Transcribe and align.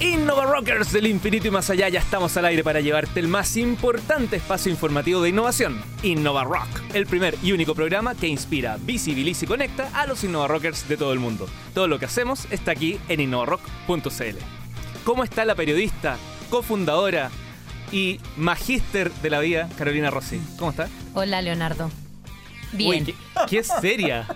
Innova 0.00 0.44
Rockers 0.44 0.92
del 0.92 1.06
infinito 1.06 1.48
y 1.48 1.50
más 1.50 1.70
allá, 1.70 1.88
ya 1.88 2.00
estamos 2.00 2.36
al 2.36 2.44
aire 2.46 2.62
para 2.64 2.80
llevarte 2.80 3.20
el 3.20 3.28
más 3.28 3.56
importante 3.56 4.36
espacio 4.36 4.70
informativo 4.70 5.22
de 5.22 5.30
innovación, 5.30 5.80
Innova 6.02 6.44
Rock, 6.44 6.68
el 6.92 7.06
primer 7.06 7.36
y 7.42 7.52
único 7.52 7.74
programa 7.74 8.14
que 8.14 8.26
inspira, 8.28 8.76
visibiliza 8.80 9.44
y 9.44 9.48
conecta 9.48 9.90
a 9.94 10.06
los 10.06 10.22
Innova 10.24 10.48
Rockers 10.48 10.88
de 10.88 10.96
todo 10.96 11.12
el 11.12 11.20
mundo. 11.20 11.48
Todo 11.72 11.88
lo 11.88 11.98
que 11.98 12.04
hacemos 12.06 12.46
está 12.50 12.72
aquí 12.72 12.98
en 13.08 13.20
innovarock.cl. 13.20 14.38
¿Cómo 15.04 15.24
está 15.24 15.44
la 15.44 15.54
periodista, 15.54 16.16
cofundadora 16.50 17.30
y 17.92 18.20
magíster 18.36 19.10
de 19.12 19.30
la 19.30 19.40
vida, 19.40 19.68
Carolina 19.78 20.10
Rossi? 20.10 20.40
¿Cómo 20.58 20.70
está? 20.70 20.88
Hola, 21.14 21.40
Leonardo. 21.40 21.90
Uy, 22.72 22.78
Bien. 22.78 23.04
qué, 23.04 23.14
qué 23.48 23.62
seria. 23.62 24.26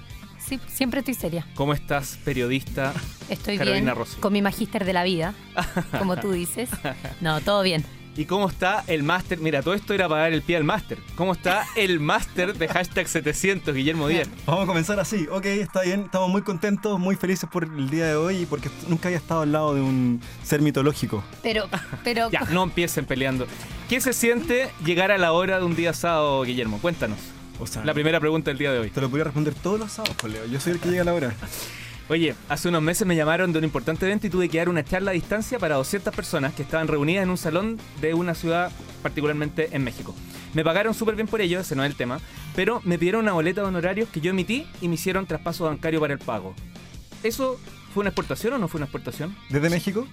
Sí, 0.49 0.59
siempre 0.67 1.01
estoy 1.01 1.15
seria. 1.15 1.46
¿Cómo 1.55 1.75
estás, 1.75 2.19
periodista? 2.25 2.95
Estoy 3.29 3.59
Carolina 3.59 3.93
bien 3.93 3.96
Rossi. 3.96 4.17
con 4.18 4.32
mi 4.32 4.41
magíster 4.43 4.85
de 4.85 4.93
la 4.95 5.05
vida, 5.05 5.35
como 5.99 6.17
tú 6.17 6.32
dices. 6.32 6.71
No, 7.21 7.41
todo 7.41 7.63
bien. 7.63 7.85
¿Y 8.17 8.25
cómo 8.25 8.49
está 8.49 8.82
el 8.89 9.05
máster? 9.05 9.39
Mira, 9.39 9.63
todo 9.63 9.75
esto 9.75 9.95
era 9.95 10.08
para 10.08 10.22
dar 10.22 10.32
el 10.32 10.43
pie 10.43 10.57
al 10.57 10.64
máster. 10.64 10.99
¿Cómo 11.14 11.32
está 11.35 11.64
el 11.77 12.00
máster 12.00 12.53
de 12.57 12.67
hashtag 12.67 13.07
700, 13.07 13.72
Guillermo 13.72 14.08
Díaz? 14.08 14.29
Vamos 14.45 14.64
a 14.64 14.67
comenzar 14.67 14.99
así. 14.99 15.29
Ok, 15.31 15.45
está 15.46 15.82
bien. 15.82 16.00
Estamos 16.07 16.29
muy 16.29 16.43
contentos, 16.43 16.99
muy 16.99 17.14
felices 17.14 17.49
por 17.49 17.63
el 17.64 17.89
día 17.91 18.07
de 18.07 18.17
hoy 18.17 18.39
y 18.39 18.46
porque 18.46 18.71
nunca 18.89 19.07
había 19.08 19.19
estado 19.19 19.43
al 19.43 19.53
lado 19.53 19.72
de 19.75 19.83
un 19.83 20.21
ser 20.43 20.63
mitológico. 20.63 21.22
Pero, 21.44 21.69
pero 22.03 22.29
Ya, 22.30 22.41
no 22.50 22.64
empiecen 22.64 23.05
peleando. 23.05 23.46
¿Qué 23.89 24.00
se 24.00 24.13
siente 24.13 24.69
llegar 24.85 25.13
a 25.13 25.19
la 25.19 25.30
hora 25.30 25.58
de 25.61 25.64
un 25.64 25.77
día 25.77 25.93
sábado, 25.93 26.43
Guillermo? 26.43 26.79
Cuéntanos. 26.80 27.21
O 27.61 27.67
sea, 27.67 27.85
La 27.85 27.94
primera 27.94 28.21
pregunta 28.21 28.50
del 28.50 28.58
día 28.58 28.72
de 28.72 28.79
hoy. 28.79 28.90
te 28.90 29.00
lo 29.00 29.08
podría 29.08 29.25
responder 29.25 29.54
todos 29.54 29.79
los 29.80 29.93
sábados, 29.93 30.16
Leo. 30.25 30.46
Yo 30.46 30.61
soy 30.61 30.72
el 30.75 30.79
que 30.80 30.89
llega 30.90 31.03
a 31.03 31.04
la 31.07 31.14
hora. 31.14 31.35
Oye, 32.11 32.34
hace 32.48 32.69
unos 32.70 32.80
meses 32.80 33.06
me 33.06 33.16
llamaron 33.16 33.53
de 33.53 33.58
un 33.58 33.64
importante 33.64 34.06
evento 34.06 34.27
y 34.27 34.30
tuve 34.30 34.48
que 34.48 34.56
dar 34.56 34.70
una 34.70 34.83
charla 34.83 35.11
a 35.11 35.14
distancia 35.14 35.58
para 35.58 35.74
200 35.74 36.14
personas 36.14 36.55
que 36.55 36.62
estaban 36.62 36.88
reunidas 36.88 37.22
en 37.22 37.28
un 37.30 37.36
salón 37.36 37.78
de 38.00 38.14
una 38.14 38.34
ciudad, 38.34 38.72
particularmente 39.02 39.68
en 39.72 39.84
México. 39.84 40.14
Me 40.55 40.64
pagaron 40.64 40.94
súper 40.94 41.16
bien 41.16 41.27
por 41.27 41.42
ello, 41.42 41.60
ese 41.60 41.77
no 41.77 41.84
es 41.84 41.91
el 41.91 41.96
tema, 41.96 42.18
pero 42.56 42.80
me 42.84 42.98
pidieron 42.98 43.22
una 43.24 43.33
boleta 43.33 43.61
de 43.61 43.66
honorarios 43.66 44.08
que 44.08 44.22
yo 44.22 44.30
emití 44.30 44.66
y 44.80 44.88
me 44.88 44.94
hicieron 44.94 45.27
traspaso 45.27 45.64
bancario 45.64 46.00
para 46.00 46.14
el 46.14 46.18
pago. 46.18 46.55
¿Eso 47.22 47.61
fue 47.92 48.00
una 48.00 48.08
exportación 48.08 48.55
o 48.55 48.58
no 48.58 48.68
fue 48.68 48.78
una 48.78 48.86
exportación? 48.86 49.36
¿Desde 49.50 49.68
México? 49.68 50.08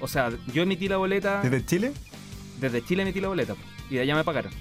O 0.00 0.08
sea, 0.08 0.30
yo 0.52 0.62
emití 0.62 0.88
la 0.88 0.98
boleta, 0.98 1.40
¿Desde 1.40 1.64
Chile? 1.64 1.92
desde 2.60 2.84
Chile 2.84 3.02
emití 3.02 3.20
la 3.22 3.28
boleta 3.28 3.54
y 3.88 3.94
de 3.94 4.00
allá 4.02 4.14
me 4.14 4.24
pagaron. 4.24 4.52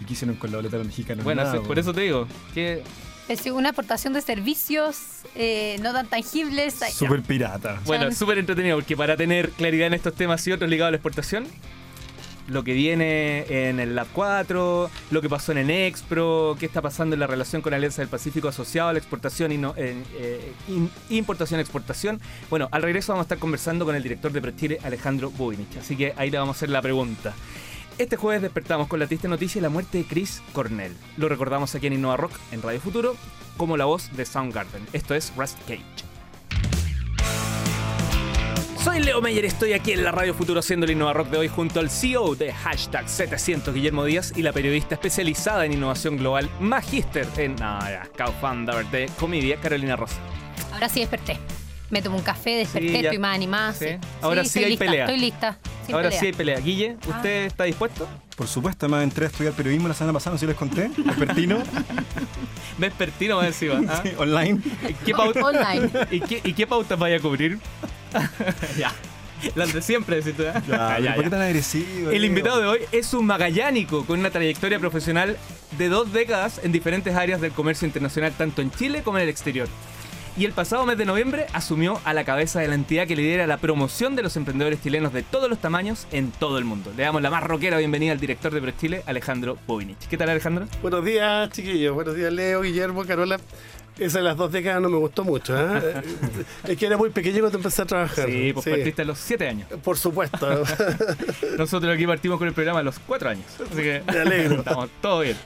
¿Y 0.00 0.04
qué 0.04 0.12
hicieron 0.14 0.36
con 0.36 0.50
la 0.50 0.58
boleta 0.58 0.78
mexicana? 0.78 1.22
bueno, 1.22 1.42
Nada, 1.44 1.56
por 1.60 1.74
po. 1.74 1.80
eso 1.80 1.92
te 1.92 2.00
digo, 2.02 2.26
que 2.54 2.82
es 3.28 3.46
una 3.46 3.68
aportación 3.68 4.12
de 4.12 4.22
servicios 4.22 4.96
eh, 5.36 5.76
no 5.82 5.92
tan 5.92 6.06
tangibles. 6.08 6.80
Súper 6.92 7.22
pirata. 7.22 7.80
Bueno, 7.84 8.10
súper 8.12 8.38
entretenido 8.38 8.76
porque 8.78 8.96
para 8.96 9.16
tener 9.16 9.50
claridad 9.50 9.86
en 9.86 9.94
estos 9.94 10.14
temas 10.14 10.44
y 10.48 10.52
otros 10.52 10.68
ligados 10.68 10.88
a 10.88 10.90
la 10.92 10.96
exportación, 10.96 11.46
lo 12.48 12.64
que 12.64 12.72
viene 12.72 13.68
en 13.68 13.78
el 13.78 13.94
Lab 13.94 14.08
4, 14.12 14.90
lo 15.12 15.22
que 15.22 15.28
pasó 15.28 15.52
en 15.52 15.58
Enexpro, 15.58 16.56
qué 16.58 16.66
está 16.66 16.82
pasando 16.82 17.14
en 17.14 17.20
la 17.20 17.28
relación 17.28 17.62
con 17.62 17.72
Alianza 17.72 18.02
del 18.02 18.08
Pacífico 18.08 18.48
asociado 18.48 18.88
a 18.88 18.92
la 18.92 18.98
exportación 18.98 19.52
y 19.52 19.58
no, 19.58 19.74
eh, 19.76 20.02
eh, 20.16 20.52
in- 20.66 20.90
importación-exportación. 21.10 22.20
Bueno, 22.48 22.68
al 22.72 22.82
regreso 22.82 23.12
vamos 23.12 23.24
a 23.24 23.26
estar 23.26 23.38
conversando 23.38 23.84
con 23.84 23.94
el 23.94 24.02
director 24.02 24.32
de 24.32 24.40
Prechile, 24.40 24.78
Alejandro 24.82 25.30
Bubinich. 25.30 25.76
Así 25.78 25.94
que 25.96 26.12
ahí 26.16 26.30
le 26.30 26.38
vamos 26.38 26.56
a 26.56 26.58
hacer 26.58 26.70
la 26.70 26.82
pregunta. 26.82 27.32
Este 28.00 28.16
jueves 28.16 28.40
despertamos 28.40 28.88
con 28.88 28.98
la 28.98 29.06
triste 29.06 29.28
noticia 29.28 29.60
de 29.60 29.66
la 29.66 29.68
muerte 29.68 29.98
de 29.98 30.04
Chris 30.04 30.40
Cornell. 30.54 30.96
Lo 31.18 31.28
recordamos 31.28 31.74
aquí 31.74 31.86
en 31.86 31.92
Innova 31.92 32.16
Rock, 32.16 32.32
en 32.50 32.62
Radio 32.62 32.80
Futuro, 32.80 33.14
como 33.58 33.76
la 33.76 33.84
voz 33.84 34.10
de 34.16 34.24
Soundgarden. 34.24 34.86
Esto 34.94 35.14
es 35.14 35.34
Rust 35.36 35.58
Cage. 35.68 35.84
Soy 38.82 39.00
Leo 39.00 39.20
Meyer, 39.20 39.44
estoy 39.44 39.74
aquí 39.74 39.92
en 39.92 40.02
la 40.02 40.12
Radio 40.12 40.32
Futuro 40.32 40.60
haciendo 40.60 40.86
el 40.86 40.92
Innova 40.92 41.12
Rock 41.12 41.28
de 41.28 41.36
hoy 41.36 41.48
junto 41.48 41.78
al 41.78 41.90
CEO 41.90 42.34
de 42.36 42.54
hashtag 42.54 43.06
700 43.06 43.74
Guillermo 43.74 44.06
Díaz 44.06 44.32
y 44.34 44.40
la 44.40 44.54
periodista 44.54 44.94
especializada 44.94 45.66
en 45.66 45.74
innovación 45.74 46.16
global, 46.16 46.48
magíster 46.58 47.28
en 47.36 47.56
ah, 47.60 48.04
co-founder 48.16 48.86
de 48.86 49.10
Comedia, 49.18 49.60
Carolina 49.60 49.96
Rosa. 49.96 50.16
Ahora 50.72 50.88
sí 50.88 51.00
desperté. 51.00 51.36
Me 51.90 52.00
tomo 52.00 52.16
un 52.16 52.22
café, 52.22 52.50
desperté, 52.56 52.88
Sí, 52.88 52.96
estoy 52.96 53.18
más 53.18 53.34
animada. 53.34 53.74
Sí. 53.74 53.88
sí. 53.88 53.98
Ahora 54.22 54.42
sí 54.46 54.60
hay 54.60 54.70
lista, 54.70 54.86
pelea. 54.86 55.04
Estoy 55.04 55.20
lista. 55.20 55.58
Sin 55.90 55.94
Ahora 55.96 56.08
pelea. 56.08 56.20
sí 56.20 56.26
hay 56.26 56.32
pelea. 56.32 56.60
Guille, 56.60 56.96
¿usted 57.08 57.44
está 57.46 57.64
dispuesto? 57.64 58.08
Por 58.36 58.46
supuesto, 58.46 58.86
además 58.86 59.04
entré 59.04 59.26
a 59.26 59.28
estudiar 59.28 59.52
periodismo 59.52 59.88
la 59.88 59.94
semana 59.94 60.12
pasada, 60.14 60.34
no 60.34 60.38
sé 60.38 60.46
si 60.46 60.48
les 60.48 60.56
conté. 60.56 60.90
Vespertino, 60.96 61.58
Vespertino 62.78 63.36
más 63.36 63.46
encima. 63.46 63.80
¿ah? 63.88 64.00
sí, 64.02 64.12
online. 64.16 64.60
¿Qué 65.04 65.12
Online. 65.12 65.90
¿Y 66.10 66.20
qué, 66.20 66.40
¿Y 66.44 66.52
qué 66.54 66.66
pautas 66.66 66.98
vaya 66.98 67.16
a 67.16 67.20
cubrir? 67.20 67.58
ya. 68.78 68.92
Las 69.54 69.72
de 69.72 69.80
siempre, 69.80 70.16
decís 70.16 70.36
tú, 70.36 70.44
¿ah? 70.46 70.62
Ya, 70.68 70.98
Ya, 71.00 71.14
¿Por 71.14 71.24
qué 71.24 71.30
tan 71.30 71.40
agresivo? 71.40 72.10
El 72.10 72.24
invitado 72.24 72.60
de 72.60 72.66
hoy 72.66 72.80
es 72.92 73.14
un 73.14 73.24
magallánico 73.24 74.04
con 74.04 74.20
una 74.20 74.30
trayectoria 74.30 74.78
profesional 74.78 75.36
de 75.78 75.88
dos 75.88 76.12
décadas 76.12 76.60
en 76.62 76.72
diferentes 76.72 77.14
áreas 77.14 77.40
del 77.40 77.52
comercio 77.52 77.86
internacional, 77.86 78.32
tanto 78.36 78.60
en 78.60 78.70
Chile 78.70 79.02
como 79.02 79.16
en 79.18 79.24
el 79.24 79.30
exterior. 79.30 79.66
Y 80.40 80.46
el 80.46 80.52
pasado 80.52 80.86
mes 80.86 80.96
de 80.96 81.04
noviembre 81.04 81.44
asumió 81.52 82.00
a 82.02 82.14
la 82.14 82.24
cabeza 82.24 82.60
de 82.60 82.68
la 82.68 82.74
entidad 82.74 83.06
que 83.06 83.14
lidera 83.14 83.46
la 83.46 83.58
promoción 83.58 84.16
de 84.16 84.22
los 84.22 84.38
emprendedores 84.38 84.82
chilenos 84.82 85.12
de 85.12 85.22
todos 85.22 85.50
los 85.50 85.58
tamaños 85.58 86.06
en 86.12 86.30
todo 86.30 86.56
el 86.56 86.64
mundo. 86.64 86.94
Le 86.96 87.02
damos 87.02 87.20
la 87.20 87.28
más 87.28 87.44
rockera 87.44 87.76
bienvenida 87.76 88.12
al 88.12 88.20
director 88.20 88.50
de 88.50 88.62
ProChile, 88.62 89.02
Alejandro 89.04 89.58
Bobinich. 89.66 89.98
¿Qué 90.08 90.16
tal, 90.16 90.30
Alejandro? 90.30 90.66
Buenos 90.80 91.04
días, 91.04 91.50
chiquillos. 91.50 91.94
Buenos 91.94 92.16
días, 92.16 92.32
Leo, 92.32 92.62
Guillermo, 92.62 93.04
Carola. 93.04 93.38
Esa 93.98 94.16
de 94.16 94.24
las 94.24 94.38
dos 94.38 94.50
décadas 94.50 94.80
no 94.80 94.88
me 94.88 94.96
gustó 94.96 95.24
mucho. 95.24 95.54
¿eh? 95.60 96.02
es 96.64 96.78
que 96.78 96.86
era 96.86 96.96
muy 96.96 97.10
pequeño 97.10 97.40
cuando 97.40 97.58
empecé 97.58 97.82
a 97.82 97.84
trabajar. 97.84 98.26
Sí, 98.26 98.54
pues 98.54 98.64
Sí, 98.64 98.70
partiste 98.70 99.02
a 99.02 99.04
los 99.04 99.18
siete 99.18 99.46
años. 99.46 99.68
Por 99.84 99.98
supuesto. 99.98 100.64
Nosotros 101.58 101.94
aquí 101.94 102.06
partimos 102.06 102.38
con 102.38 102.48
el 102.48 102.54
programa 102.54 102.80
a 102.80 102.82
los 102.82 102.98
cuatro 103.00 103.28
años. 103.28 103.44
Así 103.60 103.82
que 103.82 104.02
Me 104.10 104.18
alegro. 104.20 104.60
estamos 104.60 104.88
todo 105.02 105.20
bien. 105.20 105.36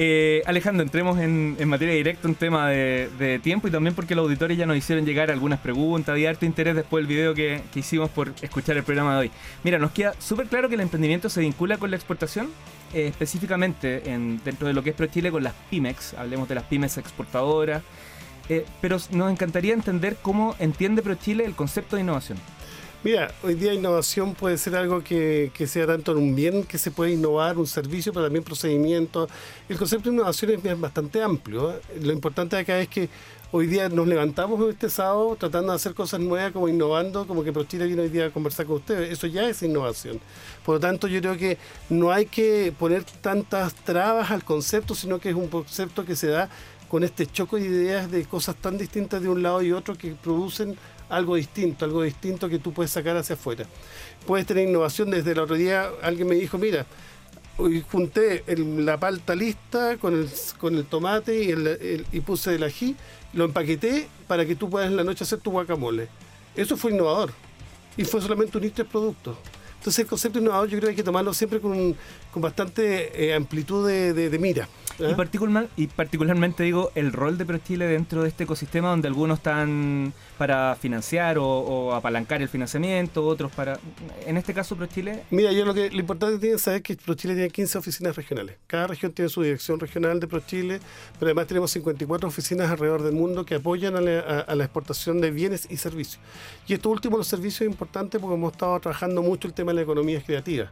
Eh, 0.00 0.42
Alejandro, 0.46 0.84
entremos 0.84 1.18
en, 1.18 1.56
materia 1.68 1.92
directa, 1.92 2.28
un 2.28 2.36
tema 2.36 2.68
de, 2.68 3.40
tiempo 3.42 3.66
y 3.66 3.72
también 3.72 3.96
porque 3.96 4.14
los 4.14 4.24
auditores 4.24 4.56
ya 4.56 4.64
nos 4.64 4.76
hicieron 4.76 5.04
llegar 5.04 5.28
algunas 5.28 5.58
preguntas, 5.58 6.12
había 6.12 6.30
harto 6.30 6.46
interés 6.46 6.76
después 6.76 7.02
del 7.02 7.08
video 7.08 7.34
que, 7.34 7.62
hicimos 7.74 8.08
por 8.10 8.32
escuchar 8.40 8.76
el 8.76 8.84
programa 8.84 9.14
de 9.14 9.20
hoy. 9.22 9.30
Mira, 9.64 9.78
nos 9.78 9.90
queda 9.90 10.14
súper 10.20 10.46
claro 10.46 10.68
que 10.68 10.76
el 10.76 10.82
emprendimiento 10.82 11.28
se 11.28 11.40
vincula 11.40 11.78
con 11.78 11.90
la 11.90 11.96
exportación, 11.96 12.48
eh, 12.94 13.08
específicamente 13.08 14.08
en, 14.10 14.40
dentro 14.44 14.68
de 14.68 14.72
lo 14.72 14.84
que 14.84 14.90
es 14.90 14.96
ProChile 14.96 15.32
con 15.32 15.42
las 15.42 15.54
pymex, 15.68 16.14
hablemos 16.14 16.48
de 16.48 16.54
las 16.54 16.64
pymes 16.64 16.96
exportadoras, 16.96 17.82
eh, 18.48 18.64
pero 18.80 18.98
nos 19.10 19.32
encantaría 19.32 19.74
entender 19.74 20.16
cómo 20.22 20.54
entiende 20.60 21.02
ProChile 21.02 21.44
el 21.44 21.54
concepto 21.56 21.96
de 21.96 22.02
innovación. 22.02 22.38
Mira, 23.08 23.32
hoy 23.42 23.54
día 23.54 23.72
innovación 23.72 24.34
puede 24.34 24.58
ser 24.58 24.76
algo 24.76 25.02
que, 25.02 25.50
sea 25.66 25.86
tanto 25.86 26.12
un 26.12 26.36
bien 26.36 26.62
que 26.64 26.76
se 26.76 26.90
puede 26.90 27.12
innovar, 27.12 27.56
un 27.56 27.66
servicio, 27.66 28.12
pero 28.12 28.26
también 28.26 28.44
procedimientos. 28.44 29.30
El 29.66 29.78
concepto 29.78 30.10
de 30.10 30.16
innovación 30.16 30.60
es 30.62 30.78
bastante 30.78 31.22
amplio. 31.22 31.72
¿eh? 31.72 31.80
Lo 32.02 32.12
importante 32.12 32.58
acá 32.58 32.78
es 32.78 32.86
que 32.88 33.08
hoy 33.50 33.66
día 33.66 33.88
nos 33.88 34.06
levantamos 34.06 34.60
este 34.68 34.90
sábado 34.90 35.34
tratando 35.40 35.72
de 35.72 35.76
hacer 35.76 35.94
cosas 35.94 36.20
nuevas, 36.20 36.52
como 36.52 36.68
innovando, 36.68 37.26
como 37.26 37.42
que 37.42 37.50
ProChile 37.50 37.86
viene 37.86 38.02
hoy 38.02 38.10
día 38.10 38.26
a 38.26 38.30
conversar 38.30 38.66
con 38.66 38.76
ustedes. 38.76 39.10
Eso 39.10 39.26
ya 39.26 39.48
es 39.48 39.62
innovación. 39.62 40.20
Por 40.62 40.74
lo 40.74 40.80
tanto, 40.80 41.08
yo 41.08 41.22
creo 41.22 41.38
que 41.38 41.56
no 41.88 42.12
hay 42.12 42.26
que 42.26 42.74
poner 42.78 43.04
tantas 43.22 43.74
trabas 43.74 44.30
al 44.30 44.44
concepto, 44.44 44.94
sino 44.94 45.18
que 45.18 45.30
es 45.30 45.34
un 45.34 45.48
concepto 45.48 46.04
que 46.04 46.14
se 46.14 46.26
da 46.26 46.50
con 46.90 47.04
este 47.04 47.26
choque 47.26 47.56
de 47.56 47.68
ideas 47.68 48.10
de 48.10 48.26
cosas 48.26 48.56
tan 48.56 48.76
distintas 48.76 49.22
de 49.22 49.30
un 49.30 49.42
lado 49.42 49.62
y 49.62 49.72
otro 49.72 49.96
que 49.96 50.10
producen 50.12 50.76
algo 51.08 51.36
distinto, 51.36 51.84
algo 51.84 52.02
distinto 52.02 52.48
que 52.48 52.58
tú 52.58 52.72
puedes 52.72 52.90
sacar 52.90 53.16
hacia 53.16 53.34
afuera. 53.34 53.64
Puedes 54.26 54.46
tener 54.46 54.68
innovación 54.68 55.10
desde 55.10 55.32
el 55.32 55.38
otro 55.38 55.56
día, 55.56 55.88
alguien 56.02 56.28
me 56.28 56.34
dijo, 56.34 56.58
mira, 56.58 56.86
hoy 57.56 57.84
junté 57.90 58.44
la 58.56 58.98
palta 58.98 59.34
lista 59.34 59.96
con 59.96 60.14
el, 60.14 60.30
con 60.58 60.74
el 60.76 60.84
tomate 60.84 61.42
y, 61.42 61.50
el, 61.50 62.06
y 62.12 62.20
puse 62.20 62.54
el 62.54 62.62
ají, 62.62 62.96
lo 63.32 63.44
empaqueté 63.44 64.08
para 64.26 64.46
que 64.46 64.54
tú 64.54 64.70
puedas 64.70 64.88
en 64.88 64.96
la 64.96 65.04
noche 65.04 65.24
hacer 65.24 65.40
tu 65.40 65.50
guacamole. 65.50 66.08
Eso 66.56 66.76
fue 66.76 66.92
innovador 66.92 67.32
y 67.96 68.04
fue 68.04 68.20
solamente 68.20 68.58
unir 68.58 68.72
tres 68.74 68.86
productos. 68.86 69.36
Entonces 69.78 70.00
el 70.00 70.06
concepto 70.06 70.38
innovador 70.38 70.68
yo 70.68 70.78
creo 70.78 70.82
que 70.82 70.90
hay 70.90 70.96
que 70.96 71.02
tomarlo 71.02 71.32
siempre 71.32 71.60
con, 71.60 71.96
con 72.32 72.42
bastante 72.42 73.26
eh, 73.26 73.34
amplitud 73.34 73.88
de 73.88 74.38
mira. 74.38 74.68
¿Ah? 75.00 75.10
Y, 75.10 75.14
particular- 75.14 75.68
y 75.76 75.86
particularmente 75.86 76.62
digo 76.62 76.90
el 76.94 77.12
rol 77.12 77.38
de 77.38 77.44
ProChile 77.44 77.86
dentro 77.86 78.22
de 78.22 78.28
este 78.28 78.44
ecosistema 78.44 78.88
donde 78.90 79.08
algunos 79.08 79.38
están 79.38 80.12
para 80.36 80.76
financiar 80.76 81.38
o, 81.38 81.44
o 81.46 81.94
apalancar 81.94 82.40
el 82.42 82.48
financiamiento, 82.48 83.26
otros 83.26 83.50
para... 83.52 83.78
En 84.26 84.36
este 84.36 84.54
caso 84.54 84.76
ProChile... 84.76 85.24
Mira, 85.30 85.50
yo 85.52 85.64
lo 85.64 85.74
que 85.74 85.90
lo 85.90 85.98
importante 85.98 86.34
que 86.36 86.40
tienen 86.40 86.58
que 86.58 86.62
saber 86.62 86.76
es 86.78 86.82
que 86.84 86.96
ProChile 86.96 87.34
tiene 87.34 87.50
15 87.50 87.78
oficinas 87.78 88.14
regionales. 88.16 88.56
Cada 88.66 88.86
región 88.86 89.12
tiene 89.12 89.28
su 89.28 89.42
dirección 89.42 89.80
regional 89.80 90.20
de 90.20 90.26
ProChile, 90.28 90.80
pero 91.18 91.26
además 91.26 91.46
tenemos 91.48 91.70
54 91.72 92.28
oficinas 92.28 92.70
alrededor 92.70 93.02
del 93.02 93.14
mundo 93.14 93.44
que 93.44 93.56
apoyan 93.56 93.96
a 93.96 94.00
la, 94.00 94.20
a- 94.20 94.40
a 94.40 94.54
la 94.54 94.64
exportación 94.64 95.20
de 95.20 95.30
bienes 95.32 95.66
y 95.70 95.76
servicios. 95.76 96.20
Y 96.68 96.74
esto 96.74 96.88
último, 96.90 97.16
los 97.18 97.26
servicios, 97.26 97.62
es 97.62 97.66
importante 97.68 98.18
porque 98.20 98.34
hemos 98.34 98.52
estado 98.52 98.78
trabajando 98.78 99.22
mucho 99.22 99.48
el 99.48 99.54
tema 99.54 99.72
de 99.72 99.76
la 99.76 99.82
economía 99.82 100.22
creativa, 100.22 100.70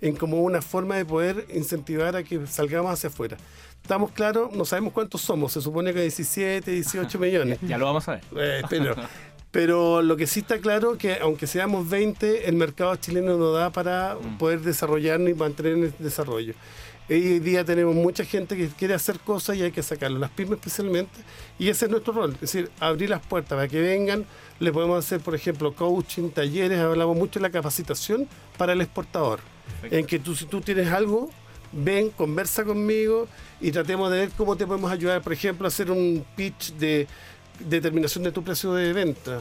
en 0.00 0.16
como 0.16 0.42
una 0.42 0.60
forma 0.62 0.96
de 0.96 1.04
poder 1.04 1.46
incentivar 1.54 2.16
a 2.16 2.22
que 2.22 2.46
salgamos 2.46 2.92
hacia 2.92 3.08
afuera. 3.08 3.36
Estamos 3.82 4.12
claros, 4.12 4.52
no 4.52 4.64
sabemos 4.64 4.92
cuántos 4.92 5.20
somos, 5.22 5.52
se 5.52 5.60
supone 5.60 5.92
que 5.92 6.00
17, 6.02 6.70
18 6.70 7.18
millones. 7.18 7.58
Ya 7.62 7.78
lo 7.78 7.86
vamos 7.86 8.08
a 8.08 8.12
ver. 8.12 8.22
Eh, 8.36 8.62
pero 8.68 8.94
Pero 9.52 10.00
lo 10.00 10.16
que 10.16 10.26
sí 10.26 10.40
está 10.40 10.58
claro 10.60 10.96
que 10.96 11.18
aunque 11.20 11.46
seamos 11.46 11.86
20, 11.90 12.48
el 12.48 12.54
mercado 12.54 12.96
chileno 12.96 13.36
no 13.36 13.52
da 13.52 13.68
para 13.70 14.14
Mm. 14.14 14.38
poder 14.38 14.60
desarrollarnos 14.62 15.28
y 15.28 15.34
mantener 15.34 15.72
el 15.74 15.94
desarrollo. 15.98 16.54
Hoy 17.10 17.38
día 17.40 17.62
tenemos 17.62 17.94
mucha 17.94 18.24
gente 18.24 18.56
que 18.56 18.68
quiere 18.68 18.94
hacer 18.94 19.18
cosas 19.18 19.56
y 19.58 19.62
hay 19.62 19.70
que 19.70 19.82
sacarlo, 19.82 20.18
las 20.18 20.30
pymes 20.30 20.52
especialmente, 20.54 21.20
y 21.58 21.68
ese 21.68 21.84
es 21.84 21.90
nuestro 21.90 22.14
rol, 22.14 22.32
es 22.34 22.40
decir, 22.40 22.70
abrir 22.80 23.10
las 23.10 23.20
puertas 23.26 23.56
para 23.56 23.68
que 23.68 23.78
vengan, 23.80 24.24
le 24.58 24.72
podemos 24.72 25.04
hacer, 25.04 25.20
por 25.20 25.34
ejemplo, 25.34 25.74
coaching, 25.74 26.30
talleres, 26.30 26.78
hablamos 26.78 27.14
mucho 27.16 27.38
de 27.38 27.42
la 27.42 27.50
capacitación 27.50 28.26
para 28.56 28.72
el 28.72 28.80
exportador, 28.80 29.40
Perfecto. 29.72 29.96
en 29.96 30.06
que 30.06 30.18
tú 30.18 30.34
si 30.34 30.46
tú 30.46 30.60
tienes 30.60 30.88
algo, 30.88 31.30
ven, 31.72 32.10
conversa 32.10 32.64
conmigo 32.64 33.26
y 33.60 33.70
tratemos 33.70 34.10
de 34.10 34.18
ver 34.18 34.30
cómo 34.36 34.56
te 34.56 34.66
podemos 34.66 34.90
ayudar, 34.90 35.22
por 35.22 35.32
ejemplo, 35.32 35.66
a 35.66 35.68
hacer 35.68 35.90
un 35.90 36.24
pitch 36.36 36.74
de 36.74 37.06
determinación 37.58 38.24
de 38.24 38.32
tu 38.32 38.42
precio 38.42 38.72
de 38.74 38.92
venta, 38.92 39.40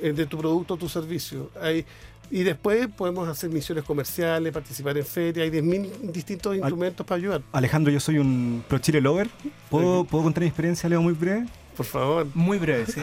eh, 0.00 0.12
de 0.12 0.26
tu 0.26 0.38
producto 0.38 0.74
o 0.74 0.76
tu 0.76 0.88
servicio. 0.88 1.50
Hay, 1.60 1.84
y 2.30 2.42
después 2.42 2.88
podemos 2.96 3.28
hacer 3.28 3.50
misiones 3.50 3.82
comerciales, 3.84 4.52
participar 4.52 4.96
en 4.96 5.04
ferias, 5.04 5.44
hay 5.44 5.50
10.000 5.50 6.12
distintos 6.12 6.56
instrumentos 6.56 7.04
para 7.04 7.18
ayudar. 7.18 7.42
Alejandro, 7.52 7.92
yo 7.92 7.98
soy 7.98 8.18
un 8.18 8.62
pro 8.68 8.78
Chile 8.78 9.00
lover. 9.00 9.28
¿Puedo, 9.68 10.04
¿Puedo 10.04 10.24
contar 10.24 10.42
mi 10.42 10.48
experiencia, 10.48 10.88
Leo, 10.88 11.02
muy 11.02 11.12
breve? 11.12 11.46
Por 11.76 11.86
favor. 11.86 12.26
Muy 12.34 12.58
breve, 12.58 12.86
¿sí? 12.86 13.00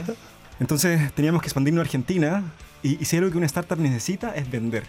Entonces 0.59 1.13
teníamos 1.13 1.41
que 1.41 1.47
expandirnos 1.47 1.81
a 1.81 1.85
Argentina 1.85 2.44
y, 2.81 3.01
y 3.01 3.06
si 3.06 3.15
hay 3.15 3.19
algo 3.19 3.31
que 3.31 3.38
una 3.38 3.47
startup 3.47 3.77
necesita 3.79 4.33
es 4.33 4.50
vender. 4.50 4.85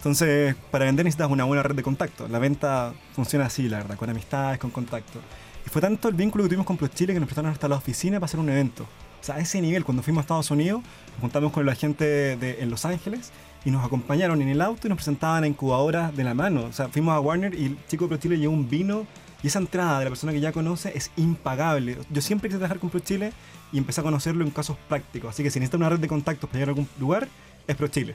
Entonces, 0.00 0.56
para 0.70 0.86
vender 0.86 1.04
necesitas 1.04 1.30
una 1.30 1.44
buena 1.44 1.62
red 1.62 1.74
de 1.74 1.82
contacto. 1.82 2.26
La 2.26 2.38
venta 2.38 2.94
funciona 3.12 3.44
así, 3.44 3.68
la 3.68 3.76
verdad, 3.78 3.98
con 3.98 4.08
amistades, 4.08 4.58
con 4.58 4.70
contacto. 4.70 5.18
Y 5.66 5.68
fue 5.68 5.82
tanto 5.82 6.08
el 6.08 6.14
vínculo 6.14 6.44
que 6.44 6.48
tuvimos 6.48 6.64
con 6.64 6.78
ProChile 6.78 7.12
que 7.12 7.20
nos 7.20 7.26
prestaron 7.26 7.50
hasta 7.50 7.68
la 7.68 7.76
oficina 7.76 8.18
para 8.18 8.24
hacer 8.24 8.40
un 8.40 8.48
evento. 8.48 8.84
O 8.84 9.22
sea, 9.22 9.34
a 9.34 9.40
ese 9.40 9.60
nivel, 9.60 9.84
cuando 9.84 10.02
fuimos 10.02 10.20
a 10.20 10.22
Estados 10.22 10.50
Unidos, 10.50 10.80
nos 11.12 11.20
juntamos 11.20 11.52
con 11.52 11.66
la 11.66 11.74
gente 11.74 12.06
de, 12.38 12.62
en 12.62 12.70
Los 12.70 12.86
Ángeles 12.86 13.30
y 13.62 13.70
nos 13.70 13.84
acompañaron 13.84 14.40
en 14.40 14.48
el 14.48 14.62
auto 14.62 14.86
y 14.86 14.88
nos 14.88 14.96
presentaban 14.96 15.44
a 15.44 15.46
incubadoras 15.46 16.16
de 16.16 16.24
la 16.24 16.32
mano. 16.32 16.64
O 16.64 16.72
sea, 16.72 16.88
fuimos 16.88 17.14
a 17.14 17.20
Warner 17.20 17.52
y 17.52 17.66
el 17.66 17.86
chico 17.86 18.04
de 18.06 18.16
ProChile 18.16 18.38
llevó 18.38 18.54
un 18.54 18.70
vino 18.70 19.06
y 19.42 19.48
esa 19.48 19.58
entrada 19.58 19.98
de 19.98 20.06
la 20.06 20.10
persona 20.12 20.32
que 20.32 20.40
ya 20.40 20.50
conoce 20.52 20.96
es 20.96 21.10
impagable. 21.16 21.98
Yo 22.08 22.22
siempre 22.22 22.48
quise 22.48 22.56
trabajar 22.56 22.78
con 22.78 22.88
ProChile 22.88 23.34
y 23.70 23.76
empecé 23.76 24.00
a 24.00 24.04
conocerlo 24.04 24.46
en 24.46 24.50
casos 24.50 24.78
prácticos. 24.88 25.28
Así 25.28 25.42
que 25.42 25.50
si 25.50 25.60
necesitas 25.60 25.78
una 25.78 25.90
red 25.90 25.98
de 25.98 26.08
contactos 26.08 26.48
para 26.48 26.60
llegar 26.60 26.68
a 26.70 26.72
algún 26.72 26.88
lugar, 26.98 27.28
es 27.66 27.76
ProChile. 27.76 28.14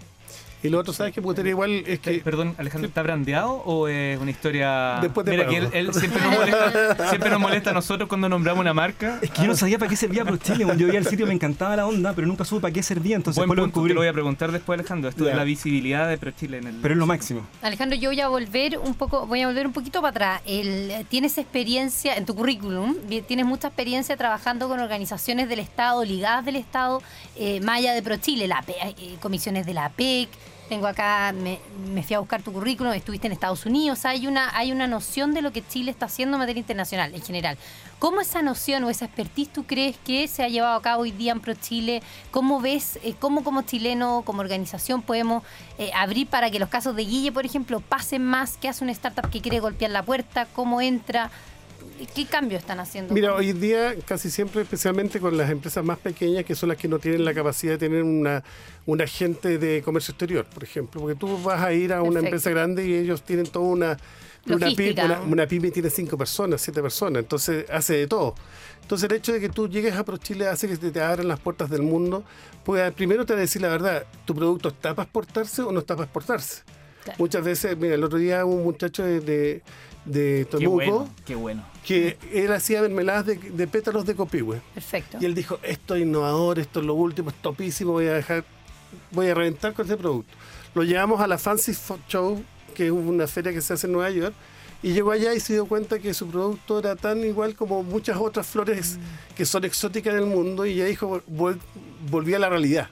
Y 0.65 0.69
lo 0.69 0.79
otro, 0.79 0.93
¿sabes 0.93 1.13
qué? 1.13 1.21
Putería 1.21 1.51
igual 1.51 1.83
es 1.85 1.99
que... 1.99 2.19
Perdón, 2.19 2.55
Alejandro, 2.57 2.87
¿está 2.87 3.01
brandeado 3.03 3.51
o 3.65 3.87
es 3.87 4.19
una 4.19 4.31
historia...? 4.31 4.99
Después 5.01 5.25
Mira 5.27 5.47
que 5.47 5.57
él, 5.57 5.93
siempre, 5.93 6.21
nos 6.21 6.33
molesta, 6.37 7.09
siempre 7.09 7.29
nos 7.29 7.39
molesta 7.39 7.69
a 7.69 7.73
nosotros 7.73 8.09
cuando 8.09 8.29
nombramos 8.29 8.61
una 8.61 8.73
marca. 8.73 9.19
Es 9.21 9.31
que 9.31 9.41
yo 9.41 9.47
no 9.47 9.55
sabía 9.55 9.77
para 9.77 9.89
qué 9.89 9.95
servía 9.95 10.23
ProChile. 10.25 10.65
Cuando 10.65 10.81
yo 10.81 10.87
veía 10.87 10.99
el 10.99 11.05
sitio 11.07 11.25
me 11.27 11.33
encantaba 11.33 11.75
la 11.75 11.85
onda, 11.85 12.13
pero 12.13 12.27
nunca 12.27 12.43
supe 12.45 12.61
para 12.63 12.73
qué 12.73 12.83
servía. 12.83 13.15
Entonces 13.15 13.37
Buen 13.37 13.47
después 13.49 13.57
lo 13.57 13.63
punto, 13.63 13.75
descubrí. 13.79 13.89
te 13.91 13.93
lo 13.95 14.01
voy 14.01 14.07
a 14.07 14.13
preguntar 14.13 14.51
después, 14.51 14.79
Alejandro. 14.79 15.09
Esto 15.09 15.23
de 15.23 15.31
Ya. 15.31 15.35
la 15.37 15.43
visibilidad 15.43 16.09
de 16.09 16.17
ProChile 16.17 16.57
en 16.57 16.67
el... 16.67 16.75
Pero 16.81 16.93
es 16.93 16.97
lo 16.97 17.05
máximo. 17.05 17.45
Alejandro, 17.61 17.97
yo 17.97 18.09
voy 18.09 18.21
a 18.21 18.27
volver 18.27 18.77
un 18.79 18.93
poco, 18.95 19.27
voy 19.27 19.41
a 19.41 19.47
volver 19.47 19.67
un 19.67 19.73
poquito 19.73 20.01
para 20.01 20.09
atrás. 20.11 20.41
El- 20.45 21.05
tienes 21.09 21.37
experiencia 21.37 22.15
en 22.15 22.25
tu 22.25 22.35
currículum, 22.35 22.95
vi- 23.07 23.21
tienes 23.21 23.45
mucha 23.45 23.67
experiencia 23.67 24.17
trabajando 24.17 24.67
con 24.67 24.79
organizaciones 24.79 25.49
del 25.49 25.59
Estado, 25.59 26.03
ligadas 26.03 26.45
del 26.45 26.55
Estado, 26.55 27.01
eh, 27.35 27.61
allá 27.67 27.93
de 27.93 28.01
ProChile, 28.01 28.47
la 28.47 28.63
eh, 28.67 29.15
comisiones 29.21 29.65
de 29.65 29.73
la 29.73 29.89
PEC. 29.89 30.29
Tengo 30.69 30.87
acá, 30.87 31.31
me, 31.31 31.59
fui 32.01 32.15
a 32.15 32.19
buscar 32.19 32.41
tu 32.41 32.51
currículum, 32.51 32.91
estuviste 32.93 33.27
en 33.27 33.33
Estados 33.33 33.67
Unidos, 33.67 34.03
hay 34.03 34.25
una, 34.25 34.49
hay 34.57 34.71
una 34.71 34.87
noción 34.87 35.35
de 35.35 35.43
lo 35.43 35.53
que 35.53 35.65
Chile 35.65 35.91
está 35.91 36.07
haciendo 36.07 36.37
en 36.37 36.39
materia 36.39 36.59
internacional 36.59 37.13
en 37.13 37.21
general. 37.21 37.57
¿Cómo 37.99 38.19
esa 38.19 38.41
noción 38.41 38.83
o 38.83 38.89
esa 38.89 39.05
expertise 39.05 39.53
tú 39.53 39.65
crees 39.65 39.95
que 40.03 40.27
se 40.27 40.43
ha 40.43 40.47
llevado 40.47 40.75
a 40.75 40.81
cabo 40.81 41.03
hoy 41.03 41.11
día 41.11 41.33
en 41.33 41.39
ProChile? 41.39 42.01
¿Cómo 42.31 42.61
ves, 42.61 42.97
eh, 43.03 43.13
cómo 43.19 43.43
como 43.43 43.61
chileno, 43.61 44.23
como 44.25 44.41
organización 44.41 45.03
podemos 45.03 45.43
eh, 45.77 45.91
abrir 45.93 46.27
para 46.27 46.49
que 46.49 46.57
los 46.57 46.69
casos 46.69 46.95
de 46.95 47.05
Guille, 47.05 47.31
por 47.31 47.45
ejemplo, 47.45 47.79
pasen 47.79 48.25
más? 48.25 48.57
¿Qué 48.57 48.67
hace 48.67 48.83
una 48.83 48.91
startup 48.91 49.29
que 49.29 49.41
quiere 49.41 49.59
golpear 49.59 49.91
la 49.91 50.01
puerta? 50.01 50.47
¿Cómo 50.55 50.81
entra? 50.81 51.29
¿Qué 52.13 52.25
cambios 52.25 52.61
están 52.61 52.79
haciendo? 52.79 53.13
Mira, 53.13 53.33
hoy 53.33 53.53
día 53.53 53.95
casi 54.05 54.29
siempre, 54.29 54.61
especialmente 54.61 55.19
con 55.19 55.37
las 55.37 55.49
empresas 55.49 55.83
más 55.83 55.97
pequeñas, 55.97 56.45
que 56.45 56.55
son 56.55 56.69
las 56.69 56.77
que 56.77 56.87
no 56.87 56.99
tienen 56.99 57.23
la 57.23 57.33
capacidad 57.33 57.73
de 57.73 57.77
tener 57.77 58.03
una, 58.03 58.43
un 58.85 59.01
agente 59.01 59.57
de 59.57 59.81
comercio 59.81 60.11
exterior, 60.11 60.45
por 60.45 60.63
ejemplo, 60.63 61.01
porque 61.01 61.15
tú 61.15 61.41
vas 61.41 61.61
a 61.61 61.73
ir 61.73 61.93
a 61.93 62.01
una 62.01 62.19
Perfecto. 62.21 62.27
empresa 62.27 62.49
grande 62.49 62.87
y 62.87 62.93
ellos 62.95 63.21
tienen 63.23 63.47
toda 63.47 63.65
una... 63.65 63.97
Una 64.47 64.67
pyme, 64.67 64.91
una, 65.03 65.21
una 65.21 65.47
pyme 65.47 65.71
tiene 65.71 65.89
cinco 65.89 66.19
personas, 66.19 66.61
siete 66.61 66.79
personas, 66.79 67.23
entonces 67.23 67.67
hace 67.67 67.95
de 67.95 68.05
todo. 68.05 68.35
Entonces 68.85 69.09
el 69.09 69.15
hecho 69.17 69.33
de 69.33 69.39
que 69.39 69.49
tú 69.49 69.67
llegues 69.67 69.95
a 69.95 70.05
ProChile 70.05 70.47
hace 70.47 70.67
que 70.67 70.77
te, 70.77 71.01
abran 71.01 71.27
las 71.27 71.39
puertas 71.39 71.71
del 71.71 71.81
mundo, 71.81 72.23
porque 72.63 72.91
primero 72.91 73.25
te 73.25 73.33
va 73.33 73.39
a 73.39 73.41
decir 73.41 73.59
la 73.63 73.69
verdad, 73.69 74.05
¿tu 74.25 74.35
producto 74.35 74.69
está 74.69 74.93
para 74.93 75.05
exportarse 75.05 75.63
o 75.63 75.71
no 75.71 75.79
está 75.79 75.95
para 75.95 76.05
exportarse? 76.05 76.61
Claro. 77.05 77.17
Muchas 77.19 77.43
veces, 77.45 77.77
mira, 77.77 77.95
el 77.95 78.03
otro 78.03 78.17
día 78.17 78.43
un 78.43 78.63
muchacho 78.63 79.03
de, 79.03 79.21
de, 79.21 79.61
de 80.05 80.47
Qué 80.51 80.57
Temuco, 80.57 80.75
bueno, 80.75 81.09
qué 81.25 81.35
bueno. 81.35 81.65
que 81.85 82.17
él 82.33 82.51
hacía 82.51 82.81
mermeladas 82.81 83.27
de, 83.27 83.35
de 83.37 83.67
pétalos 83.67 84.05
de 84.05 84.15
copihue. 84.15 84.59
Perfecto. 84.73 85.17
Y 85.21 85.25
él 85.25 85.33
dijo, 85.35 85.59
esto 85.63 85.95
es 85.95 86.01
innovador, 86.01 86.59
esto 86.59 86.79
es 86.81 86.85
lo 86.85 86.95
último, 86.95 87.29
es 87.29 87.35
topísimo, 87.37 87.93
voy 87.93 88.07
a 88.07 88.13
dejar, 88.13 88.43
voy 89.11 89.27
a 89.27 89.33
reventar 89.35 89.73
con 89.73 89.85
este 89.85 89.95
producto. 89.95 90.35
Lo 90.73 90.83
llevamos 90.83 91.21
a 91.21 91.27
la 91.27 91.37
Fancy 91.37 91.73
Show, 92.09 92.43
que 92.73 92.87
es 92.87 92.91
una 92.91 93.27
feria 93.27 93.53
que 93.53 93.61
se 93.61 93.73
hace 93.73 93.87
en 93.87 93.93
Nueva 93.93 94.09
York, 94.09 94.33
y 94.83 94.91
llegó 94.93 95.11
allá 95.11 95.33
y 95.33 95.39
se 95.39 95.53
dio 95.53 95.65
cuenta 95.67 95.99
que 95.99 96.13
su 96.13 96.27
producto 96.27 96.79
era 96.79 96.95
tan 96.95 97.23
igual 97.23 97.55
como 97.55 97.81
muchas 97.81 98.17
otras 98.17 98.45
flores 98.45 98.97
que 99.35 99.45
son 99.45 99.63
exóticas 99.63 100.13
en 100.15 100.19
el 100.21 100.25
mundo, 100.25 100.65
y 100.65 100.75
ya 100.75 100.85
dijo, 100.85 101.21
vol- 101.31 101.59
volví 102.09 102.33
a 102.33 102.39
la 102.39 102.49
realidad. 102.49 102.89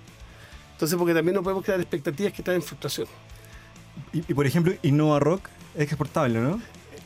Entonces, 0.73 0.97
porque 0.97 1.13
también 1.13 1.35
no 1.35 1.43
podemos 1.43 1.63
crear 1.65 1.79
expectativas 1.81 2.31
que 2.31 2.41
traen 2.43 2.61
frustración. 2.61 3.07
Y, 4.13 4.19
y, 4.19 4.33
por 4.33 4.45
ejemplo, 4.45 4.73
Innova 4.83 5.19
Rock 5.19 5.47
es 5.75 5.81
exportable, 5.83 6.39
¿no? 6.39 6.59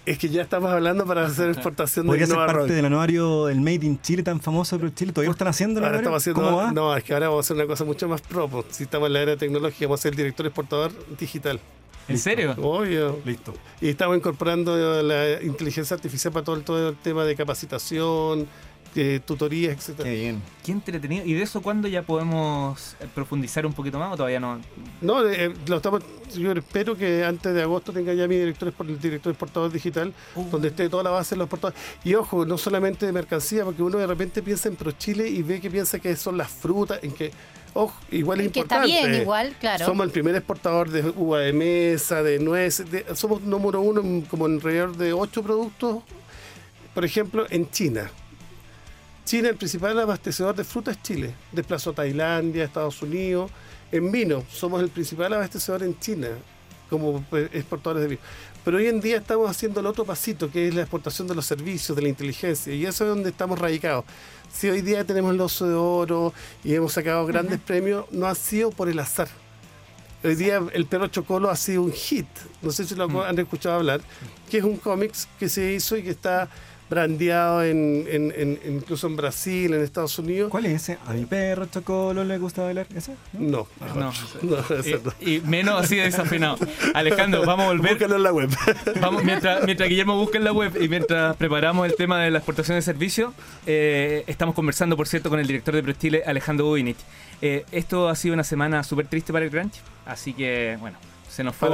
Es 0.05 0.17
que 0.17 0.29
ya 0.29 0.41
estamos 0.41 0.71
hablando 0.71 1.05
para 1.05 1.25
hacer 1.25 1.49
exportación 1.49 2.05
de 2.05 2.11
Podría 2.11 2.25
ser 2.27 2.35
Innova 2.35 2.47
parte 2.47 2.61
Rock. 2.61 2.69
del 2.71 2.85
anuario 2.85 3.45
del 3.47 3.59
Made 3.59 3.85
in 3.85 4.01
Chile 4.01 4.23
tan 4.23 4.39
famoso 4.39 4.77
de 4.77 4.79
ProChile. 4.85 5.11
¿Todavía 5.11 5.27
lo 5.29 5.33
están 5.33 5.49
haciendo 5.49 5.79
el 5.79 5.85
Ahora 5.85 5.97
anuario? 5.99 6.17
estamos 6.17 6.23
haciendo, 6.23 6.41
¿Cómo 6.43 6.57
va? 6.57 6.71
No, 6.71 6.95
es 6.95 7.03
que 7.03 7.13
ahora 7.13 7.27
vamos 7.27 7.43
a 7.43 7.47
hacer 7.47 7.57
una 7.57 7.65
cosa 7.67 7.83
mucho 7.83 8.07
más 8.07 8.21
pro. 8.21 8.47
pues. 8.47 8.65
Si 8.71 8.83
estamos 8.83 9.07
en 9.07 9.13
la 9.13 9.21
era 9.21 9.35
tecnológica, 9.35 9.85
vamos 9.85 9.99
a 9.99 10.03
ser 10.03 10.13
el 10.13 10.17
director 10.17 10.45
exportador 10.45 10.91
digital. 11.19 11.59
¿En 12.07 12.17
serio? 12.17 12.55
Obvio. 12.61 13.19
Listo. 13.25 13.53
Y 13.81 13.89
estamos 13.89 14.15
incorporando 14.15 15.03
la 15.03 15.43
inteligencia 15.43 15.93
artificial 15.95 16.31
para 16.31 16.45
todo 16.45 16.55
el, 16.55 16.63
todo 16.63 16.89
el 16.89 16.95
tema 16.95 17.25
de 17.25 17.35
capacitación, 17.35 18.47
eh, 18.95 19.19
tutorías, 19.25 19.73
Qué 19.75 19.79
etcétera. 19.81 20.09
bien. 20.09 20.41
Qué 20.65 20.71
entretenido. 20.71 21.25
¿Y 21.25 21.33
de 21.33 21.43
eso 21.43 21.61
cuándo 21.61 21.87
ya 21.87 22.01
podemos 22.01 22.95
eh, 22.99 23.05
profundizar 23.13 23.65
un 23.65 23.73
poquito 23.73 23.99
más 23.99 24.11
o 24.13 24.17
todavía 24.17 24.39
no? 24.39 24.59
No, 25.01 25.25
eh, 25.27 25.53
lo 25.67 25.77
estamos, 25.77 26.01
yo 26.35 26.51
espero 26.51 26.95
que 26.97 27.23
antes 27.23 27.53
de 27.53 27.61
agosto 27.61 27.91
tenga 27.93 28.13
ya 28.13 28.27
mi 28.27 28.35
director, 28.37 28.73
el 28.79 28.99
director 28.99 29.31
exportador 29.31 29.71
digital, 29.71 30.13
Uh. 30.35 30.49
donde 30.49 30.69
esté 30.69 30.89
toda 30.89 31.03
la 31.03 31.09
base 31.11 31.35
de 31.35 31.39
los 31.39 31.45
exportadores. 31.45 31.79
Y 32.03 32.15
ojo, 32.15 32.45
no 32.45 32.57
solamente 32.57 33.05
de 33.05 33.11
mercancía, 33.11 33.63
porque 33.65 33.83
uno 33.83 33.97
de 33.97 34.07
repente 34.07 34.41
piensa 34.41 34.67
en 34.69 34.75
ProChile 34.75 35.27
y 35.29 35.41
ve 35.43 35.59
que 35.61 35.69
piensa 35.69 35.99
que 35.99 36.15
son 36.15 36.37
las 36.37 36.49
frutas, 36.49 36.99
en 37.03 37.11
que, 37.11 37.31
ojo, 37.73 37.93
igual 38.11 38.41
es 38.41 38.51
que 38.51 38.59
está 38.61 38.75
importante. 38.85 39.07
bien, 39.09 39.21
igual, 39.21 39.55
claro. 39.59 39.85
Somos 39.85 40.05
el 40.05 40.11
primer 40.11 40.35
exportador 40.35 40.89
de 40.89 41.01
uva 41.15 41.39
de 41.39 41.53
mesa, 41.53 42.23
de 42.23 42.39
nueces. 42.39 42.89
de- 42.91 43.05
somos 43.15 43.41
número 43.41 43.79
uno 43.81 44.01
en, 44.01 44.21
como 44.21 44.47
en 44.47 44.53
alrededor 44.55 44.97
de 44.97 45.13
ocho 45.13 45.43
productos. 45.43 46.03
Por 46.93 47.05
ejemplo, 47.05 47.45
en 47.49 47.69
China. 47.69 48.09
China, 49.27 49.49
el 49.49 49.57
principal 49.57 49.99
abastecedor 49.99 50.55
de 50.55 50.63
fruta 50.63 50.91
es 50.91 51.03
Chile. 51.03 51.35
Desplazó 51.51 51.89
a 51.89 51.95
Tailandia, 51.95 52.63
Estados 52.63 53.01
Unidos. 53.01 53.51
En 53.91 54.09
vino, 54.09 54.45
somos 54.49 54.81
el 54.81 54.87
principal 54.87 55.33
abastecedor 55.33 55.83
en 55.83 55.99
China 55.99 56.29
como 56.89 57.21
pues, 57.29 57.49
exportadores 57.53 58.03
de 58.03 58.07
vino. 58.07 58.21
Pero 58.63 58.77
hoy 58.77 58.87
en 58.87 59.01
día 59.01 59.17
estamos 59.17 59.51
haciendo 59.51 59.81
el 59.81 59.85
otro 59.85 60.05
pasito, 60.05 60.49
que 60.49 60.69
es 60.69 60.73
la 60.73 60.81
exportación 60.83 61.27
de 61.27 61.35
los 61.35 61.45
servicios, 61.45 61.93
de 61.93 62.01
la 62.03 62.07
inteligencia, 62.07 62.73
y 62.73 62.85
eso 62.85 63.03
es 63.03 63.09
donde 63.09 63.29
estamos 63.29 63.59
radicados. 63.59 64.05
Si 64.49 64.69
hoy 64.69 64.81
día 64.81 65.03
tenemos 65.03 65.33
el 65.33 65.41
oso 65.41 65.67
de 65.67 65.73
oro 65.75 66.33
y 66.63 66.73
hemos 66.73 66.93
sacado 66.93 67.25
grandes 67.25 67.59
premios, 67.59 68.05
no 68.11 68.27
ha 68.27 68.35
sido 68.35 68.71
por 68.71 68.87
el 68.87 68.97
azar. 68.99 69.27
Hoy 70.23 70.35
día 70.35 70.61
el 70.71 70.85
perro 70.85 71.07
Chocolo 71.07 71.49
ha 71.49 71.57
sido 71.57 71.81
un 71.83 71.91
hit, 71.91 72.27
no 72.61 72.71
sé 72.71 72.85
si 72.85 72.95
lo 72.95 73.09
Mm. 73.09 73.17
han 73.17 73.39
escuchado 73.39 73.75
hablar, 73.75 73.99
que 74.49 74.59
es 74.59 74.63
un 74.63 74.77
cómics 74.77 75.27
que 75.37 75.49
se 75.49 75.73
hizo 75.73 75.97
y 75.97 76.03
que 76.03 76.11
está 76.11 76.47
brandeado 76.89 77.63
en, 77.63 78.05
en- 78.09 78.33
en- 78.35 78.59
incluso 78.75 79.07
en 79.07 79.15
Brasil, 79.15 79.73
en 79.73 79.81
Estados 79.81 80.17
Unidos. 80.19 80.49
¿Cuál 80.49 80.65
es 80.67 80.83
ese? 80.83 80.97
¿A 81.05 81.13
mi 81.13 81.25
perro 81.25 81.65
Chocolo 81.65 82.23
le 82.23 82.37
gusta 82.37 82.63
bailar? 82.63 82.87
¿Ese? 82.95 83.15
No, 83.33 83.67
No. 83.95 84.13
no, 84.43 84.75
ese 84.79 84.99
no. 85.03 85.13
Y, 85.19 85.35
y 85.35 85.41
menos 85.41 85.81
así 85.83 85.95
desafinado. 85.97 86.57
Alejandro, 86.93 87.45
vamos 87.45 87.65
a 87.65 87.67
volver. 87.69 87.91
Búscalo 87.93 88.15
en 88.15 88.23
la 88.23 88.31
web. 88.33 88.49
Vamos, 89.01 89.23
mientras, 89.23 89.63
mientras 89.65 89.89
Guillermo 89.89 90.17
busca 90.17 90.37
en 90.37 90.43
la 90.43 90.51
web 90.53 90.75
y 90.81 90.87
mientras 90.87 91.35
preparamos 91.35 91.85
el 91.87 91.95
tema 91.95 92.19
de 92.21 92.31
la 92.31 92.39
exportación 92.39 92.77
de 92.77 92.81
servicios, 92.81 93.33
eh, 93.65 94.23
estamos 94.27 94.55
conversando, 94.55 94.95
por 94.97 95.07
cierto, 95.07 95.29
con 95.29 95.39
el 95.39 95.47
director 95.47 95.75
de 95.75 95.83
ProChile, 95.83 96.23
Alejandro 96.25 96.65
Bubinich. 96.65 96.97
Eh, 97.41 97.65
esto 97.71 98.09
ha 98.09 98.15
sido 98.15 98.33
una 98.33 98.43
semana 98.43 98.83
súper 98.83 99.07
triste 99.07 99.31
para 99.33 99.45
el 99.45 99.51
Crunch, 99.51 99.75
así 100.05 100.33
que, 100.33 100.77
bueno, 100.79 100.97
se 101.29 101.43
nos 101.43 101.55
fue 101.55 101.69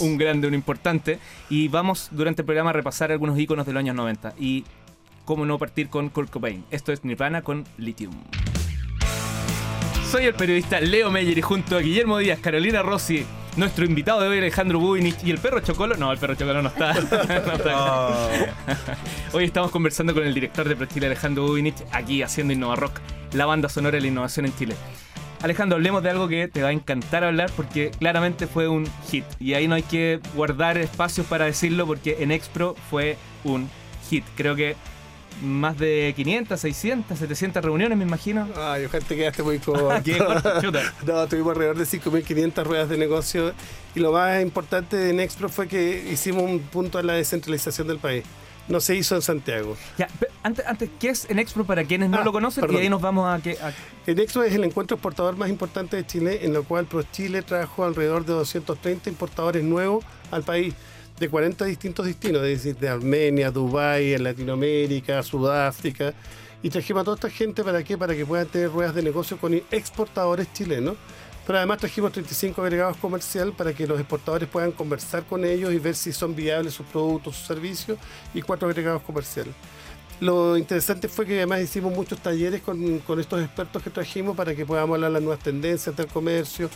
un, 0.00 0.18
grande, 0.18 0.48
un 0.48 0.54
importante. 0.54 1.18
Y 1.50 1.68
vamos 1.68 2.08
durante 2.10 2.42
el 2.42 2.46
programa 2.46 2.70
a 2.70 2.72
repasar 2.72 3.12
algunos 3.12 3.38
iconos 3.38 3.66
de 3.66 3.72
los 3.72 3.80
años 3.80 3.96
90. 3.96 4.34
Y 4.38 4.64
cómo 5.24 5.44
no 5.44 5.58
partir 5.58 5.88
con 5.88 6.08
Kurt 6.08 6.30
Cobain. 6.30 6.64
Esto 6.70 6.92
es 6.92 7.04
Nirvana 7.04 7.42
con 7.42 7.64
Lithium. 7.76 8.14
Soy 10.10 10.24
el 10.24 10.34
periodista 10.34 10.80
Leo 10.80 11.10
Meyer 11.10 11.36
y 11.36 11.42
junto 11.42 11.76
a 11.76 11.80
Guillermo 11.80 12.16
Díaz, 12.16 12.38
Carolina 12.40 12.82
Rossi, 12.82 13.26
nuestro 13.56 13.84
invitado 13.84 14.22
de 14.22 14.28
hoy 14.28 14.38
Alejandro 14.38 14.78
Bubinich 14.78 15.22
y 15.22 15.30
el 15.30 15.36
perro 15.36 15.60
Chocolo. 15.60 15.96
No, 15.96 16.10
el 16.10 16.18
perro 16.18 16.34
Chocolo 16.34 16.62
no 16.62 16.68
está. 16.68 16.94
No 17.46 17.52
está. 17.52 18.18
Hoy 19.34 19.44
estamos 19.44 19.70
conversando 19.70 20.14
con 20.14 20.24
el 20.24 20.32
director 20.32 20.66
de 20.66 20.76
ProChile, 20.76 21.06
Alejandro 21.06 21.46
Bubinich, 21.46 21.76
aquí 21.92 22.22
haciendo 22.22 22.54
Innova 22.54 22.76
Rock, 22.76 23.00
la 23.34 23.44
banda 23.44 23.68
sonora 23.68 23.96
de 23.96 24.00
la 24.00 24.06
innovación 24.06 24.46
en 24.46 24.56
Chile. 24.56 24.76
Alejandro, 25.42 25.76
hablemos 25.76 26.02
de 26.02 26.10
algo 26.10 26.26
que 26.26 26.48
te 26.48 26.62
va 26.62 26.68
a 26.68 26.72
encantar 26.72 27.22
hablar 27.22 27.50
porque 27.56 27.92
claramente 27.98 28.46
fue 28.46 28.66
un 28.66 28.88
hit. 29.08 29.24
Y 29.38 29.54
ahí 29.54 29.68
no 29.68 29.76
hay 29.76 29.84
que 29.84 30.20
guardar 30.34 30.78
espacios 30.78 31.26
para 31.26 31.44
decirlo 31.44 31.86
porque 31.86 32.16
en 32.20 32.32
Expro 32.32 32.74
fue 32.90 33.16
un 33.44 33.68
hit. 34.10 34.24
Creo 34.36 34.56
que 34.56 34.74
más 35.42 35.78
de 35.78 36.12
500, 36.16 36.60
600, 36.60 37.18
700 37.18 37.64
reuniones, 37.64 37.96
me 37.96 38.04
imagino. 38.04 38.48
Ay, 38.56 38.86
ojalá 38.86 39.04
te 39.04 39.14
quedaste 39.14 39.44
muy 39.44 39.58
corto. 39.60 39.92
No, 41.06 41.26
tuvimos 41.28 41.52
alrededor 41.52 41.76
de 41.76 41.84
5.500 41.84 42.64
ruedas 42.64 42.88
de 42.88 42.98
negocio 42.98 43.52
y 43.94 44.00
lo 44.00 44.10
más 44.10 44.42
importante 44.42 44.96
de 44.96 45.12
Nexpro 45.12 45.48
fue 45.48 45.68
que 45.68 46.10
hicimos 46.10 46.42
un 46.42 46.58
punto 46.58 46.98
en 46.98 47.06
la 47.06 47.12
descentralización 47.12 47.86
del 47.86 47.98
país. 47.98 48.24
No 48.68 48.80
se 48.80 48.94
hizo 48.96 49.14
en 49.16 49.22
Santiago. 49.22 49.76
Ya, 49.96 50.08
antes, 50.42 50.66
antes, 50.66 50.90
¿qué 51.00 51.08
es 51.10 51.28
en 51.30 51.38
Expro 51.38 51.64
para 51.64 51.84
quienes 51.84 52.10
no 52.10 52.18
Ah, 52.18 52.24
lo 52.24 52.32
conocen? 52.32 52.60
perdón. 52.60 52.76
Y 52.76 52.80
ahí 52.82 52.88
nos 52.90 53.00
vamos 53.00 53.26
a 53.28 53.42
que. 53.42 53.52
a- 53.52 53.72
El 54.06 54.18
Expo 54.20 54.42
es 54.42 54.54
el 54.54 54.64
encuentro 54.64 54.96
exportador 54.96 55.36
más 55.36 55.48
importante 55.48 55.96
de 55.96 56.06
Chile, 56.06 56.40
en 56.42 56.52
lo 56.52 56.64
cual 56.64 56.84
ProChile 56.86 57.42
trajo 57.42 57.84
alrededor 57.84 58.24
de 58.26 58.32
230 58.34 59.08
importadores 59.08 59.64
nuevos 59.64 60.04
al 60.30 60.42
país, 60.42 60.74
de 61.18 61.28
40 61.28 61.64
distintos 61.64 62.06
destinos, 62.06 62.42
es 62.42 62.62
decir, 62.62 62.76
de 62.76 62.88
Armenia, 62.90 63.50
Dubái, 63.50 64.16
Latinoamérica, 64.18 65.22
Sudáfrica. 65.22 66.12
Y 66.62 66.70
trajimos 66.70 67.02
a 67.02 67.04
toda 67.04 67.14
esta 67.16 67.30
gente 67.30 67.62
para 67.64 67.82
qué? 67.84 67.96
Para 67.96 68.14
que 68.14 68.26
puedan 68.26 68.46
tener 68.48 68.70
ruedas 68.70 68.94
de 68.94 69.02
negocio 69.02 69.36
con 69.38 69.54
exportadores 69.54 70.52
chilenos. 70.52 70.96
Pero 71.48 71.60
además 71.60 71.78
trajimos 71.78 72.12
35 72.12 72.60
agregados 72.60 72.98
comercial 72.98 73.54
para 73.54 73.72
que 73.72 73.86
los 73.86 73.98
exportadores 73.98 74.46
puedan 74.50 74.70
conversar 74.70 75.24
con 75.24 75.46
ellos 75.46 75.72
y 75.72 75.78
ver 75.78 75.94
si 75.94 76.12
son 76.12 76.36
viables 76.36 76.74
sus 76.74 76.84
productos, 76.84 77.36
sus 77.36 77.46
servicios, 77.46 77.98
y 78.34 78.42
cuatro 78.42 78.68
agregados 78.68 79.00
comerciales. 79.00 79.54
Lo 80.20 80.58
interesante 80.58 81.08
fue 81.08 81.24
que 81.24 81.38
además 81.38 81.62
hicimos 81.62 81.94
muchos 81.94 82.18
talleres 82.18 82.60
con, 82.60 83.00
estos 83.18 83.42
expertos 83.42 83.82
que 83.82 83.88
trajimos 83.88 84.36
para 84.36 84.54
que 84.54 84.66
podamos 84.66 84.96
hablar 84.96 85.10
las 85.10 85.22
nuevas 85.22 85.42
tendencias 85.42 85.96
del 85.96 86.08
comercio, 86.08 86.68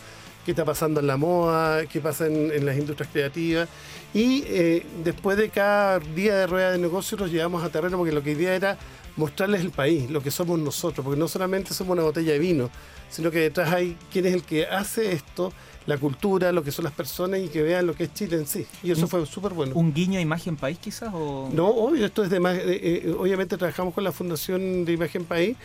qué 0.43 0.53
está 0.53 0.65
pasando 0.65 1.01
en 1.01 1.05
la 1.05 1.17
moda, 1.17 1.85
qué 1.85 2.01
pasa 2.01 2.25
en, 2.25 2.65
las 2.65 2.75
industrias 2.75 3.11
creativas. 3.13 3.69
Y 4.11 4.43
eh, 4.47 4.87
después 5.03 5.37
de 5.37 5.49
cada 5.49 5.99
día 5.99 6.35
de 6.35 6.47
rueda 6.47 6.71
de 6.71 6.79
negocio 6.79 7.15
nos 7.15 7.29
llevamos 7.29 7.63
a 7.63 7.69
terreno 7.69 7.97
porque 7.97 8.11
lo 8.11 8.23
que 8.23 8.31
idea 8.31 8.55
era 8.55 8.79
mostrarles 9.15 9.61
el 9.61 9.71
país, 9.71 10.09
lo 10.09 10.21
que 10.21 10.31
somos 10.31 10.57
nosotros, 10.59 11.03
porque 11.03 11.19
no 11.19 11.27
solamente 11.27 11.73
somos 11.73 11.93
una 11.93 12.03
botella 12.03 12.33
de 12.33 12.39
vino, 12.39 12.69
sino 13.09 13.29
que 13.31 13.39
detrás 13.39 13.71
hay 13.71 13.95
quién 14.11 14.25
es 14.25 14.33
el 14.33 14.43
que 14.43 14.65
hace 14.65 15.11
esto, 15.11 15.53
la 15.85 15.97
cultura, 15.97 16.51
lo 16.51 16.63
que 16.63 16.71
son 16.71 16.85
las 16.85 16.93
personas 16.93 17.41
y 17.41 17.49
que 17.49 17.61
vean 17.61 17.85
lo 17.85 17.93
que 17.93 18.05
es 18.05 18.13
Chile 18.13 18.37
en 18.37 18.47
sí. 18.47 18.65
Y 18.81 18.91
eso 18.91 19.07
fue 19.07 19.25
súper 19.25 19.53
bueno. 19.53 19.75
¿Un 19.75 19.93
guiño 19.93 20.17
a 20.17 20.21
imagen 20.21 20.55
país, 20.55 20.77
quizás? 20.79 21.09
O... 21.13 21.49
No, 21.53 21.67
obvio, 21.67 22.05
esto 22.05 22.23
es 22.23 22.29
de 22.29 22.39
más. 22.39 22.55
eh, 22.57 22.63
eh, 23.05 23.15
obviamente 23.17 23.57
trabajamos 23.57 23.93
con 23.93 24.03
la 24.03 24.11
Fundación 24.13 24.85
de 24.85 24.93
Imagen 24.93 25.25
País, 25.25 25.57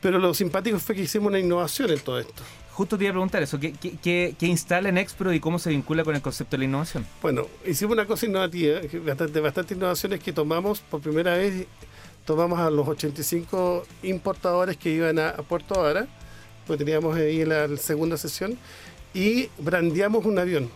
pero 0.00 0.18
lo 0.18 0.32
simpático 0.34 0.78
fue 0.78 0.94
que 0.94 1.02
hicimos 1.02 1.28
una 1.28 1.38
innovación 1.38 1.90
en 1.90 2.00
todo 2.00 2.18
esto. 2.18 2.42
Justo 2.72 2.98
te 2.98 3.04
iba 3.04 3.10
a 3.10 3.14
preguntar 3.14 3.42
eso. 3.42 3.58
¿Qué, 3.60 3.72
qué, 3.72 3.96
qué- 4.02 4.34
qué 4.38 4.46
instala 4.46 4.88
en 4.88 4.98
Expro 4.98 5.32
y 5.32 5.40
cómo 5.40 5.58
se 5.58 5.70
vincula 5.70 6.04
con 6.04 6.14
el 6.14 6.20
concepto 6.22 6.52
de 6.56 6.58
la 6.58 6.64
innovación? 6.64 7.06
Bueno, 7.22 7.46
hicimos 7.66 7.92
una 7.94 8.06
cosa 8.06 8.26
innovativa, 8.26 8.80
bastante, 9.06 9.40
bastante 9.40 9.74
innovación 9.74 10.12
es 10.14 10.20
que 10.20 10.32
tomamos 10.32 10.80
por 10.80 11.00
primera 11.00 11.34
vez, 11.36 11.66
tomamos 12.26 12.58
a 12.58 12.68
los 12.68 12.86
85 12.86 13.86
importadores 14.02 14.76
que 14.76 14.90
iban 14.90 15.18
a, 15.18 15.30
a 15.30 15.42
Puerto 15.42 15.80
Vara, 15.80 16.06
pues 16.66 16.78
teníamos 16.78 17.16
ahí 17.16 17.40
en 17.40 17.48
la 17.48 17.74
segunda 17.76 18.16
sesión, 18.18 18.58
y 19.14 19.48
brandeamos 19.58 20.26
un 20.26 20.38
avión. 20.38 20.68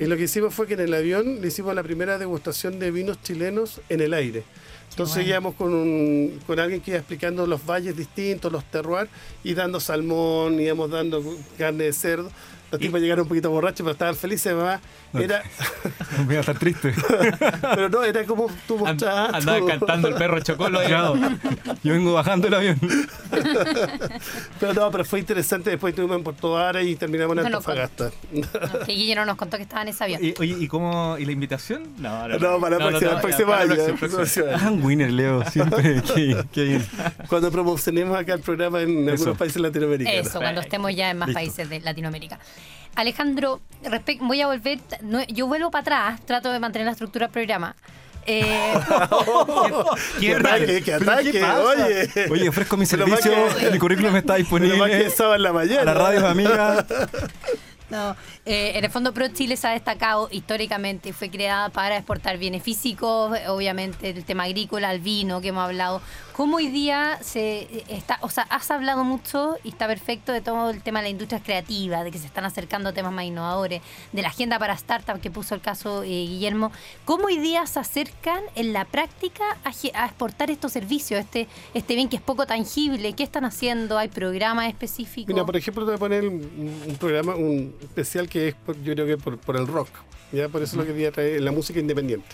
Y 0.00 0.06
lo 0.06 0.16
que 0.16 0.24
hicimos 0.24 0.52
fue 0.52 0.66
que 0.66 0.74
en 0.74 0.80
el 0.80 0.92
avión 0.92 1.40
le 1.40 1.48
hicimos 1.48 1.72
la 1.74 1.84
primera 1.84 2.18
degustación 2.18 2.80
de 2.80 2.90
vinos 2.90 3.22
chilenos 3.22 3.80
en 3.88 4.00
el 4.00 4.12
aire. 4.12 4.42
Entonces 4.90 5.16
bueno. 5.16 5.28
íbamos 5.28 5.54
con, 5.54 5.72
un, 5.72 6.40
con 6.46 6.58
alguien 6.58 6.80
que 6.80 6.90
iba 6.90 6.98
explicando 6.98 7.46
los 7.46 7.64
valles 7.64 7.96
distintos, 7.96 8.50
los 8.50 8.64
terroirs, 8.64 9.08
y 9.44 9.54
dando 9.54 9.78
salmón, 9.78 10.60
íbamos 10.60 10.90
dando 10.90 11.22
carne 11.56 11.84
de 11.84 11.92
cerdo. 11.92 12.30
Los 12.70 12.80
tipos 12.80 13.00
llegaron 13.00 13.22
un 13.22 13.28
poquito 13.28 13.50
borrachos, 13.50 13.78
pero 13.80 13.92
estaban 13.92 14.14
felices, 14.16 14.52
además. 14.52 14.80
Era, 15.14 15.42
Voy 16.26 16.36
a 16.36 16.40
estar 16.40 16.58
triste. 16.58 16.92
pero 17.74 17.88
no, 17.88 18.02
era 18.04 18.24
como 18.24 18.48
tú 18.66 18.74
And- 18.86 19.00
mostrabas. 19.02 19.34
andaba 19.34 19.66
cantando 19.66 20.08
el 20.08 20.14
perro 20.14 20.40
Chocolo. 20.40 20.80
Claro. 20.82 21.14
Yo 21.82 21.92
vengo 21.94 22.12
bajando 22.12 22.48
el 22.48 22.54
avión. 22.54 22.78
Pero 24.60 24.74
no, 24.74 24.90
pero 24.90 25.04
fue 25.04 25.20
interesante. 25.20 25.70
Después 25.70 25.92
estuvimos 25.92 26.16
en 26.16 26.24
Puerto 26.24 26.52
Vara 26.52 26.82
y 26.82 26.96
terminamos 26.96 27.36
en 27.36 27.42
No 27.42 27.46
Antofagasta. 27.46 28.10
No, 28.32 28.84
que 28.86 28.92
Guillermo 28.92 29.24
nos 29.24 29.36
contó 29.36 29.56
que 29.56 29.62
estaba 29.62 29.82
en 29.82 29.88
ese 29.88 30.04
avión. 30.04 30.24
Y, 30.24 30.34
oye, 30.38 30.56
¿y 30.58 30.68
cómo? 30.68 31.16
¿Y 31.18 31.24
la 31.24 31.32
invitación? 31.32 31.82
No, 31.98 32.26
No, 32.28 32.60
para 32.60 32.78
la 32.78 32.88
próxima, 32.88 33.20
para 33.46 33.66
la 33.66 33.94
próxima, 33.94 34.46
año. 34.54 34.84
Winner, 34.84 35.10
Leo. 35.12 35.44
Siempre. 35.50 36.02
Qué, 36.14 36.44
qué 36.52 36.64
bien. 36.64 36.86
Cuando 37.28 37.50
promocionemos 37.50 38.18
acá 38.18 38.34
el 38.34 38.40
programa 38.40 38.80
en 38.82 39.04
Eso. 39.04 39.12
algunos 39.12 39.38
países 39.38 39.60
latinoamericanos. 39.62 40.26
Eso, 40.26 40.38
cuando 40.40 40.60
estemos 40.60 40.94
ya 40.94 41.10
en 41.10 41.18
más 41.18 41.28
Listo. 41.28 41.38
países 41.38 41.68
de 41.68 41.80
Latinoamérica. 41.80 42.38
Alejandro, 42.94 43.60
voy 44.20 44.40
a 44.40 44.46
volver, 44.48 44.78
no- 45.02 45.22
yo 45.28 45.46
vuelvo 45.46 45.70
para 45.70 45.82
atrás, 45.82 46.20
trato 46.26 46.50
de 46.52 46.58
mantener 46.58 46.86
la 46.86 46.92
estructura 46.92 47.26
del 47.26 47.32
programa. 47.32 47.76
Eh, 48.30 48.42
¡Qué 50.20 50.26
¿Qué 50.26 50.34
ataque, 50.34 50.82
qué 50.82 50.92
¿Pero 50.98 51.12
ataque! 51.12 51.32
qué 51.32 51.40
pasa? 51.40 51.60
Oye, 51.62 52.08
Oye, 52.30 52.48
ofrezco 52.50 52.76
mi 52.76 52.84
servicio. 52.84 53.32
que- 53.58 53.70
Mi 53.70 53.78
currículum 53.78 54.14
está 54.16 54.34
que 54.34 54.40
disponible. 54.40 55.06
estaba 55.06 55.36
en 55.36 55.42
la 55.44 55.52
mañana. 55.52 55.80
A 55.80 55.84
la 55.84 55.94
radio, 55.94 56.26
amiga. 56.26 56.86
no, 57.90 58.16
eh, 58.44 58.72
en 58.74 58.84
el 58.84 58.90
fondo 58.90 59.12
Pro 59.12 59.28
Chile 59.28 59.56
se 59.56 59.66
ha 59.66 59.70
destacado 59.70 60.28
históricamente, 60.30 61.12
fue 61.12 61.30
creada 61.30 61.68
para 61.70 61.96
exportar 61.96 62.38
bienes 62.38 62.62
físicos, 62.62 63.36
obviamente 63.48 64.10
el 64.10 64.24
tema 64.24 64.44
agrícola, 64.44 64.92
el 64.92 65.00
vino 65.00 65.40
que 65.40 65.48
hemos 65.48 65.64
hablado. 65.64 66.00
¿Cómo 66.34 66.58
hoy 66.58 66.68
día 66.68 67.18
se 67.20 67.84
está, 67.88 68.18
o 68.22 68.28
sea, 68.30 68.44
has 68.44 68.70
hablado 68.70 69.02
mucho 69.02 69.56
y 69.64 69.70
está 69.70 69.88
perfecto 69.88 70.32
de 70.32 70.40
todo 70.40 70.70
el 70.70 70.82
tema 70.82 71.00
de 71.00 71.04
la 71.04 71.08
industria 71.08 71.42
creativa, 71.42 72.04
de 72.04 72.12
que 72.12 72.18
se 72.18 72.26
están 72.26 72.44
acercando 72.44 72.92
temas 72.92 73.12
más 73.12 73.24
innovadores, 73.24 73.82
de 74.12 74.22
la 74.22 74.28
agenda 74.28 74.56
para 74.58 74.76
startups 74.76 75.20
que 75.20 75.32
puso 75.32 75.56
el 75.56 75.60
caso 75.60 76.04
eh, 76.04 76.06
Guillermo. 76.06 76.70
¿Cómo 77.04 77.24
hoy 77.24 77.38
día 77.38 77.66
se 77.66 77.80
acercan 77.80 78.40
en 78.54 78.72
la 78.72 78.84
práctica 78.84 79.44
a, 79.64 79.70
a 79.70 80.06
exportar 80.06 80.50
estos 80.52 80.72
servicios, 80.72 81.18
este, 81.18 81.48
este 81.74 81.96
bien 81.96 82.08
que 82.08 82.16
es 82.16 82.22
poco 82.22 82.46
tangible? 82.46 83.14
¿Qué 83.14 83.24
están 83.24 83.44
haciendo? 83.44 83.98
¿Hay 83.98 84.08
programas 84.08 84.68
específicos? 84.68 85.34
Mira, 85.34 85.44
por 85.44 85.56
ejemplo, 85.56 85.84
te 85.84 85.90
voy 85.90 85.96
a 85.96 85.98
poner 85.98 86.24
un 86.24 86.96
programa, 87.00 87.34
un 87.34 87.74
especial 87.82 88.28
que 88.28 88.48
es, 88.48 88.54
por- 88.54 88.80
yo 88.82 88.94
creo 88.94 89.06
que 89.06 89.16
por, 89.16 89.38
por 89.38 89.56
el 89.56 89.66
rock. 89.66 89.88
¿ya? 90.32 90.48
Por 90.48 90.62
eso 90.62 90.72
es 90.72 90.76
lo 90.78 90.82
que 90.84 90.92
quería 90.92 91.12
traer, 91.12 91.40
la 91.40 91.52
música 91.52 91.80
independiente. 91.80 92.26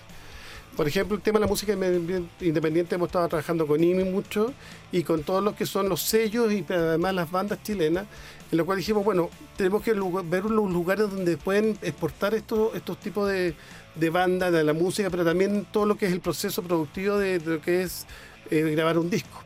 Por 0.76 0.88
ejemplo, 0.88 1.14
el 1.16 1.22
tema 1.22 1.38
de 1.38 1.42
la 1.44 1.46
música 1.46 1.72
independiente- 1.72 2.44
independiente 2.44 2.96
hemos 2.96 3.06
estado 3.06 3.28
trabajando 3.28 3.64
con 3.64 3.82
IMI 3.82 4.02
mucho 4.02 4.52
y 4.90 5.04
con 5.04 5.22
todos 5.22 5.42
los 5.44 5.54
que 5.54 5.66
son 5.66 5.88
los 5.88 6.02
sellos 6.02 6.52
y 6.52 6.64
además 6.68 7.14
las 7.14 7.30
bandas 7.30 7.62
chilenas, 7.62 8.06
en 8.50 8.58
lo 8.58 8.66
cual 8.66 8.78
dijimos, 8.78 9.04
bueno, 9.04 9.30
tenemos 9.56 9.82
que 9.82 9.94
lugar- 9.94 10.24
ver 10.28 10.44
los 10.46 10.68
lugares 10.68 11.08
donde 11.08 11.36
pueden 11.36 11.78
exportar 11.80 12.34
estos, 12.34 12.74
estos 12.74 12.98
tipos 12.98 13.28
de, 13.30 13.54
de 13.94 14.10
bandas, 14.10 14.50
de 14.52 14.64
la 14.64 14.72
música, 14.72 15.10
pero 15.10 15.24
también 15.24 15.64
todo 15.70 15.86
lo 15.86 15.96
que 15.96 16.06
es 16.06 16.12
el 16.12 16.20
proceso 16.20 16.60
productivo 16.64 17.18
de, 17.18 17.38
de 17.38 17.50
lo 17.54 17.60
que 17.60 17.82
es 17.82 18.04
eh, 18.50 18.62
grabar 18.74 18.98
un 18.98 19.08
disco. 19.08 19.43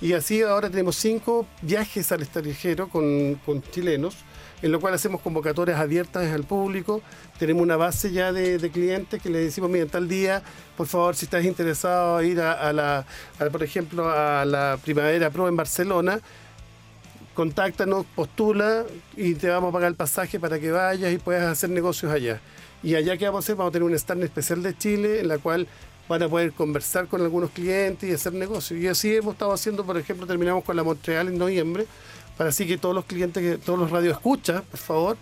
Y 0.00 0.12
así 0.12 0.42
ahora 0.42 0.68
tenemos 0.68 0.96
cinco 0.96 1.46
viajes 1.62 2.12
al 2.12 2.22
extranjero 2.22 2.88
con, 2.88 3.36
con 3.46 3.62
chilenos, 3.62 4.16
en 4.60 4.70
lo 4.70 4.78
cual 4.78 4.92
hacemos 4.92 5.22
convocatorias 5.22 5.80
abiertas 5.80 6.30
al 6.32 6.44
público. 6.44 7.00
Tenemos 7.38 7.62
una 7.62 7.76
base 7.76 8.12
ya 8.12 8.30
de, 8.30 8.58
de 8.58 8.70
clientes 8.70 9.22
que 9.22 9.30
le 9.30 9.38
decimos, 9.38 9.70
mira, 9.70 9.86
tal 9.86 10.06
día, 10.06 10.42
por 10.76 10.86
favor, 10.86 11.16
si 11.16 11.24
estás 11.24 11.44
interesado 11.46 12.20
en 12.20 12.30
ir 12.32 12.40
a, 12.42 12.52
a 12.52 12.72
la, 12.74 13.06
a, 13.38 13.44
por 13.46 13.62
ejemplo, 13.62 14.10
a 14.10 14.44
la 14.44 14.78
Primavera 14.84 15.30
Pro 15.30 15.48
en 15.48 15.56
Barcelona, 15.56 16.20
contáctanos, 17.32 18.04
postula 18.14 18.84
y 19.16 19.34
te 19.34 19.48
vamos 19.48 19.70
a 19.70 19.72
pagar 19.72 19.88
el 19.88 19.96
pasaje 19.96 20.38
para 20.38 20.58
que 20.58 20.70
vayas 20.70 21.12
y 21.12 21.18
puedas 21.18 21.44
hacer 21.44 21.70
negocios 21.70 22.12
allá. 22.12 22.40
Y 22.82 22.94
allá 22.94 23.16
que 23.16 23.24
vamos 23.24 23.44
a 23.44 23.46
hacer, 23.46 23.56
vamos 23.56 23.70
a 23.70 23.72
tener 23.72 23.88
un 23.88 23.94
stand 23.94 24.24
especial 24.24 24.62
de 24.62 24.76
Chile 24.76 25.20
en 25.20 25.28
la 25.28 25.38
cual 25.38 25.66
van 26.08 26.22
a 26.22 26.28
poder 26.28 26.52
conversar 26.52 27.08
con 27.08 27.20
algunos 27.20 27.50
clientes 27.50 28.08
y 28.08 28.12
hacer 28.12 28.32
negocios. 28.32 28.80
Y 28.80 28.86
así 28.86 29.14
hemos 29.14 29.34
estado 29.34 29.52
haciendo, 29.52 29.84
por 29.84 29.96
ejemplo, 29.96 30.26
terminamos 30.26 30.64
con 30.64 30.76
la 30.76 30.82
Montreal 30.82 31.28
en 31.28 31.38
noviembre, 31.38 31.86
para 32.36 32.50
así 32.50 32.66
que 32.66 32.78
todos 32.78 32.94
los 32.94 33.04
clientes, 33.04 33.42
que, 33.42 33.58
todos 33.58 33.78
los 33.78 33.90
radioescuchas, 33.90 34.62
por 34.62 34.78
favor, 34.78 35.16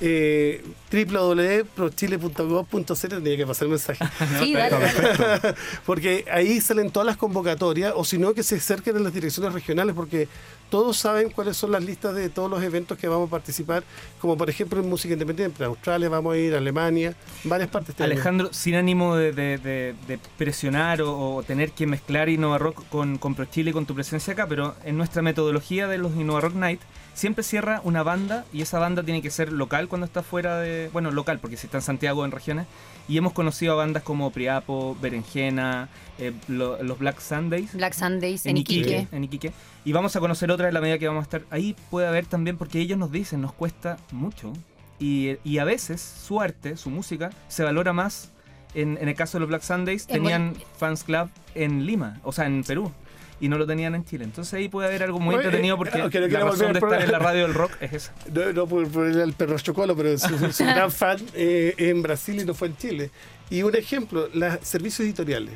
eh, 0.00 0.64
www.prochile.gov.cl 0.90 3.08
tenía 3.08 3.36
que 3.36 3.46
pasar 3.46 3.64
el 3.64 3.70
mensaje. 3.70 4.04
Sí, 4.38 4.54
dale, 4.54 4.78
dale. 4.78 5.54
porque 5.86 6.24
ahí 6.30 6.60
salen 6.60 6.90
todas 6.90 7.06
las 7.06 7.16
convocatorias, 7.16 7.92
o 7.96 8.04
si 8.04 8.18
no, 8.18 8.34
que 8.34 8.42
se 8.42 8.56
acerquen 8.56 8.96
a 8.96 9.00
las 9.00 9.12
direcciones 9.12 9.52
regionales, 9.52 9.94
porque 9.94 10.28
todos 10.70 10.98
saben 10.98 11.30
cuáles 11.30 11.56
son 11.56 11.72
las 11.72 11.82
listas 11.82 12.14
de 12.14 12.28
todos 12.28 12.50
los 12.50 12.62
eventos 12.62 12.98
que 12.98 13.08
vamos 13.08 13.28
a 13.28 13.30
participar, 13.30 13.84
como 14.20 14.36
por 14.36 14.50
ejemplo 14.50 14.80
en 14.80 14.88
música 14.88 15.14
independiente, 15.14 15.64
Australia 15.64 16.08
vamos 16.08 16.34
a 16.34 16.38
ir, 16.38 16.54
a 16.54 16.58
Alemania, 16.58 17.14
varias 17.44 17.70
partes. 17.70 17.90
Este 17.90 18.04
Alejandro, 18.04 18.52
sin 18.52 18.74
ánimo 18.74 19.16
de, 19.16 19.94
presionar 20.36 21.00
o, 21.02 21.42
tener 21.46 21.72
que 21.72 21.86
mezclar 21.86 22.28
Innova 22.28 22.58
Rock 22.58 22.84
con, 22.90 23.18
con 23.18 23.34
Pro 23.34 23.46
Chile 23.46 23.70
y 23.70 23.72
con 23.72 23.86
tu 23.86 23.94
presencia 23.94 24.34
acá, 24.34 24.46
pero 24.46 24.74
en 24.84 24.96
nuestra 24.96 25.22
metodología 25.22 25.88
de 25.88 25.98
los 25.98 26.14
Innova 26.14 26.40
Rock 26.40 26.54
Night 26.54 26.80
siempre 27.18 27.42
cierra 27.42 27.80
una 27.84 28.02
banda 28.02 28.44
y 28.52 28.62
esa 28.62 28.78
banda 28.78 29.02
tiene 29.02 29.20
que 29.20 29.30
ser 29.30 29.52
local 29.52 29.88
cuando 29.88 30.06
está 30.06 30.22
fuera 30.22 30.58
de. 30.58 30.88
Bueno, 30.92 31.10
local, 31.10 31.40
porque 31.40 31.56
si 31.56 31.66
está 31.66 31.78
en 31.78 31.82
Santiago 31.82 32.24
en 32.24 32.30
regiones. 32.30 32.66
Y 33.08 33.16
hemos 33.16 33.32
conocido 33.32 33.72
a 33.72 33.76
bandas 33.76 34.02
como 34.02 34.30
Priapo, 34.30 34.96
Berenjena, 35.00 35.88
eh, 36.18 36.32
los 36.46 36.98
Black 36.98 37.20
Sundays. 37.20 37.74
Black 37.74 37.94
Sundays 37.94 38.46
en, 38.46 38.56
Iquique. 38.56 39.08
En 39.10 39.24
Iquique. 39.24 39.52
Y 39.84 39.92
vamos 39.92 40.14
a 40.14 40.20
conocer 40.20 40.50
otra 40.50 40.68
en 40.68 40.74
la 40.74 40.80
medida 40.80 40.98
que 40.98 41.08
vamos 41.08 41.22
a 41.22 41.24
estar. 41.24 41.42
Ahí 41.50 41.74
puede 41.90 42.06
haber 42.06 42.26
también, 42.26 42.56
porque 42.56 42.80
ellos 42.80 42.98
nos 42.98 43.10
dicen, 43.10 43.40
nos 43.40 43.52
cuesta 43.52 43.96
mucho. 44.12 44.52
Y, 45.00 45.36
y 45.42 45.58
a 45.58 45.64
veces 45.64 46.00
su 46.00 46.40
arte, 46.40 46.76
su 46.76 46.90
música, 46.90 47.30
se 47.48 47.64
valora 47.64 47.92
más. 47.92 48.30
En, 48.74 48.98
en 49.00 49.08
el 49.08 49.14
caso 49.14 49.38
de 49.38 49.40
los 49.40 49.48
Black 49.48 49.62
Sundays, 49.62 50.06
tenían 50.06 50.54
fans 50.76 51.02
club 51.02 51.30
en 51.54 51.86
Lima, 51.86 52.20
o 52.22 52.32
sea, 52.32 52.44
en 52.44 52.62
Perú 52.62 52.92
y 53.40 53.48
no 53.48 53.58
lo 53.58 53.66
tenían 53.66 53.94
en 53.94 54.04
Chile. 54.04 54.24
Entonces 54.24 54.54
ahí 54.54 54.68
puede 54.68 54.88
haber 54.88 55.02
algo 55.02 55.20
muy 55.20 55.34
entretenido 55.34 55.76
porque 55.76 55.98
la 55.98 56.40
razón 56.40 56.72
de 56.72 56.78
estar 56.78 57.02
en 57.02 57.12
la 57.12 57.18
radio 57.18 57.42
del 57.42 57.54
rock 57.54 57.72
es 57.80 57.92
esa. 57.92 58.14
No, 58.32 58.52
no 58.52 58.66
por, 58.66 59.06
el 59.06 59.32
perro 59.32 59.58
chocolo, 59.58 59.96
pero 59.96 60.10
es, 60.10 60.24
un 60.24 60.66
gran 60.66 60.90
fan 60.90 61.18
eh, 61.34 61.74
en 61.78 62.02
Brasil 62.02 62.40
y 62.40 62.44
no 62.44 62.54
fue 62.54 62.68
en 62.68 62.76
Chile. 62.76 63.10
Y 63.50 63.62
un 63.62 63.74
ejemplo, 63.74 64.28
los 64.32 64.58
servicios 64.62 65.06
editoriales. 65.06 65.54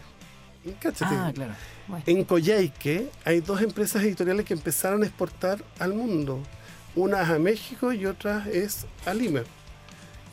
Cáchate. 0.81 1.15
Ah, 1.15 1.33
claro. 1.35 1.55
En 2.07 2.25
Coyhaique 2.25 3.09
hay 3.25 3.41
dos 3.41 3.61
empresas 3.61 4.03
editoriales 4.03 4.47
que 4.47 4.55
empezaron 4.55 5.03
a 5.03 5.07
exportar 5.07 5.63
al 5.79 5.93
mundo. 5.93 6.41
Una 6.95 7.23
es 7.23 7.31
a 7.31 7.39
México 7.39 7.93
y 7.93 8.07
otra 8.07 8.47
es 8.53 8.87
a 9.05 9.13
Lima. 9.13 9.43